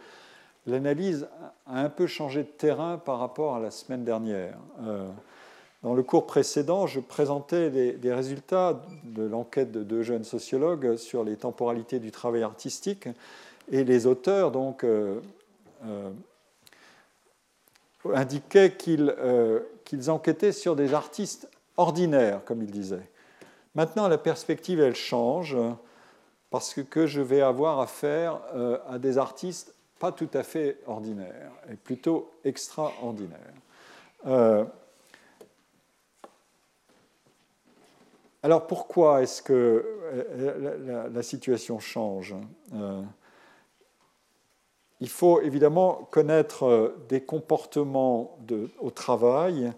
[0.65, 1.27] l'analyse
[1.67, 4.57] a un peu changé de terrain par rapport à la semaine dernière.
[5.83, 11.25] Dans le cours précédent, je présentais des, résultats de l'enquête de deux jeunes sociologues sur
[11.25, 13.09] les temporalités du travail artistique
[13.69, 15.19] et les auteurs donc euh,
[15.85, 16.09] euh,
[18.13, 23.09] indiquaient euh, qu'ils enquêtaient sur des artistes ordinaires, comme ils disaient.
[23.75, 25.57] Maintenant, la perspective, elle change
[26.49, 28.39] parce que je vais avoir affaire
[28.87, 33.39] à des artistes pas tout à fait ordinaires, et plutôt extraordinaires.
[38.45, 42.35] Alors pourquoi est-ce que euh, la, situation change
[42.75, 43.01] euh,
[44.99, 48.37] Il faut évidemment connaître euh, des comportements
[48.81, 49.71] au travail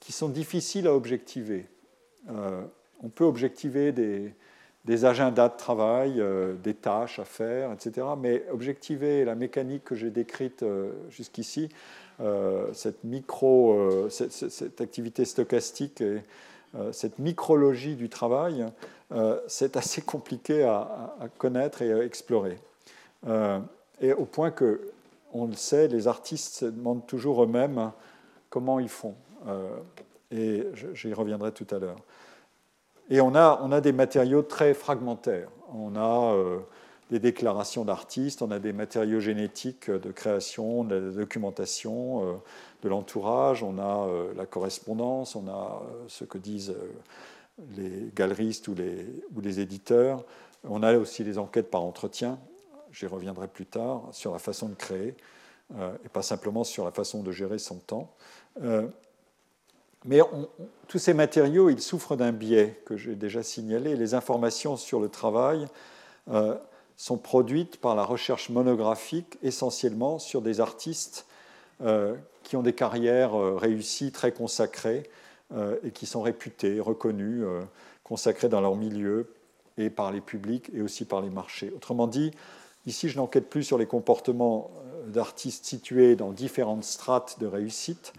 [0.00, 1.66] qui sont difficiles à objectiver.
[2.28, 6.20] on peut objectiver des, agendas de travail,
[6.60, 8.08] des tâches à faire, etc.
[8.18, 10.64] Mais objectiver la mécanique que j'ai décrite
[11.08, 11.68] jusqu'ici,
[12.72, 16.02] cette micro, cette, activité stochastique
[16.92, 18.66] cette micrologie du travail,
[19.14, 22.58] euh, c'est assez compliqué à, connaître et à explorer.
[23.26, 23.58] Euh,
[24.00, 24.80] et au point que,
[25.32, 27.92] on le sait, les artistes se demandent toujours eux-mêmes
[28.50, 29.14] comment ils font.
[30.30, 31.98] et j'y reviendrai tout à l'heure.
[33.10, 35.48] Et on a, on a, des matériaux très fragmentaires.
[35.74, 36.34] On a
[37.12, 42.40] des déclarations d'artistes, on a des matériaux génétiques de création, de la documentation,
[42.82, 46.74] de l'entourage, on a la correspondance, on a ce que disent
[47.76, 50.24] les galeristes ou les, éditeurs.
[50.64, 52.38] On a aussi les enquêtes par entretien,
[52.92, 55.14] j'y reviendrai plus tard, sur la façon de créer,
[55.76, 58.10] et pas simplement sur la façon de gérer son temps.
[60.06, 60.20] Mais
[60.88, 63.96] tous ces matériaux, ils souffrent d'un biais que j'ai déjà signalé.
[63.96, 65.66] Les informations sur le travail
[66.30, 66.56] euh,
[67.02, 71.26] sont produites par la recherche monographique essentiellement sur des artistes
[71.82, 72.14] euh,
[72.44, 75.08] qui ont des carrières euh, réussies, très consacrées,
[75.84, 77.44] et qui sont réputés, reconnus,
[78.04, 79.34] consacrés dans leur milieu
[79.76, 81.70] et par les publics et aussi par les marchés.
[81.76, 82.30] Autrement dit,
[82.86, 84.70] ici, je n'enquête plus sur les comportements
[85.08, 88.14] d'artistes situés dans différentes strates de réussite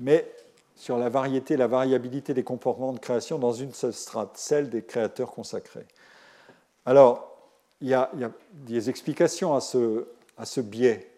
[0.00, 0.30] mais
[0.76, 4.82] sur la variété, la variabilité des comportements de création dans une seule strate, celle des
[4.82, 5.86] créateurs consacrés.
[6.86, 7.29] Alors,
[7.80, 8.10] il y a,
[8.52, 11.10] des explications à ce, biais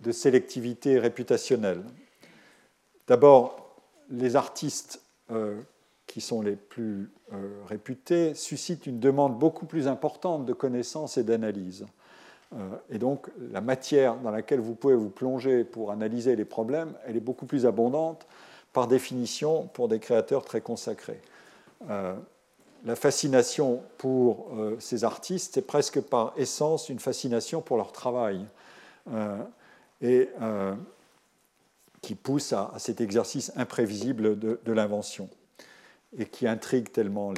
[0.00, 1.82] de sélectivité réputationnelle.
[3.06, 3.76] D'abord,
[4.10, 5.60] les artistes euh,
[6.06, 11.22] qui sont les plus euh, réputés suscitent une demande beaucoup plus importante de connaissances et
[11.22, 11.86] d'analyse.
[12.54, 12.58] Euh,
[12.90, 17.16] et donc, la matière dans laquelle vous pouvez vous plonger pour analyser les problèmes, elle
[17.16, 18.26] est beaucoup plus abondante,
[18.72, 21.20] par définition, pour des créateurs très consacrés.
[22.80, 27.92] Euh, la fascination pour euh, ces artistes est presque par essence une fascination pour leur
[27.92, 28.44] travail,
[30.02, 30.28] et
[32.00, 35.28] qui pousse à, cet exercice imprévisible de, l'invention,
[36.16, 37.32] et qui intrigue tellement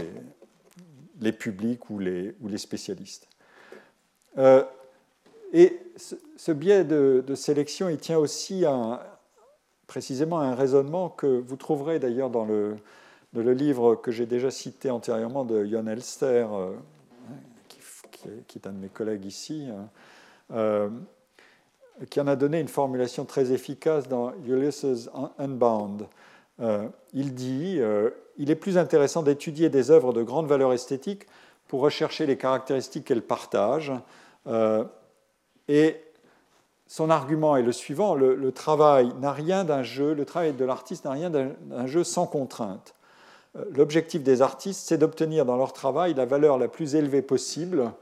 [1.20, 3.26] les, publics ou les, ou les spécialistes.
[5.52, 8.64] Et ce, biais de, sélection, il tient aussi
[9.86, 12.76] précisément à un raisonnement que vous trouverez d'ailleurs dans le,
[13.34, 16.72] le, livre que j'ai déjà cité antérieurement de Jon Elster, euh,
[18.46, 19.88] qui, est un de mes collègues ici, hein,
[20.52, 20.88] euh,
[22.10, 26.06] qui en a donné une formulation très efficace dans Ulysses Unbound.
[26.60, 27.80] Euh, il dit
[28.38, 31.26] Il est plus intéressant d'étudier des œuvres de grande valeur esthétique
[31.68, 33.92] pour rechercher les caractéristiques qu'elles partagent
[35.68, 35.96] et
[36.86, 41.06] son argument est le suivant, le, travail n'a rien d'un jeu, le travail de l'artiste
[41.06, 42.94] n'a rien d'un jeu sans contrainte.
[43.56, 47.92] Euh, l'objectif des artistes, c'est d'obtenir dans leur travail la valeur la plus élevée possible,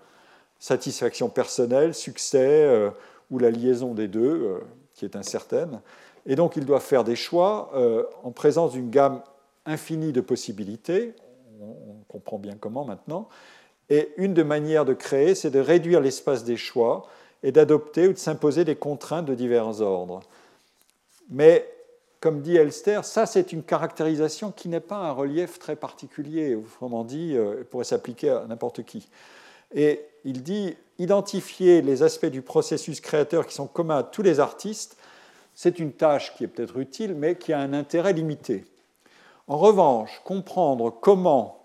[0.59, 2.91] satisfaction personnelle, succès, euh,
[3.31, 4.59] ou la liaison des deux, euh,
[4.95, 5.81] qui est incertaine.
[6.27, 7.73] Et donc ils doivent faire des choix
[8.23, 9.23] en présence d'une gamme
[9.65, 11.15] infinie de possibilités,
[11.63, 13.27] on comprend bien comment maintenant,
[13.89, 17.07] et une des manières de créer, c'est de réduire l'espace des choix
[17.43, 20.21] et d'adopter ou de s'imposer des contraintes de divers ordres.
[21.31, 21.67] Mais,
[22.21, 27.05] comme dit Elster, ça c'est une caractérisation qui n'est pas un relief très particulier, autrement
[27.05, 29.09] dit, euh, pourrait s'appliquer à n'importe qui.
[29.75, 34.39] Et il dit, identifier les aspects du processus créateur qui sont communs à tous les
[34.39, 34.97] artistes,
[35.55, 38.65] c'est une tâche qui est peut-être utile, mais qui a un intérêt limité.
[39.49, 41.61] En revanche, comprendre comment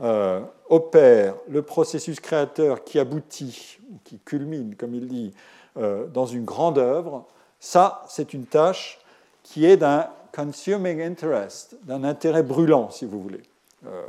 [0.00, 5.34] euh, opère le processus créateur qui aboutit, ou qui culmine, comme il dit,
[5.76, 7.26] euh, dans une grande œuvre,
[7.60, 9.00] ça, c'est une tâche
[9.48, 13.42] qui est d'un consuming interest, d'un intérêt brûlant, si vous voulez.
[13.86, 14.06] Euh,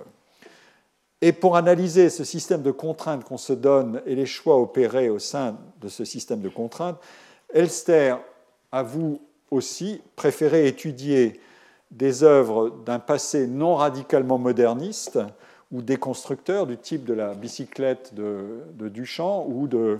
[1.21, 5.19] et pour analyser ce système de contraintes qu'on se donne et les choix opérés au
[5.19, 6.99] sein de ce système de contraintes,
[7.53, 8.15] Elster
[8.71, 11.39] avoue aussi préférer étudier
[11.89, 15.19] des œuvres d'un passé non radicalement moderniste,
[15.71, 19.99] ou déconstructeurs du type de la bicyclette de, Duchamp ou de,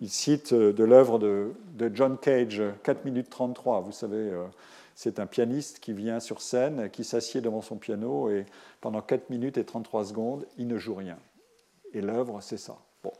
[0.00, 1.52] il cite euh, de l'œuvre de,
[1.92, 3.80] John Cage, 4 minutes 33.
[3.80, 4.44] Vous savez, euh,
[4.98, 8.46] c'est un pianiste qui vient sur scène, qui s'assied devant son piano et
[8.80, 11.16] pendant 4 minutes et 33 secondes, il ne joue rien.
[11.94, 12.76] Et l'œuvre, c'est ça.
[13.04, 13.12] Bon,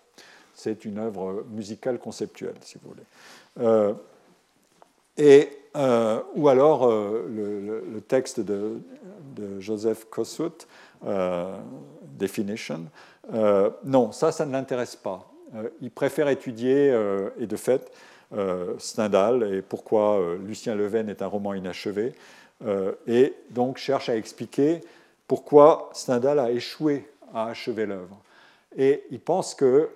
[0.54, 3.02] c'est une œuvre musicale conceptuelle, si vous voulez.
[3.60, 3.94] Euh,
[5.16, 5.50] et,
[6.34, 8.80] ou alors le, texte de,
[9.36, 10.66] de Joseph Kossuth,
[11.06, 11.56] euh,
[12.02, 12.86] definition.
[13.32, 15.30] Euh, non, ça, ça ne l'intéresse pas.
[15.54, 16.92] Euh, il préfère étudier,
[17.38, 17.92] et de fait,
[18.78, 22.12] Stendhal et pourquoi Lucien Leven est un roman inachevé,
[23.06, 24.82] et donc cherche à expliquer
[25.26, 28.18] pourquoi Stendhal a échoué à achever l'œuvre.
[28.76, 29.88] Et il pense que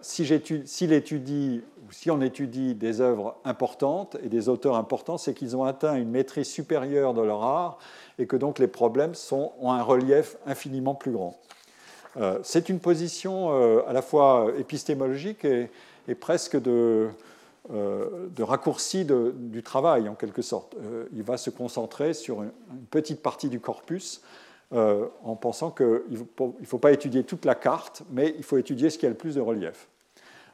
[0.00, 5.56] si, étudie, ou si on étudie des œuvres importantes et des auteurs importants, c'est qu'ils
[5.56, 7.78] ont atteint une maîtrise supérieure de leur art
[8.18, 11.38] et que donc les problèmes ont un relief infiniment plus grand.
[12.16, 17.08] Euh, c'est une position euh, à la fois épistémologique et, presque de, euh,
[17.70, 20.76] de raccourci du travail, en quelque sorte.
[21.14, 22.50] il va se concentrer sur une,
[22.90, 24.20] petite partie du corpus
[24.70, 28.98] en pensant qu'il ne faut pas étudier toute la carte, mais il faut étudier ce
[28.98, 29.88] qui a le plus de relief.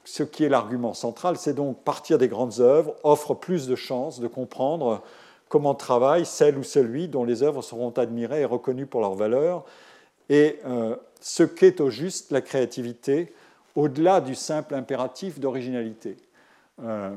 [0.04, 4.20] Ce qui est l'argument central, c'est donc partir des grandes œuvres offre plus de chances
[4.20, 5.02] de comprendre
[5.48, 9.64] comment travaille celle ou celui dont les œuvres seront admirées et reconnues pour leur valeur,
[10.30, 13.34] et euh, ce qu'est au juste la créativité
[13.76, 16.16] au-delà du simple impératif d'originalité.
[16.82, 17.14] Euh,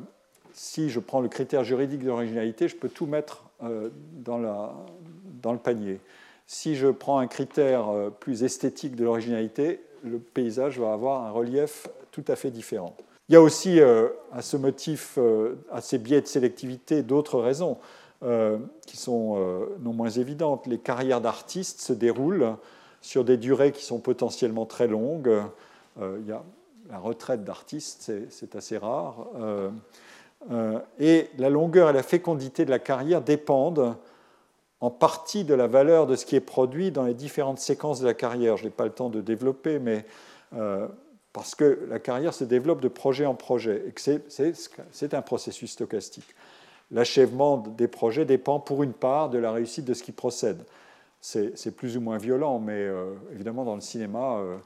[0.54, 6.00] si je prends le critère juridique d'originalité, je peux tout mettre euh, dans, le panier.
[6.48, 7.90] Si je prends un critère
[8.20, 12.96] plus esthétique de l'originalité, le paysage va avoir un relief tout à fait différent.
[13.30, 15.18] Il y a aussi à ce motif,
[15.72, 17.78] à ces biais de sélectivité, d'autres raisons.
[18.24, 18.58] Euh,
[18.88, 20.66] qui sont euh, non moins évidentes.
[20.66, 22.56] Les carrières d'artistes se déroulent
[23.02, 25.42] sur des durées qui sont potentiellement très longues.
[26.00, 26.42] Euh, il y a
[26.90, 29.28] la retraite d'artiste, c'est assez rare.
[31.00, 33.96] et la longueur et la fécondité de la carrière dépendent
[34.82, 38.06] en partie de la valeur de ce qui est produit dans les différentes séquences de
[38.06, 38.58] la carrière.
[38.58, 40.06] Je n'ai pas le temps de développer, mais
[41.32, 43.94] parce que la carrière se développe de projet en projet et
[44.92, 46.36] c'est un processus stochastique
[46.94, 50.64] l'achèvement des projets dépend pour une part de la réussite de ce qui procède.
[51.22, 54.58] C'est plus ou moins violent, mais euh, évidemment dans le cinéma, euh,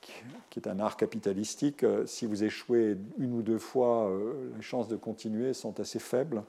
[0.00, 4.10] qui, est un art capitalistique, euh, si vous échouez une ou deux fois,
[4.56, 6.42] les chances de continuer sont assez faibles.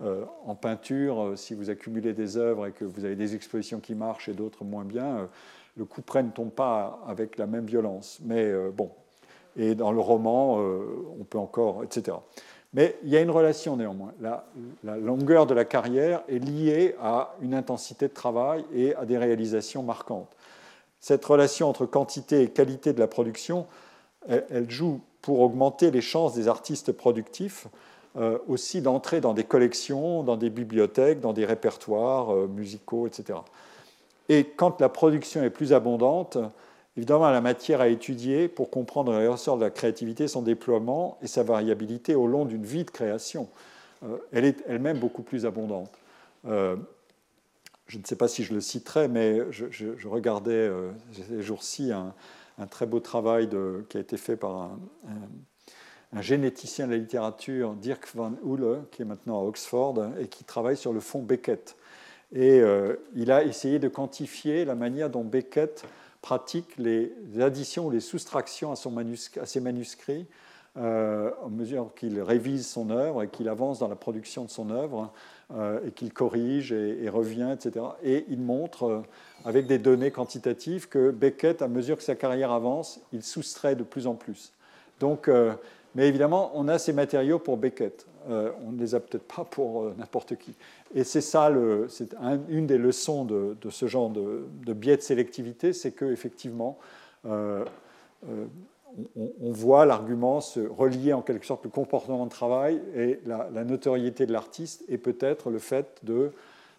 [0.00, 4.28] en peinture, si vous accumulez des œuvres et que vous avez des expositions qui marchent
[4.28, 5.28] et d'autres moins bien,
[5.76, 8.18] le coup près ne tombe pas avec la même violence.
[8.24, 8.90] Mais bon,
[9.56, 12.16] et dans le roman, on peut encore, etc.
[12.74, 14.12] Mais il y a une relation néanmoins.
[14.20, 14.46] La,
[14.96, 19.82] longueur de la carrière est liée à une intensité de travail et à des réalisations
[19.82, 20.34] marquantes.
[21.02, 23.66] Cette relation entre quantité et qualité de la production,
[24.28, 27.66] elle, joue pour augmenter les chances des artistes productifs
[28.16, 33.40] euh, aussi d'entrer dans des collections, dans des bibliothèques, dans des répertoires euh, musicaux, etc.
[34.28, 36.38] Et quand la production est plus abondante,
[36.96, 41.26] Évidemment, la matière à étudier pour comprendre les ressorts de la créativité, son déploiement et
[41.26, 43.48] sa variabilité au long d'une vie de création.
[44.04, 45.90] Euh, elle est elle-même beaucoup plus abondante.
[47.92, 51.92] Euh, je ne sais pas si je le citerai, mais je, regardais euh, ces jours-ci
[51.92, 52.14] un,
[52.70, 53.48] très beau travail
[53.88, 54.76] qui a été fait par
[56.12, 60.44] un, généticien de la littérature, Dirk van Hoele, qui est maintenant à Oxford, et qui
[60.44, 61.76] travaille sur le fond Beckett.
[62.34, 62.62] Et
[63.14, 65.84] il a essayé de quantifier la manière dont Beckett
[66.20, 70.26] pratique les additions ou les soustractions à, ses manuscrits
[70.78, 74.70] euh, en mesure qu'il révise son œuvre et qu'il avance dans la production de son
[74.70, 75.06] œuvre euh,
[75.86, 77.84] et qu'il corrige et, revient, etc.
[78.02, 79.00] Et il montre euh,
[79.44, 83.82] avec des données quantitatives que Beckett, à mesure que sa carrière avance, il soustrait de
[83.82, 84.52] plus en plus.
[85.00, 85.28] Donc,
[85.96, 88.06] mais évidemment, on a ces matériaux pour Beckett.
[88.28, 90.54] on ne les a peut-être pas pour n'importe qui.
[90.94, 91.50] Et c'est ça,
[91.88, 92.14] c'est
[92.48, 96.78] une des leçons de, ce genre de, biais de sélectivité, c'est qu'effectivement,
[98.98, 103.20] euh, euh, on, voit l'argument se relier en quelque sorte le comportement de travail et
[103.26, 106.32] la, notoriété de l'artiste et peut-être le fait de,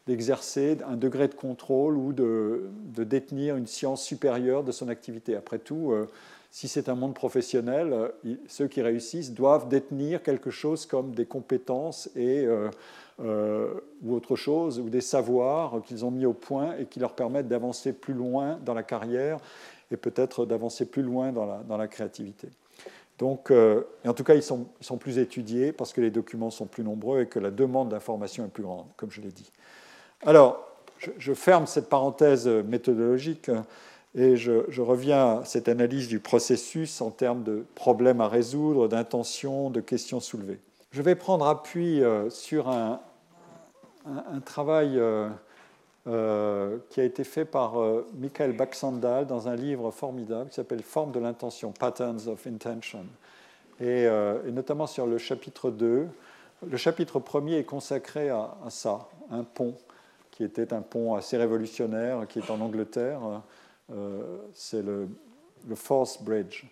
[0.08, 5.36] d'exercer un degré de contrôle ou de, détenir une science supérieure de son activité.
[5.36, 6.08] Après tout, euh,
[6.52, 8.12] si c'est un monde professionnel,
[8.48, 12.48] ceux qui réussissent doivent détenir quelque chose comme des compétences et
[13.20, 17.14] euh, ou autre chose, ou des savoirs qu'ils ont mis au point et qui leur
[17.14, 19.38] permettent d'avancer plus loin dans la carrière
[19.94, 22.50] et peut-être d'avancer plus loin dans la, créativité.
[23.20, 24.68] Donc, euh, en tout cas, ils sont,
[25.00, 28.50] plus étudiés parce que les documents sont plus nombreux et que la demande d'information est
[28.50, 29.52] plus grande, comme je l'ai dit.
[30.26, 30.68] Alors,
[30.98, 33.52] je, ferme cette parenthèse méthodologique
[34.16, 38.88] et je, je, reviens à cette analyse du processus en termes de problèmes à résoudre,
[38.88, 40.60] d'intentions, de questions soulevées.
[40.94, 43.00] Je vais prendre appui euh, sur un,
[44.46, 45.28] travail euh,
[46.08, 47.76] euh, qui a été fait par
[48.16, 53.06] Michael Baxandal dans un livre formidable qui s'appelle Forme de l'intention, Patterns of Intention,
[53.80, 54.08] et,
[54.52, 56.08] notamment sur le chapitre 2.
[56.70, 59.76] Le chapitre 1er est consacré à, ça, un pont,
[60.32, 63.20] qui était un pont assez révolutionnaire, qui est en Angleterre.
[64.54, 65.10] C'est le,
[65.68, 66.66] le Force Bridge.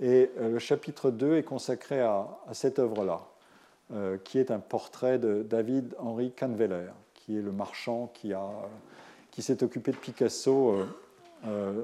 [0.00, 3.22] Et le chapitre 2 est consacré à cette œuvre-là.
[3.94, 6.92] Euh, qui est un portrait de David Henry Canveller,
[7.24, 8.32] qui est le marchand qui,
[9.30, 10.86] qui s'est occupé de Picasso euh,
[11.46, 11.82] euh,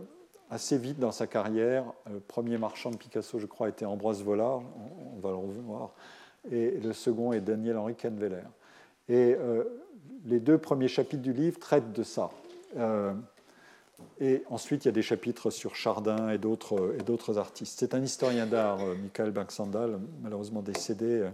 [0.50, 1.84] assez vite dans sa carrière.
[2.10, 4.62] Le premier marchand de Picasso, je crois, était Ambroise Vollard,
[5.16, 5.90] on, va le revoir,
[6.50, 8.44] et le second est Daniel Henry Canveller.
[9.10, 9.36] Et
[10.26, 12.30] les deux premiers chapitres du livre traitent de ça.
[14.20, 17.78] et ensuite, il y a des chapitres sur Chardin et d'autres artistes.
[17.78, 21.28] C'est un historien d'art, Michael Baxandal, malheureusement décédé,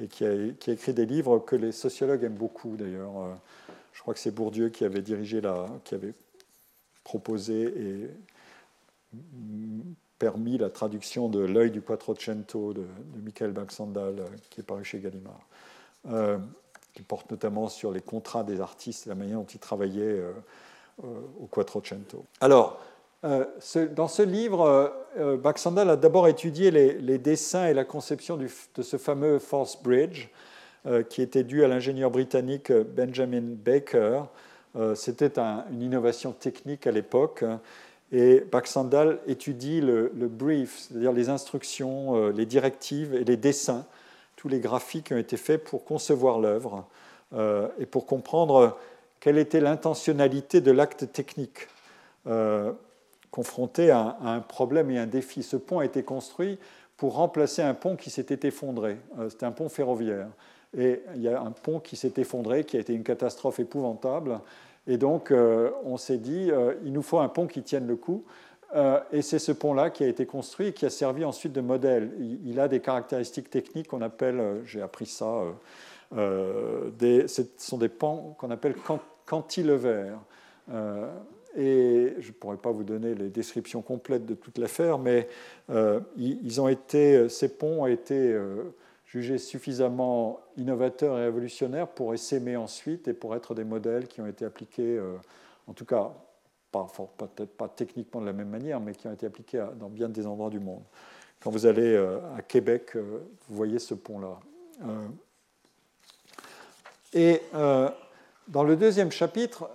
[0.00, 0.32] et qui a,
[0.66, 3.18] écrit des livres que les sociologues aiment beaucoup d'ailleurs.
[3.18, 3.34] Euh,
[3.92, 6.14] je crois que c'est Bourdieu qui avait dirigé la, qui avait
[7.02, 8.10] proposé et
[10.18, 15.00] permis la traduction de L'œil du Quattrocento de, de Michael Baxandal, qui est paru chez
[15.00, 15.46] Gallimard,
[16.92, 20.20] qui porte notamment sur les contrats des artistes la manière dont ils travaillaient
[21.02, 22.24] au Quattrocento.
[22.40, 22.82] Alors,
[23.94, 24.92] dans ce livre,
[25.42, 30.28] Baxandal a d'abord étudié les, dessins et la conception de ce fameux Force Bridge,
[30.86, 34.22] euh, qui était dû à l'ingénieur britannique Benjamin Baker.
[34.76, 37.42] Euh, c'était une innovation technique à l'époque.
[38.12, 43.84] Et Baxandal étudie le, brief, c'est-à-dire les instructions, euh, les directives et les dessins,
[44.36, 46.84] tous les graphiques qui ont été faits pour concevoir l'œuvre
[47.80, 48.78] et pour comprendre
[49.18, 51.66] quelle était l'intentionnalité de l'acte technique
[53.36, 55.42] confronté à, un problème et un défi.
[55.42, 56.58] Ce pont a été construit
[56.96, 58.96] pour remplacer un pont qui s'était effondré.
[59.28, 60.28] C'était un pont ferroviaire.
[60.74, 64.40] Et il y a un pont qui s'est effondré, qui a été une catastrophe épouvantable.
[64.86, 67.96] Et donc, euh, on s'est dit, euh, il nous faut un pont qui tienne le
[67.96, 68.24] coup.
[68.74, 71.60] Euh, et c'est ce pont-là qui a été construit et qui a servi ensuite de
[71.60, 72.12] modèle.
[72.42, 75.42] Il, a des caractéristiques techniques qu'on appelle, j'ai appris ça,
[76.10, 77.26] ce
[77.58, 78.76] sont des ponts qu'on appelle
[79.26, 80.18] cantilevers.
[81.56, 85.28] Et je ne pourrais pas vous donner les descriptions complètes de toute l'affaire, mais
[86.16, 88.36] ils ont été, ces ponts ont été
[89.06, 94.26] jugés suffisamment innovateurs et révolutionnaires pour essaimer ensuite et pour être des modèles qui ont
[94.26, 95.16] été appliqués, euh,
[95.66, 96.12] en tout cas,
[96.72, 100.26] peut-être pas techniquement de la même manière, mais qui ont été appliqués dans bien des
[100.26, 100.82] endroits du monde.
[101.40, 104.38] Quand vous allez euh, à Québec, euh, vous voyez ce pont-là.
[107.14, 107.40] et
[108.48, 109.70] dans le deuxième chapitre,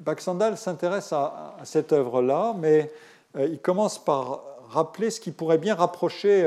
[0.00, 2.90] Baxandal s'intéresse à, cette œuvre-là, mais
[3.38, 6.46] il commence par rappeler ce qui pourrait bien rapprocher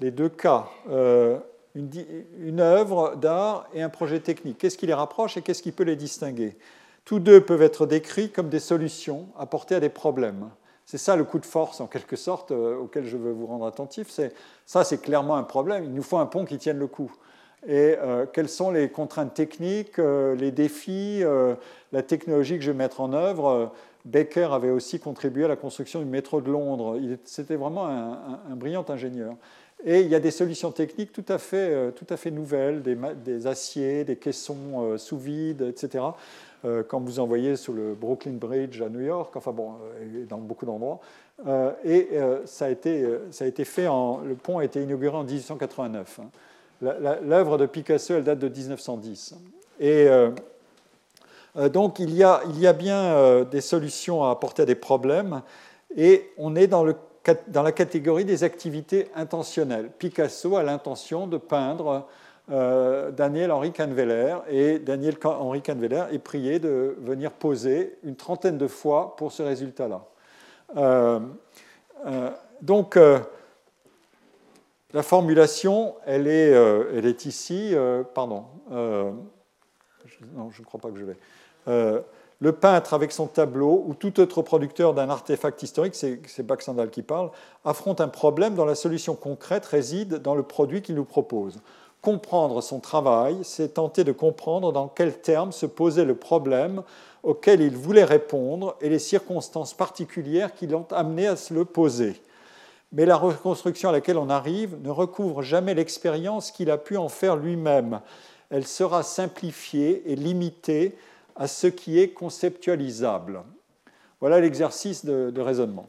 [0.00, 1.38] les deux cas, euh,
[1.74, 4.58] une, œuvre d'art et un projet technique.
[4.58, 6.56] Qu'est-ce qui les rapproche et qu'est-ce qui peut les distinguer?
[7.04, 10.50] Tous deux peuvent être décrits comme des solutions apportées à des problèmes.
[10.86, 13.66] C'est ça le coup de force, en quelque sorte, euh, auquel je veux vous rendre
[13.66, 14.08] attentif.
[14.10, 14.32] C'est,
[14.66, 15.84] ça, c'est clairement un problème.
[15.84, 17.12] Il nous faut un pont qui tienne le coup.
[17.66, 21.22] Et euh, quelles sont les contraintes techniques, les défis,
[21.92, 23.72] la technologie que je vais mettre en œuvre?
[24.04, 26.98] Baker avait aussi contribué à la construction du métro de Londres.
[27.24, 29.34] C'était vraiment un, brillant ingénieur.
[29.84, 32.82] Et il y a des solutions techniques tout à fait, euh, tout à fait nouvelles,
[32.82, 36.04] des, aciers, des caissons euh, sous vide, etc.
[36.64, 39.74] Euh, quand vous envoyez sur le Brooklyn Bridge à New York, enfin bon,
[40.28, 40.98] dans beaucoup d'endroits.
[41.84, 42.08] et
[42.46, 44.18] ça, a été, ça a été fait en.
[44.18, 46.20] Le pont a été inauguré en 1889.
[46.20, 46.30] Hein.
[46.80, 49.34] L'œuvre de Picasso, elle date de 1910.
[49.80, 50.08] Et
[51.72, 55.42] donc, il y, a, il y a bien des solutions à apporter à des problèmes.
[55.96, 56.94] Et on est dans le
[57.48, 59.90] dans la catégorie des activités intentionnelles.
[59.98, 62.06] Picasso a l'intention de peindre
[62.50, 68.56] euh, Daniel Henri Canveller et Daniel Henri Canveller est prié de venir poser une trentaine
[68.56, 70.04] de fois pour ce résultat-là.
[70.76, 71.20] Euh,
[72.06, 72.30] euh,
[72.62, 72.98] donc,
[74.92, 77.74] la formulation, elle est, elle est ici.
[78.14, 78.44] pardon.
[78.70, 82.04] non, je ne crois pas que je vais
[82.40, 87.02] le peintre avec son tableau ou tout autre producteur d'un artefact historique, c'est Baxandal qui
[87.02, 87.30] parle,
[87.64, 91.60] affronte un problème dont la solution concrète réside dans le produit qu'il nous propose.
[92.00, 96.82] Comprendre son travail, c'est tenter de comprendre dans quels termes se posait le problème
[97.24, 102.22] auquel il voulait répondre et les circonstances particulières qui l'ont amené à se le poser.
[102.92, 107.08] Mais la reconstruction à laquelle on arrive ne recouvre jamais l'expérience qu'il a pu en
[107.08, 108.00] faire lui-même.
[108.50, 110.96] Elle sera simplifiée et limitée
[111.36, 113.42] à ce qui est conceptualisable.
[114.20, 115.86] Voilà l'exercice de, raisonnement.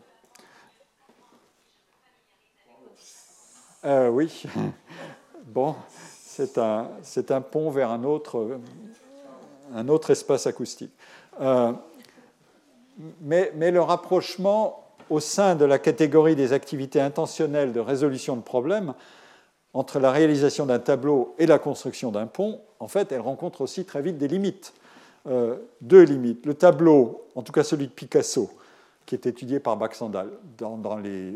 [3.86, 4.44] Euh, oui,
[5.46, 6.90] bon, c'est un,
[7.30, 8.60] un, pont vers un autre,
[9.74, 10.92] un autre espace acoustique.
[11.40, 11.72] Euh,
[13.22, 18.42] mais, mais, le rapprochement au sein de la catégorie des activités intentionnelles de résolution de
[18.42, 18.94] problèmes
[19.74, 23.86] entre la réalisation d'un tableau et la construction d'un pont, en fait, elle rencontre aussi
[23.86, 24.74] très vite des limites.
[25.28, 26.46] Euh, deux limites.
[26.46, 28.50] Le tableau, en tout cas celui de Picasso,
[29.06, 31.34] qui est étudié par Baxandal dans, les,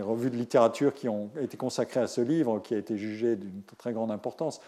[0.00, 3.62] revues de littérature qui ont été consacrées à ce livre, qui a été jugé d'une
[3.78, 4.60] très grande importance.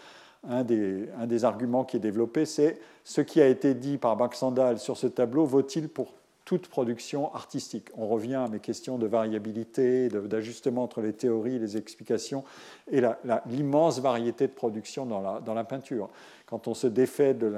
[0.47, 4.15] Un des, un des, arguments qui est développé, c'est ce qui a été dit par
[4.17, 6.13] Baxandal sur ce tableau vaut-il pour
[6.47, 7.89] toute production artistique.
[7.97, 12.45] On revient à mes questions de variabilité, d'ajustement entre les théories les explications,
[12.89, 13.01] et
[13.47, 16.07] l'immense variété de production dans la, peinture.
[16.45, 17.53] Quand on se défait de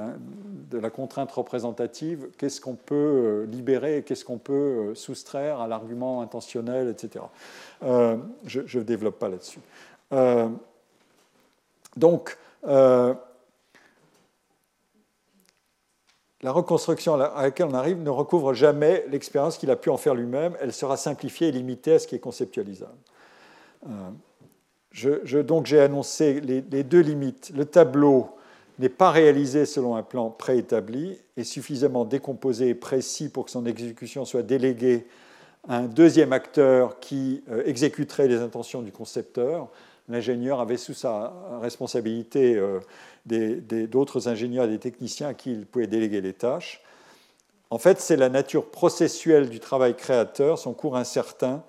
[0.72, 4.52] la, contrainte représentative, qu'est-ce qu'on peut euh, libérer qu'est-ce qu'on peut
[4.90, 7.24] euh, soustraire à l'argument intentionnel, etc.
[7.84, 9.60] Euh, je ne développe pas là-dessus.
[11.96, 12.36] donc,
[16.42, 20.14] la reconstruction à laquelle on arrive ne recouvre jamais l'expérience qu'il a pu en faire
[20.14, 20.56] lui-même.
[20.60, 22.96] Elle sera simplifiée et limitée à ce qui est conceptualisable.
[24.90, 27.52] Je, donc j'ai annoncé les, les, deux limites.
[27.54, 28.30] Le tableau
[28.78, 33.66] n'est pas réalisé selon un plan préétabli et suffisamment décomposé et précis pour que son
[33.66, 35.06] exécution soit déléguée
[35.68, 39.68] à un deuxième acteur qui euh, exécuterait les intentions du concepteur.
[40.10, 41.32] L'ingénieur avait sous sa
[41.62, 42.80] responsabilité euh,
[43.86, 46.82] d'autres ingénieurs et des techniciens à qui il pouvait déléguer les tâches.
[47.70, 51.62] En fait, c'est la nature processuelle du travail créateur, son cours incertain,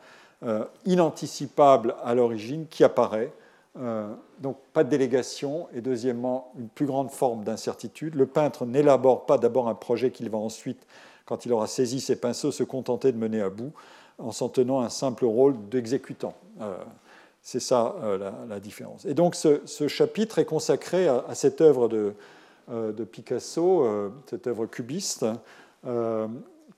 [0.43, 3.31] euh, inanticipable à l'origine, qui apparaît
[3.79, 8.15] euh, donc pas de délégation et deuxièmement une plus grande forme d'incertitude.
[8.15, 10.87] Le peintre n'élabore pas d'abord un projet qu'il va ensuite,
[11.25, 13.71] quand il aura saisi ses pinceaux, se contenter de mener à bout
[14.17, 16.33] en s'en tenant un simple rôle d'exécutant.
[17.41, 19.05] C'est ça euh, la, différence.
[19.05, 22.13] Et donc ce, chapitre est consacré à, cette œuvre de,
[22.69, 25.25] de Picasso, cette œuvre cubiste,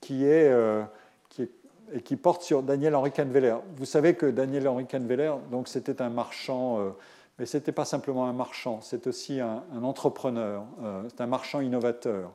[0.02, 0.52] qui est
[1.94, 3.56] et qui porte sur Daniel Henri Canveller.
[3.78, 5.34] Vous savez que Daniel Henri Canveller,
[5.66, 6.90] c'était un marchand, euh,
[7.38, 11.62] mais ce n'était pas simplement un marchand, c'est aussi un, entrepreneur, euh, c'est un marchand
[11.62, 12.32] innovateur.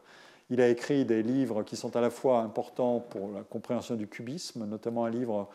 [0.50, 4.06] Il a écrit des livres qui sont à la fois importants pour la compréhension du
[4.06, 5.48] cubisme, notamment un livre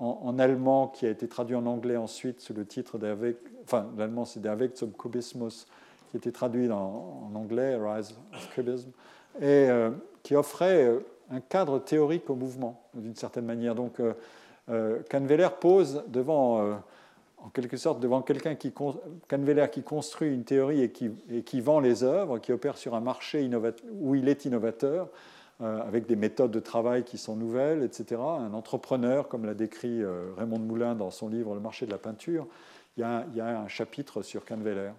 [0.00, 4.24] en, allemand qui a été traduit en anglais ensuite sous le titre d'Avec, enfin l'allemand
[4.24, 5.66] c'est Der zum Kubismus,
[6.10, 8.90] qui a été traduit en, anglais, Rise of Cubism,
[9.40, 9.90] et euh,
[10.22, 10.98] qui offrait
[11.30, 13.74] un cadre théorique au mouvement, d'une certaine manière.
[13.74, 14.14] Donc, euh,
[14.68, 15.00] euh
[15.60, 16.74] pose devant, euh,
[17.38, 21.80] en quelque sorte, devant quelqu'un qui, qui construit une théorie et qui, et qui, vend
[21.80, 23.48] les œuvres, qui opère sur un marché
[24.00, 28.20] où il est innovateur, euh, avec des méthodes de travail qui sont nouvelles, etc.
[28.20, 30.02] Un entrepreneur, comme l'a décrit
[30.36, 32.46] Raymond de Moulin dans son livre Le marché de la peinture,
[32.96, 34.90] il y a, un chapitre sur Canveller,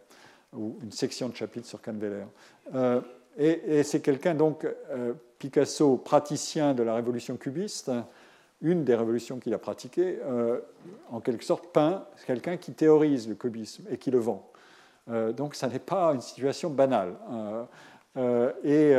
[0.53, 2.23] ou une section de chapitre sur Canveller.
[3.37, 7.91] Et, c'est quelqu'un, donc, euh, Picasso, praticien de la révolution cubiste,
[8.61, 10.59] une des révolutions qu'il a pratiquées, euh,
[11.11, 14.49] en quelque sorte peint quelqu'un qui théorise le cubisme et qui le vend.
[15.09, 17.15] Euh, donc, ça n'est pas une situation banale.
[18.63, 18.95] Et,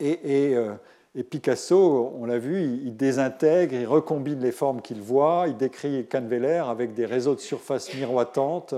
[0.00, 0.56] et,
[1.14, 6.06] et, Picasso, on l'a vu, il, désintègre, il recombine les formes qu'il voit, il décrit
[6.06, 8.74] Canveller avec des réseaux de surfaces miroitantes,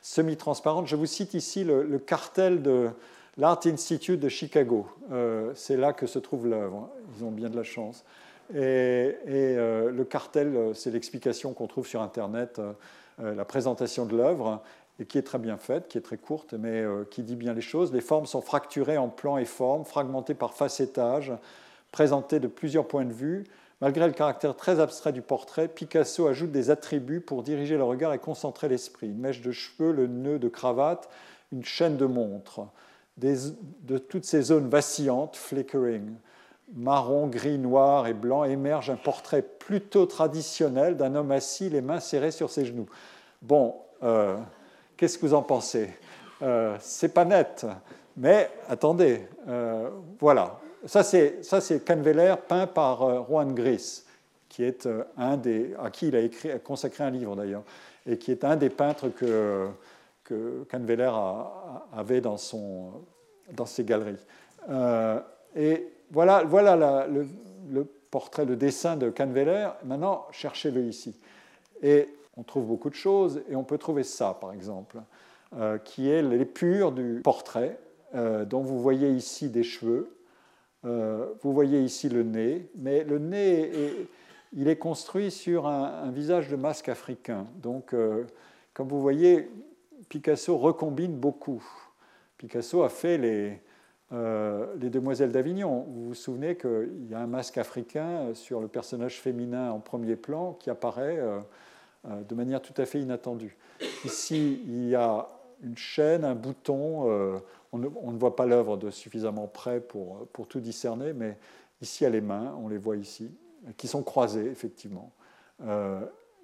[0.00, 0.86] semi-transparentes.
[0.86, 2.90] Je vous cite ici le cartel de
[3.36, 4.86] l'Art Institute de Chicago.
[5.12, 6.88] Euh, c'est là que se trouve l'œuvre.
[7.16, 8.04] Ils ont bien de la chance.
[8.54, 8.58] Et,
[9.26, 12.60] euh, le cartel, euh, c'est l'explication qu'on trouve sur Internet,
[13.22, 14.60] la présentation de l'œuvre,
[15.00, 17.60] et qui est très bien faite, qui est très courte, mais qui dit bien les
[17.60, 17.92] choses.
[17.92, 21.32] Les formes sont fracturées en plans et formes, fragmentées par facettage,
[21.90, 23.44] présentées de plusieurs points de vue.
[23.80, 28.12] Malgré le caractère très abstrait du portrait, Picasso ajoute des attributs pour diriger le regard
[28.12, 29.08] et concentrer l'esprit.
[29.08, 31.08] Une mèche de cheveux, le nœud de cravate,
[31.52, 32.68] une chaîne de montre
[33.16, 36.14] de toutes ces zones vacillantes, flickering,
[36.74, 42.00] marron, gris, noir et blanc, émerge un portrait plutôt traditionnel d'un homme assis, les mains
[42.00, 42.88] serrées sur ses genoux.
[43.42, 44.36] Bon, euh,
[44.96, 45.90] qu'est-ce que vous en pensez
[46.42, 47.66] euh, C'est pas net,
[48.16, 49.90] mais attendez, euh,
[50.20, 50.60] voilà.
[50.86, 54.02] Ça, c'est Canveller peint par Juan Gris,
[54.48, 57.62] qui est un des, à qui il a écrit, consacré un livre d'ailleurs,
[58.06, 59.68] et qui est un des peintres que
[60.24, 61.12] que Canveller
[61.92, 63.04] avait dans, son,
[63.52, 64.16] dans ses galeries.
[64.70, 65.20] Euh,
[65.54, 69.68] et voilà, voilà le, portrait, le dessin de Canveller.
[69.84, 71.14] Maintenant, cherchez-le ici.
[71.82, 74.98] Et on trouve beaucoup de choses, et on peut trouver ça, par exemple,
[75.56, 77.78] euh, qui est l'épure du portrait,
[78.14, 80.10] euh, dont vous voyez ici des cheveux,
[81.42, 83.72] vous voyez ici le nez, mais le nez,
[84.52, 87.46] il est construit sur un, visage de masque africain.
[87.62, 87.94] Donc,
[88.74, 89.48] comme vous voyez,
[90.10, 91.64] Picasso recombine beaucoup.
[92.36, 93.62] Picasso a fait les,
[94.12, 95.86] euh, les Demoiselles d'Avignon.
[95.88, 100.14] Vous vous souvenez qu'il y a un masque africain sur le personnage féminin en premier
[100.14, 101.40] plan qui apparaît euh, euh,
[102.04, 103.56] de manière tout à fait inattendue.
[104.04, 105.28] Ici, il y a
[105.62, 107.40] une chaîne, un bouton.
[107.72, 111.38] On ne, on, ne, voit pas l'œuvre de suffisamment près pour, pour tout discerner, mais
[111.80, 113.34] ici, il y a les mains, on les voit ici,
[113.76, 115.12] qui sont croisées, effectivement.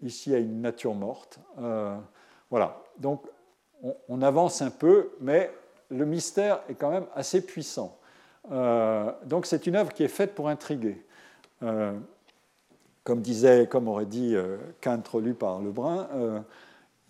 [0.03, 1.39] ici, il y a une nature morte.
[2.51, 2.83] voilà.
[2.99, 3.27] Donc,
[4.09, 5.51] on, avance un peu, mais
[5.91, 7.99] le mystère est quand même assez puissant.
[8.51, 11.05] Euh, donc c'est une œuvre qui est faite pour intriguer.
[13.01, 16.09] Euh, comme disait, comme aurait dit euh, Kant, relu par Lebrun,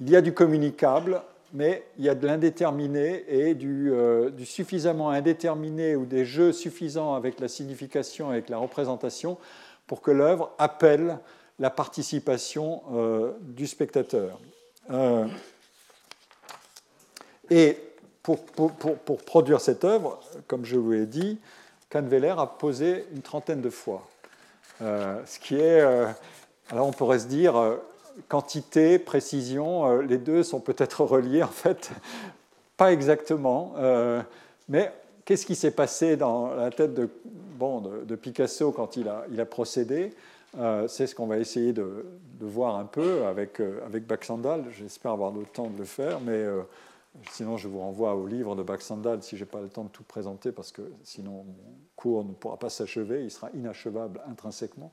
[0.00, 1.20] il y a du communicable,
[1.52, 3.92] mais il y a de l'indéterminé et du,
[4.32, 9.36] du, suffisamment indéterminé ou des jeux suffisants avec la signification, avec la représentation,
[9.86, 11.18] pour que l'œuvre appelle
[11.58, 12.82] la participation
[13.40, 14.38] du spectateur.
[17.50, 17.76] Et
[18.22, 18.38] pour,
[19.26, 21.38] produire cette œuvre, comme je vous l'ai dit,
[21.90, 24.06] Canveller a posé une trentaine de fois.
[24.80, 25.80] Ce qui est,
[26.70, 27.54] alors on pourrait se dire,
[28.28, 31.90] quantité, précision, les deux sont peut-être reliés en fait,
[32.76, 33.74] pas exactement,
[34.68, 34.92] mais
[35.30, 39.40] qu'est-ce qui s'est passé dans la tête de, bon, de, Picasso quand il a, il
[39.40, 40.12] a procédé
[40.58, 42.04] euh, C'est ce qu'on va essayer de,
[42.40, 44.64] voir un peu avec, euh, avec Baxandal.
[44.72, 46.62] J'espère avoir le temps de le faire, mais euh,
[47.30, 49.90] sinon je vous renvoie au livre de Baxandal si je n'ai pas le temps de
[49.90, 51.44] tout présenter, parce que sinon
[52.00, 54.92] cours ne pourra pas s'achever, il sera inachevable intrinsèquement.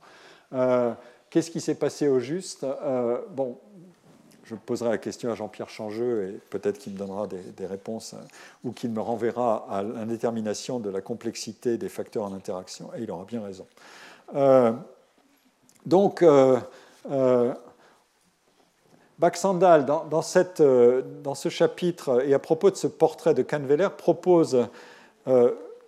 [1.29, 2.65] Qu'est-ce qui s'est passé au juste?
[3.31, 3.57] Bon,
[4.47, 8.23] je poserai la question à Jean-Pierre Changeux et peut-être qu'il me donnera des, réponses euh,
[8.63, 13.11] ou qu'il me renverra à l'indétermination de la complexité des facteurs en interaction, et il
[13.11, 13.65] aura bien raison.
[14.35, 14.71] Euh,
[15.85, 16.59] donc, euh,
[19.19, 24.65] Baxandal, dans, ce chapitre et à propos de ce portrait de Canveller, propose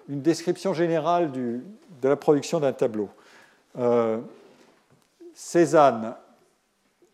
[0.09, 1.61] une description générale de
[2.03, 3.09] la production d'un tableau.
[5.33, 6.15] Cézanne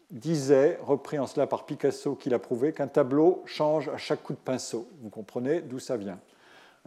[0.10, 4.34] disait, repris en cela par Picasso qui l'a prouvé, qu'un tableau change à chaque coup
[4.34, 4.88] de pinceau.
[5.02, 6.20] Vous comprenez d'où ça vient,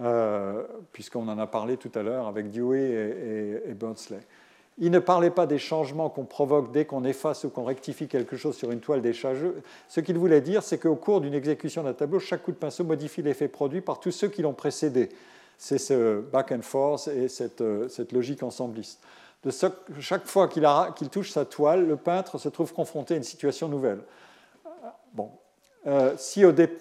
[0.01, 3.77] euh, puisqu'on en a parlé tout à l'heure avec Dewey et, et,
[4.79, 8.37] Il ne parlait pas des changements qu'on provoque dès qu'on efface ou qu'on rectifie quelque
[8.37, 9.63] chose sur une toile d'échageux.
[9.89, 12.85] Ce qu'il voulait dire, c'est qu'au cours d'une exécution d'un tableau, chaque coup de pinceau
[12.85, 15.11] modifie l'effet produit par tous ceux qui l'ont précédé.
[15.59, 19.01] C'est ce back and forth et cette, euh, cette logique ensembliste
[20.01, 24.01] chaque fois qu'il touche sa toile, le peintre se trouve confronté à une situation nouvelle.
[25.15, 25.31] Bon.
[25.87, 26.17] Euh,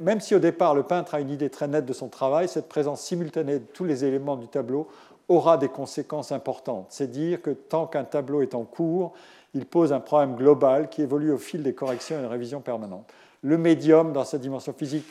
[0.01, 2.67] même si au départ le peintre a une idée très nette de son travail, cette
[2.67, 4.87] présence simultanée de tous les éléments du tableau
[5.29, 6.87] aura des conséquences importantes.
[6.89, 9.13] C'est dire que tant qu'un tableau est en cours,
[9.53, 13.09] il pose un problème global qui évolue au fil des corrections et des révisions permanentes.
[13.43, 15.05] Le médium, dans sa dimension physique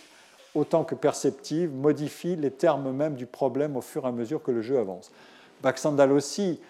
[0.57, 4.51] autant que perceptive, modifie les termes même du problème au fur et à mesure que
[4.51, 5.13] le jeu avance.
[5.63, 6.61] Baxandal aussi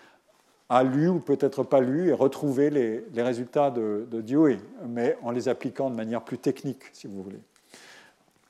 [0.69, 4.59] a lu ou peut-être pas lu et retrouvé les, résultats de, de, Dewey,
[4.89, 7.41] mais en les appliquant de manière plus technique, si vous voulez.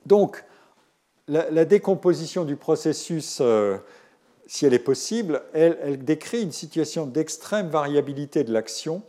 [0.06, 0.44] Donc,
[1.28, 3.76] la, décomposition du processus, euh,
[4.46, 9.02] si elle est possible, elle, décrit une situation d'extrême variabilité de l'action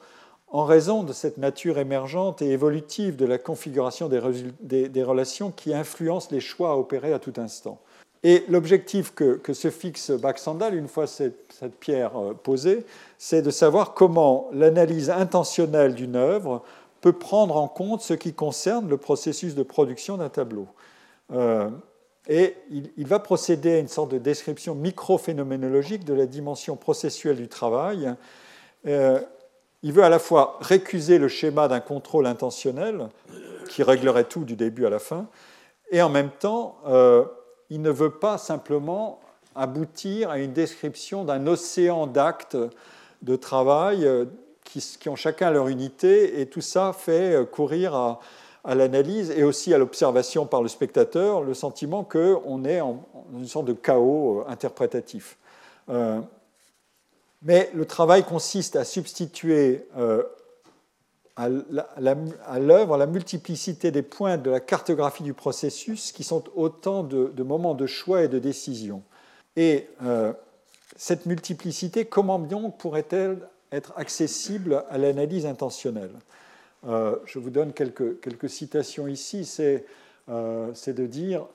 [0.49, 6.29] en raison de cette nature émergente et évolutive de la configuration des, relations qui influencent
[6.31, 7.79] les choix à opérer à tout instant.
[8.23, 12.85] Et l'objectif que, se fixe Baxandal, une fois cette, pierre euh, posée,
[13.17, 16.63] c'est de savoir comment l'analyse intentionnelle d'une œuvre
[17.01, 20.67] peut prendre en compte ce qui concerne le processus de production d'un tableau.
[21.31, 21.69] Euh,
[22.27, 27.47] et il, va procéder à une sorte de description micro-phénoménologique de la dimension processuelle du
[27.47, 28.13] travail.
[28.85, 29.21] Euh,
[29.87, 33.07] il veut à la fois récuser le schéma d'un contrôle intentionnel
[33.69, 35.27] qui réglerait tout du début à la fin,
[35.91, 36.77] et en même temps
[37.69, 39.21] il ne veut pas simplement
[39.55, 42.57] aboutir à une description d'un océan d'actes
[43.21, 44.25] de travail euh,
[44.63, 48.19] qui, ont chacun leur unité, et tout ça fait euh, courir à,
[48.65, 53.01] l'analyse et aussi à l'observation par le spectateur le sentiment qu'on est en,
[53.33, 55.37] une sorte de chaos euh, interprétatif.
[57.41, 59.87] Mais le travail consiste à substituer
[61.37, 67.43] à l'œuvre la multiplicité des points de la cartographie du processus qui sont autant de,
[67.43, 69.03] moments de choix et de décision.
[69.55, 70.33] Et euh,
[70.95, 73.37] cette multiplicité, comment bien pourrait-elle
[73.71, 76.13] être accessible à l'analyse intentionnelle?
[76.87, 79.45] Euh, Je vous donne quelques, quelques citations ici.
[79.45, 79.85] C'est
[80.29, 81.45] euh, de dire,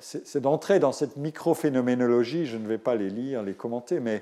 [0.00, 4.20] c'est d'entrer dans cette micro-phénoménologie, je ne vais pas les lire, les commenter, mais euh,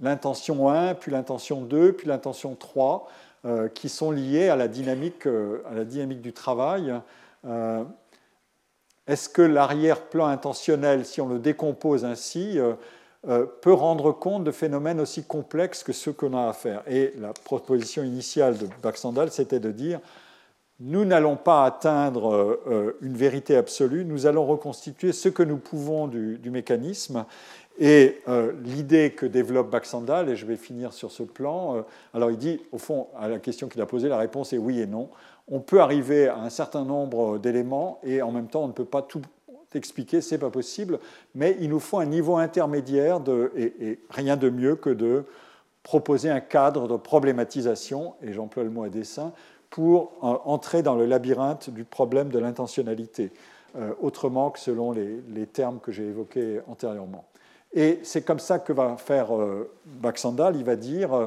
[0.00, 3.08] l'intention 1, puis l'intention 2, puis l'intention 3,
[3.44, 6.94] euh, qui sont liées à la dynamique, euh, à la dynamique du travail.
[9.08, 12.56] Est-ce que l'arrière-plan intentionnel, si on le décompose ainsi,
[13.60, 16.82] peut rendre compte de phénomènes aussi complexes que ceux qu'on a à faire?
[16.86, 19.98] Et la proposition initiale de Baxandal, c'était de dire
[20.78, 22.60] nous n'allons pas atteindre
[23.00, 27.24] une vérité absolue, nous allons reconstituer ce que nous pouvons du mécanisme
[27.84, 31.82] et euh, l'idée que développe Baxandal, et je vais finir sur ce plan, euh,
[32.14, 34.78] alors il dit, au fond, à la question qu'il a posée, la réponse est oui
[34.78, 35.08] et non.
[35.48, 38.84] On peut arriver à un certain nombre d'éléments et en même temps, on ne peut
[38.84, 39.22] pas tout
[39.74, 41.00] expliquer, c'est pas possible,
[41.34, 43.18] mais il nous faut un niveau intermédiaire
[43.56, 45.24] et, rien de mieux que de
[45.82, 49.32] proposer un cadre de problématisation, et j'emploie le mot à dessein,
[49.70, 53.32] pour euh, entrer dans le labyrinthe du problème de l'intentionnalité,
[54.02, 57.24] autrement que selon les termes que j'ai évoqués antérieurement.
[57.74, 60.56] Et c'est comme ça que va faire euh, Baxandal.
[60.56, 61.26] Il va dire euh,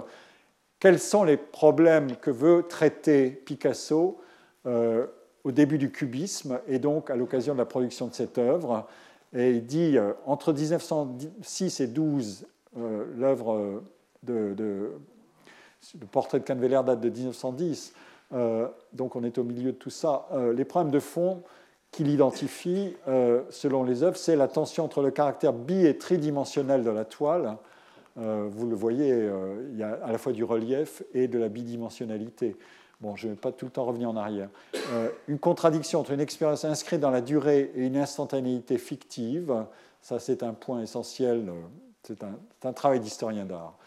[0.80, 4.22] quels sont les problèmes que veut traiter Picasso
[4.68, 5.08] euh,
[5.44, 8.88] au début du cubisme et donc à l'occasion de la production de cette œuvre.
[9.34, 12.46] Et il dit entre 1906 et 12,
[13.18, 13.84] l'œuvre
[14.24, 14.92] de, de,
[16.00, 17.94] le portrait de Canveller date de 1910,
[18.94, 20.30] donc on est au milieu de tout ça.
[20.56, 21.44] les problèmes de fond
[21.96, 22.96] qu'il identifie,
[23.50, 27.58] selon les œuvres, c'est la tension entre le caractère bi- et tridimensionnel de la toile.
[28.18, 29.30] vous le voyez,
[29.72, 32.56] il y a à la fois du relief et de la bidimensionnalité.
[33.02, 34.50] Bon, je ne vais pas tout le temps revenir en arrière.
[34.94, 39.66] Euh, une contradiction entre une expérience inscrite dans la durée et une instantanéité fictive,
[40.02, 41.62] ça c'est un point essentiel, euh,
[42.04, 43.78] c'est un, travail d'historien d'art.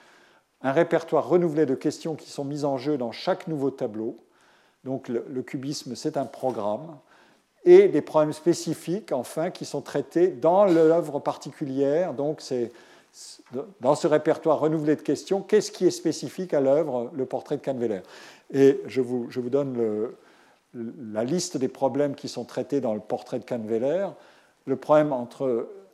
[0.61, 4.19] Un répertoire renouvelé de questions qui sont mises en jeu dans chaque nouveau tableau.
[4.85, 6.99] Donc le cubisme, c'est un programme.
[7.65, 12.15] Et des problèmes spécifiques, enfin, qui sont traités dans l'œuvre particulière.
[12.15, 12.73] Donc c'est
[13.81, 17.63] dans ce répertoire renouvelé de questions, qu'est-ce qui est spécifique à l'œuvre, le portrait de
[17.63, 18.01] Canveller?
[18.53, 20.13] Et je vous, donne
[20.75, 24.09] la liste des problèmes qui sont traités dans le portrait de Canveller.
[24.67, 25.15] Le problème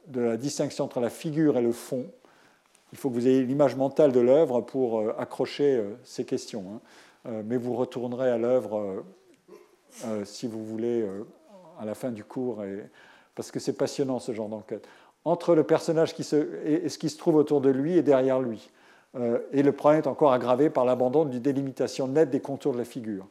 [0.08, 2.06] de la distinction entre la figure et le fond.
[2.92, 6.64] Il faut que vous ayez l'image mentale de l'œuvre pour euh, accrocher euh, ces questions.
[6.72, 6.80] Hein.
[7.26, 9.02] Euh, mais vous retournerez à l'œuvre
[10.24, 11.06] si vous voulez
[11.80, 12.62] à la fin du cours,
[13.34, 14.86] parce que c'est passionnant ce genre d'enquête
[15.24, 18.40] entre le personnage qui se, et ce qui se trouve autour de lui et derrière
[18.40, 18.70] lui.
[19.16, 22.78] Euh, et le problème est encore aggravé par l'abandon d'une délimitation nette des contours de
[22.78, 23.26] la figure.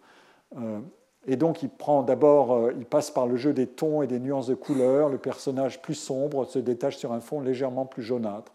[0.57, 0.79] Euh,
[1.27, 4.19] et donc il prend d'abord, euh, il passe par le jeu des tons et des
[4.19, 5.09] nuances de couleurs.
[5.09, 8.51] Le personnage plus sombre se détache sur un fond légèrement plus jaunâtre.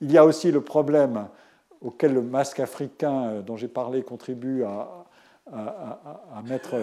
[0.00, 1.28] Il y a aussi le problème
[1.80, 5.04] auquel le masque africain dont j'ai parlé contribue à,
[5.52, 6.76] à mettre,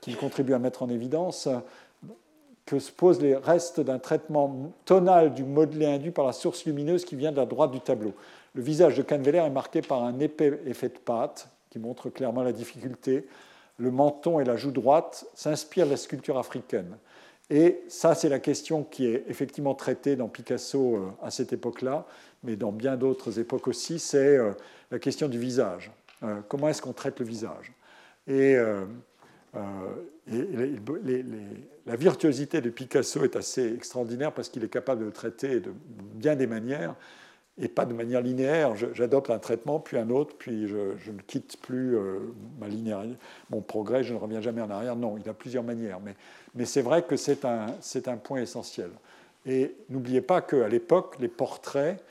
[0.00, 1.48] qu'il contribue à mettre en évidence,
[2.66, 7.04] que se posent les restes d'un traitement tonal du modelé induit par la source lumineuse
[7.04, 8.14] qui vient de la droite du tableau.
[8.54, 12.42] Le visage de Canveller est marqué par un épais effet de pâte qui montre clairement
[12.42, 13.26] la difficulté.
[13.78, 16.96] Le menton et la joue droite s'inspirent de la sculpture africaine.
[17.50, 22.06] Et ça, c'est la question qui est effectivement traitée dans Picasso euh, à cette époque-là,
[22.42, 24.52] mais dans bien d'autres époques aussi, c'est euh,
[24.90, 25.90] la question du visage.
[26.22, 27.72] Euh, comment est-ce qu'on traite le visage?
[30.26, 30.74] Et
[31.86, 35.72] la virtuosité de Picasso est assez extraordinaire parce qu'il est capable de le traiter de
[36.14, 36.94] bien des manières
[37.58, 38.74] et pas de manière linéaire.
[38.94, 42.18] J'adopte un traitement, puis un autre, puis je, ne quitte plus euh,
[42.58, 43.04] ma linéaire,
[43.50, 44.96] mon progrès, je ne reviens jamais en arrière.
[44.96, 46.00] Non, il a plusieurs manières.
[46.54, 47.66] Mais, c'est vrai que c'est un,
[48.06, 48.90] un, point essentiel.
[49.46, 52.02] Et n'oubliez pas qu'à l'époque, les portraits,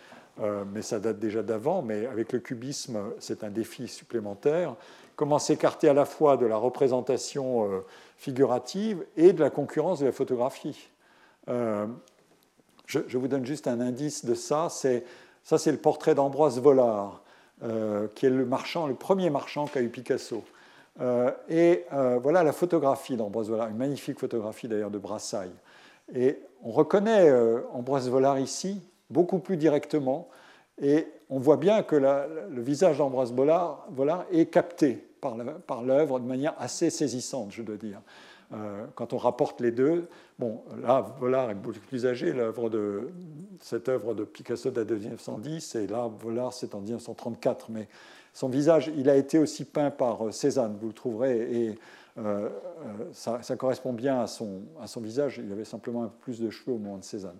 [0.41, 4.75] euh, mais ça date déjà d'avant, mais avec le cubisme, c'est un défi supplémentaire
[5.15, 7.85] comment s'écarter à la fois de la représentation euh,
[8.17, 10.89] figurative et de la concurrence de la photographie.
[11.49, 11.85] Euh,
[12.85, 14.69] je, vous donne juste un indice de ça.
[14.69, 17.23] Ça, c'est le portrait d'Ambroise Vollard,
[17.63, 20.43] euh, qui est le marchand, le premier marchand qu'a eu Picasso.
[21.49, 21.85] et
[22.21, 25.55] voilà la photographie d'Ambroise Vollard, une magnifique photographie d'ailleurs de Brassailles.
[26.13, 27.31] Et on reconnaît
[27.73, 30.27] Ambroise Vollard ici beaucoup plus directement
[30.81, 33.85] et on voit bien que le visage d'Ambroise Vollard,
[34.31, 38.01] est capté par l'œuvre de manière assez saisissante, je dois dire.
[38.53, 43.09] Euh, quand on rapporte les deux, bon, là, Vollard est beaucoup plus âgé, l'œuvre de,
[43.59, 47.87] cette œuvre de Picasso date de 1910, et là, Vollard, c'est en 1934, mais
[48.31, 51.79] son visage, il a été aussi peint par euh, Cézanne, vous le trouverez, et
[52.19, 52.49] euh,
[53.11, 56.51] ça, correspond bien à son, à son visage, il avait simplement un peu plus de
[56.51, 57.39] cheveux au moment de Cézanne.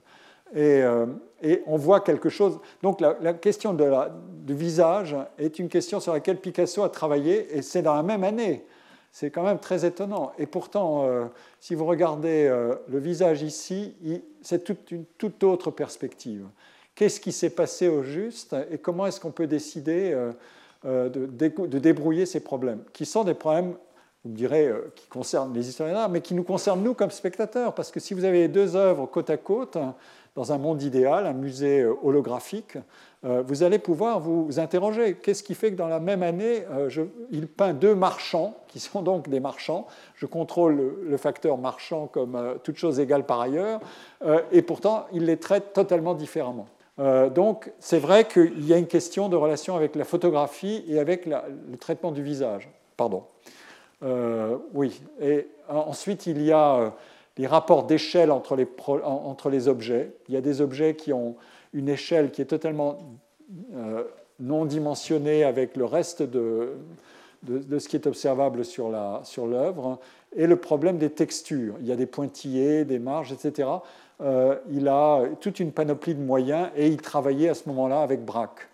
[0.55, 1.05] Euh,
[1.41, 2.59] et, on voit quelque chose.
[2.81, 4.15] Donc la, question de la,
[4.45, 8.23] du visage est une question sur laquelle Picasso a travaillé, et c'est dans la même
[8.23, 8.65] année.
[9.11, 10.31] C'est quand même très étonnant.
[10.39, 11.25] Et pourtant, euh,
[11.59, 13.95] si vous regardez euh, le visage ici,
[14.41, 16.45] c'est toute une toute autre perspective.
[16.95, 20.15] Qu'est-ce qui s'est passé au juste et comment est-ce qu'on peut décider
[20.84, 23.75] de, de, débrouiller ces problèmes, qui sont des problèmes
[24.23, 27.75] vous me direz, qui concernent les historiens d'art, mais qui nous concernent nous comme spectateurs.
[27.75, 29.77] Parce que si vous avez deux œuvres côte à côte,
[30.35, 32.77] dans un monde idéal, un musée euh, holographique,
[33.23, 35.15] euh, vous allez pouvoir vous interroger.
[35.15, 36.89] Qu'est-ce qui fait que dans la même année, euh,
[37.30, 39.85] il peint deux marchands, qui sont donc des marchands
[40.15, 43.80] Je contrôle le facteur marchand comme toute chose égale par ailleurs,
[44.51, 46.65] et pourtant, il les traite totalement différemment.
[47.35, 51.27] donc, c'est vrai qu'il y a une question de relation avec la photographie et avec
[51.27, 52.68] le traitement du visage.
[52.97, 53.26] Pardon.
[54.73, 54.99] oui.
[55.22, 56.93] Et ensuite, il y a
[57.38, 60.11] les rapports d'échelle entre les, objets.
[60.27, 61.35] Il y a des objets qui ont
[61.73, 62.97] une échelle qui est totalement
[63.76, 64.03] euh,
[64.39, 66.73] non dimensionnée avec le reste de,
[67.47, 69.99] ce qui est observable sur l'œuvre,
[70.35, 71.76] et le problème des textures.
[71.80, 73.69] Il y a des pointillés, des marges, etc.
[74.22, 78.23] Euh, il a toute une panoplie de moyens et il travaillait à ce moment-là avec
[78.23, 78.69] Braque.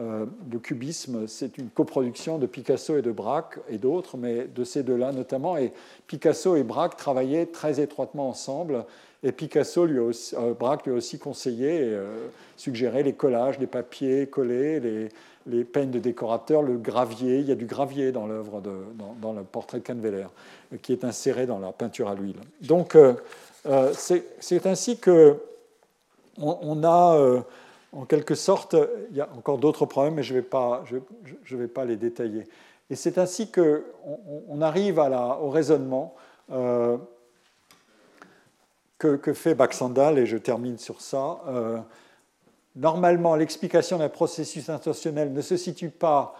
[0.00, 4.82] Le cubisme, c'est une coproduction de Picasso et de Braque et d'autres, mais de ces
[4.82, 5.56] deux-là notamment.
[5.56, 5.72] Et
[6.06, 8.84] Picasso et Braque travaillaient très étroitement ensemble.
[9.22, 11.98] Et Picasso, lui aussi, Braque lui a aussi conseillé et
[12.56, 15.08] suggéré les collages, les papiers collés, les,
[15.46, 17.38] les peignes de décorateur, le gravier.
[17.38, 20.26] Il y a du gravier dans l'œuvre, dans, le portrait de Canveller,
[20.82, 22.36] qui est inséré dans la peinture à l'huile.
[22.62, 23.14] Donc, euh,
[23.66, 25.36] euh, c'est ainsi que
[26.38, 27.40] on, a, euh,
[27.92, 28.76] en quelque sorte,
[29.10, 32.46] il y a encore d'autres problèmes, mais je ne vais, pas, les détailler.
[32.88, 33.82] Et c'est ainsi qu'on
[34.48, 36.14] on arrive au raisonnement
[36.48, 36.98] que,
[38.98, 41.40] que, fait Baxandal, et je termine sur ça
[42.76, 46.34] normalement, l'explication d'un processus intentionnel ne se situe pas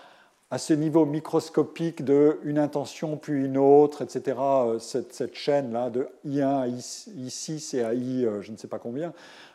[0.51, 4.37] à ce niveau microscopique de une intention puis une autre, etc.
[4.41, 8.81] Euh, cette, chaîne-là de I1 à I6 et à I, euh, je ne sais pas
[8.81, 9.13] combien.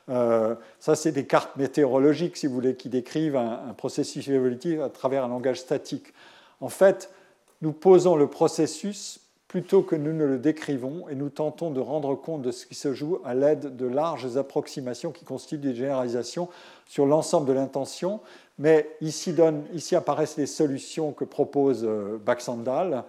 [0.09, 4.89] Euh, ça, c'est des cartes météorologiques, si vous voulez, qui décrivent un, processus évolutif à
[4.89, 6.13] travers un langage statique.
[6.61, 7.09] En fait,
[7.61, 12.13] nous posons le processus plutôt que nous ne le décrivons et nous tentons de rendre
[12.15, 16.49] compte de ce qui se joue à l'aide de larges approximations qui constituent des généralisations
[16.87, 18.19] sur l'ensemble de l'intention.
[18.59, 19.33] Mais ici,
[19.95, 23.03] apparaissent les solutions que propose euh, Baxandal.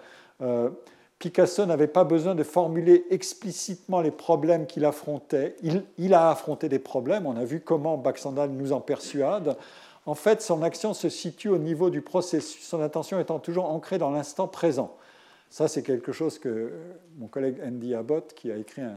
[1.18, 5.56] Picasso n'avait pas besoin de formuler explicitement les problèmes qu'il affrontait.
[5.96, 9.56] Il, a affronté des problèmes, on a vu comment Baxandal nous en persuade.
[10.04, 13.98] En fait, son action se situe au niveau du processus, son attention étant toujours ancrée
[13.98, 14.94] dans l'instant présent.
[15.48, 16.72] Ça, c'est quelque chose que
[17.18, 18.96] mon collègue Andy Abbott, qui a écrit un,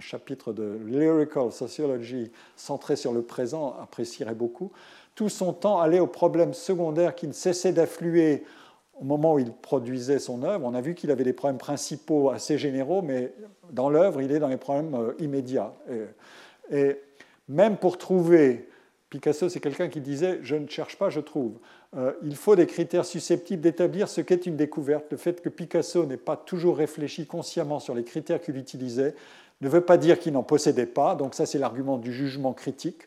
[0.00, 4.72] chapitre de Lyrical Sociology centré sur le présent, apprécierait beaucoup.
[5.14, 8.44] Tout son temps allait aux problèmes secondaires qui ne cessaient d'affluer
[9.00, 10.64] au moment où il produisait son œuvre.
[10.64, 13.32] On a vu qu'il avait des problèmes principaux assez généraux, mais
[13.70, 15.72] dans l'œuvre, il est dans les problèmes euh, immédiats.
[16.70, 16.96] et
[17.48, 18.68] même pour trouver
[19.10, 21.58] Picasso, c'est quelqu'un qui disait Je ne cherche pas, je trouve.
[21.96, 25.06] Euh, il faut des critères susceptibles d'établir ce qu'est une découverte.
[25.10, 29.14] Le fait que Picasso n'ait pas toujours réfléchi consciemment sur les critères qu'il utilisait
[29.62, 31.14] ne veut pas dire qu'il n'en possédait pas.
[31.14, 33.02] Donc, ça, c'est l'argument du jugement critique.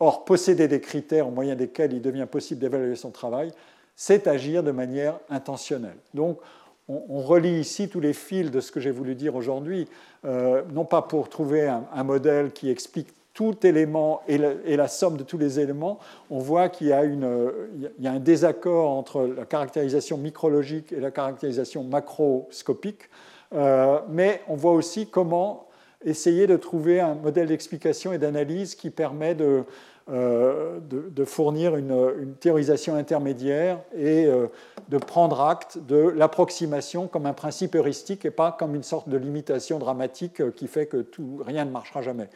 [0.00, 3.52] Or, posséder des critères au moyen desquels il devient possible d'évaluer son travail,
[3.96, 5.98] c'est agir de manière intentionnelle.
[6.14, 6.38] Donc,
[6.86, 9.88] on, relie ici tous les fils de ce que j'ai voulu dire aujourd'hui,
[10.26, 14.38] euh, non pas pour trouver un modèle qui explique tout élément et
[14.76, 15.98] la, somme de tous les éléments,
[16.30, 23.10] on voit qu'il y, a un désaccord entre la caractérisation micrologique et la caractérisation macroscopique,
[23.52, 25.66] euh, mais on voit aussi comment
[26.04, 29.64] essayer de trouver un modèle d'explication et d'analyse qui permet de,
[30.10, 30.80] euh,
[31.24, 34.48] fournir une, théorisation intermédiaire et euh,
[34.88, 39.16] de prendre acte de l'approximation comme un principe heuristique et pas comme une sorte de
[39.16, 42.28] limitation dramatique qui fait que tout, rien ne marchera jamais.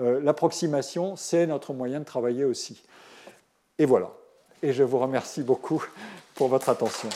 [0.00, 2.82] Euh, l'approximation, c'est notre moyen de travailler aussi.
[3.78, 4.10] Et voilà.
[4.62, 5.82] Et je vous remercie beaucoup
[6.34, 7.08] pour votre attention.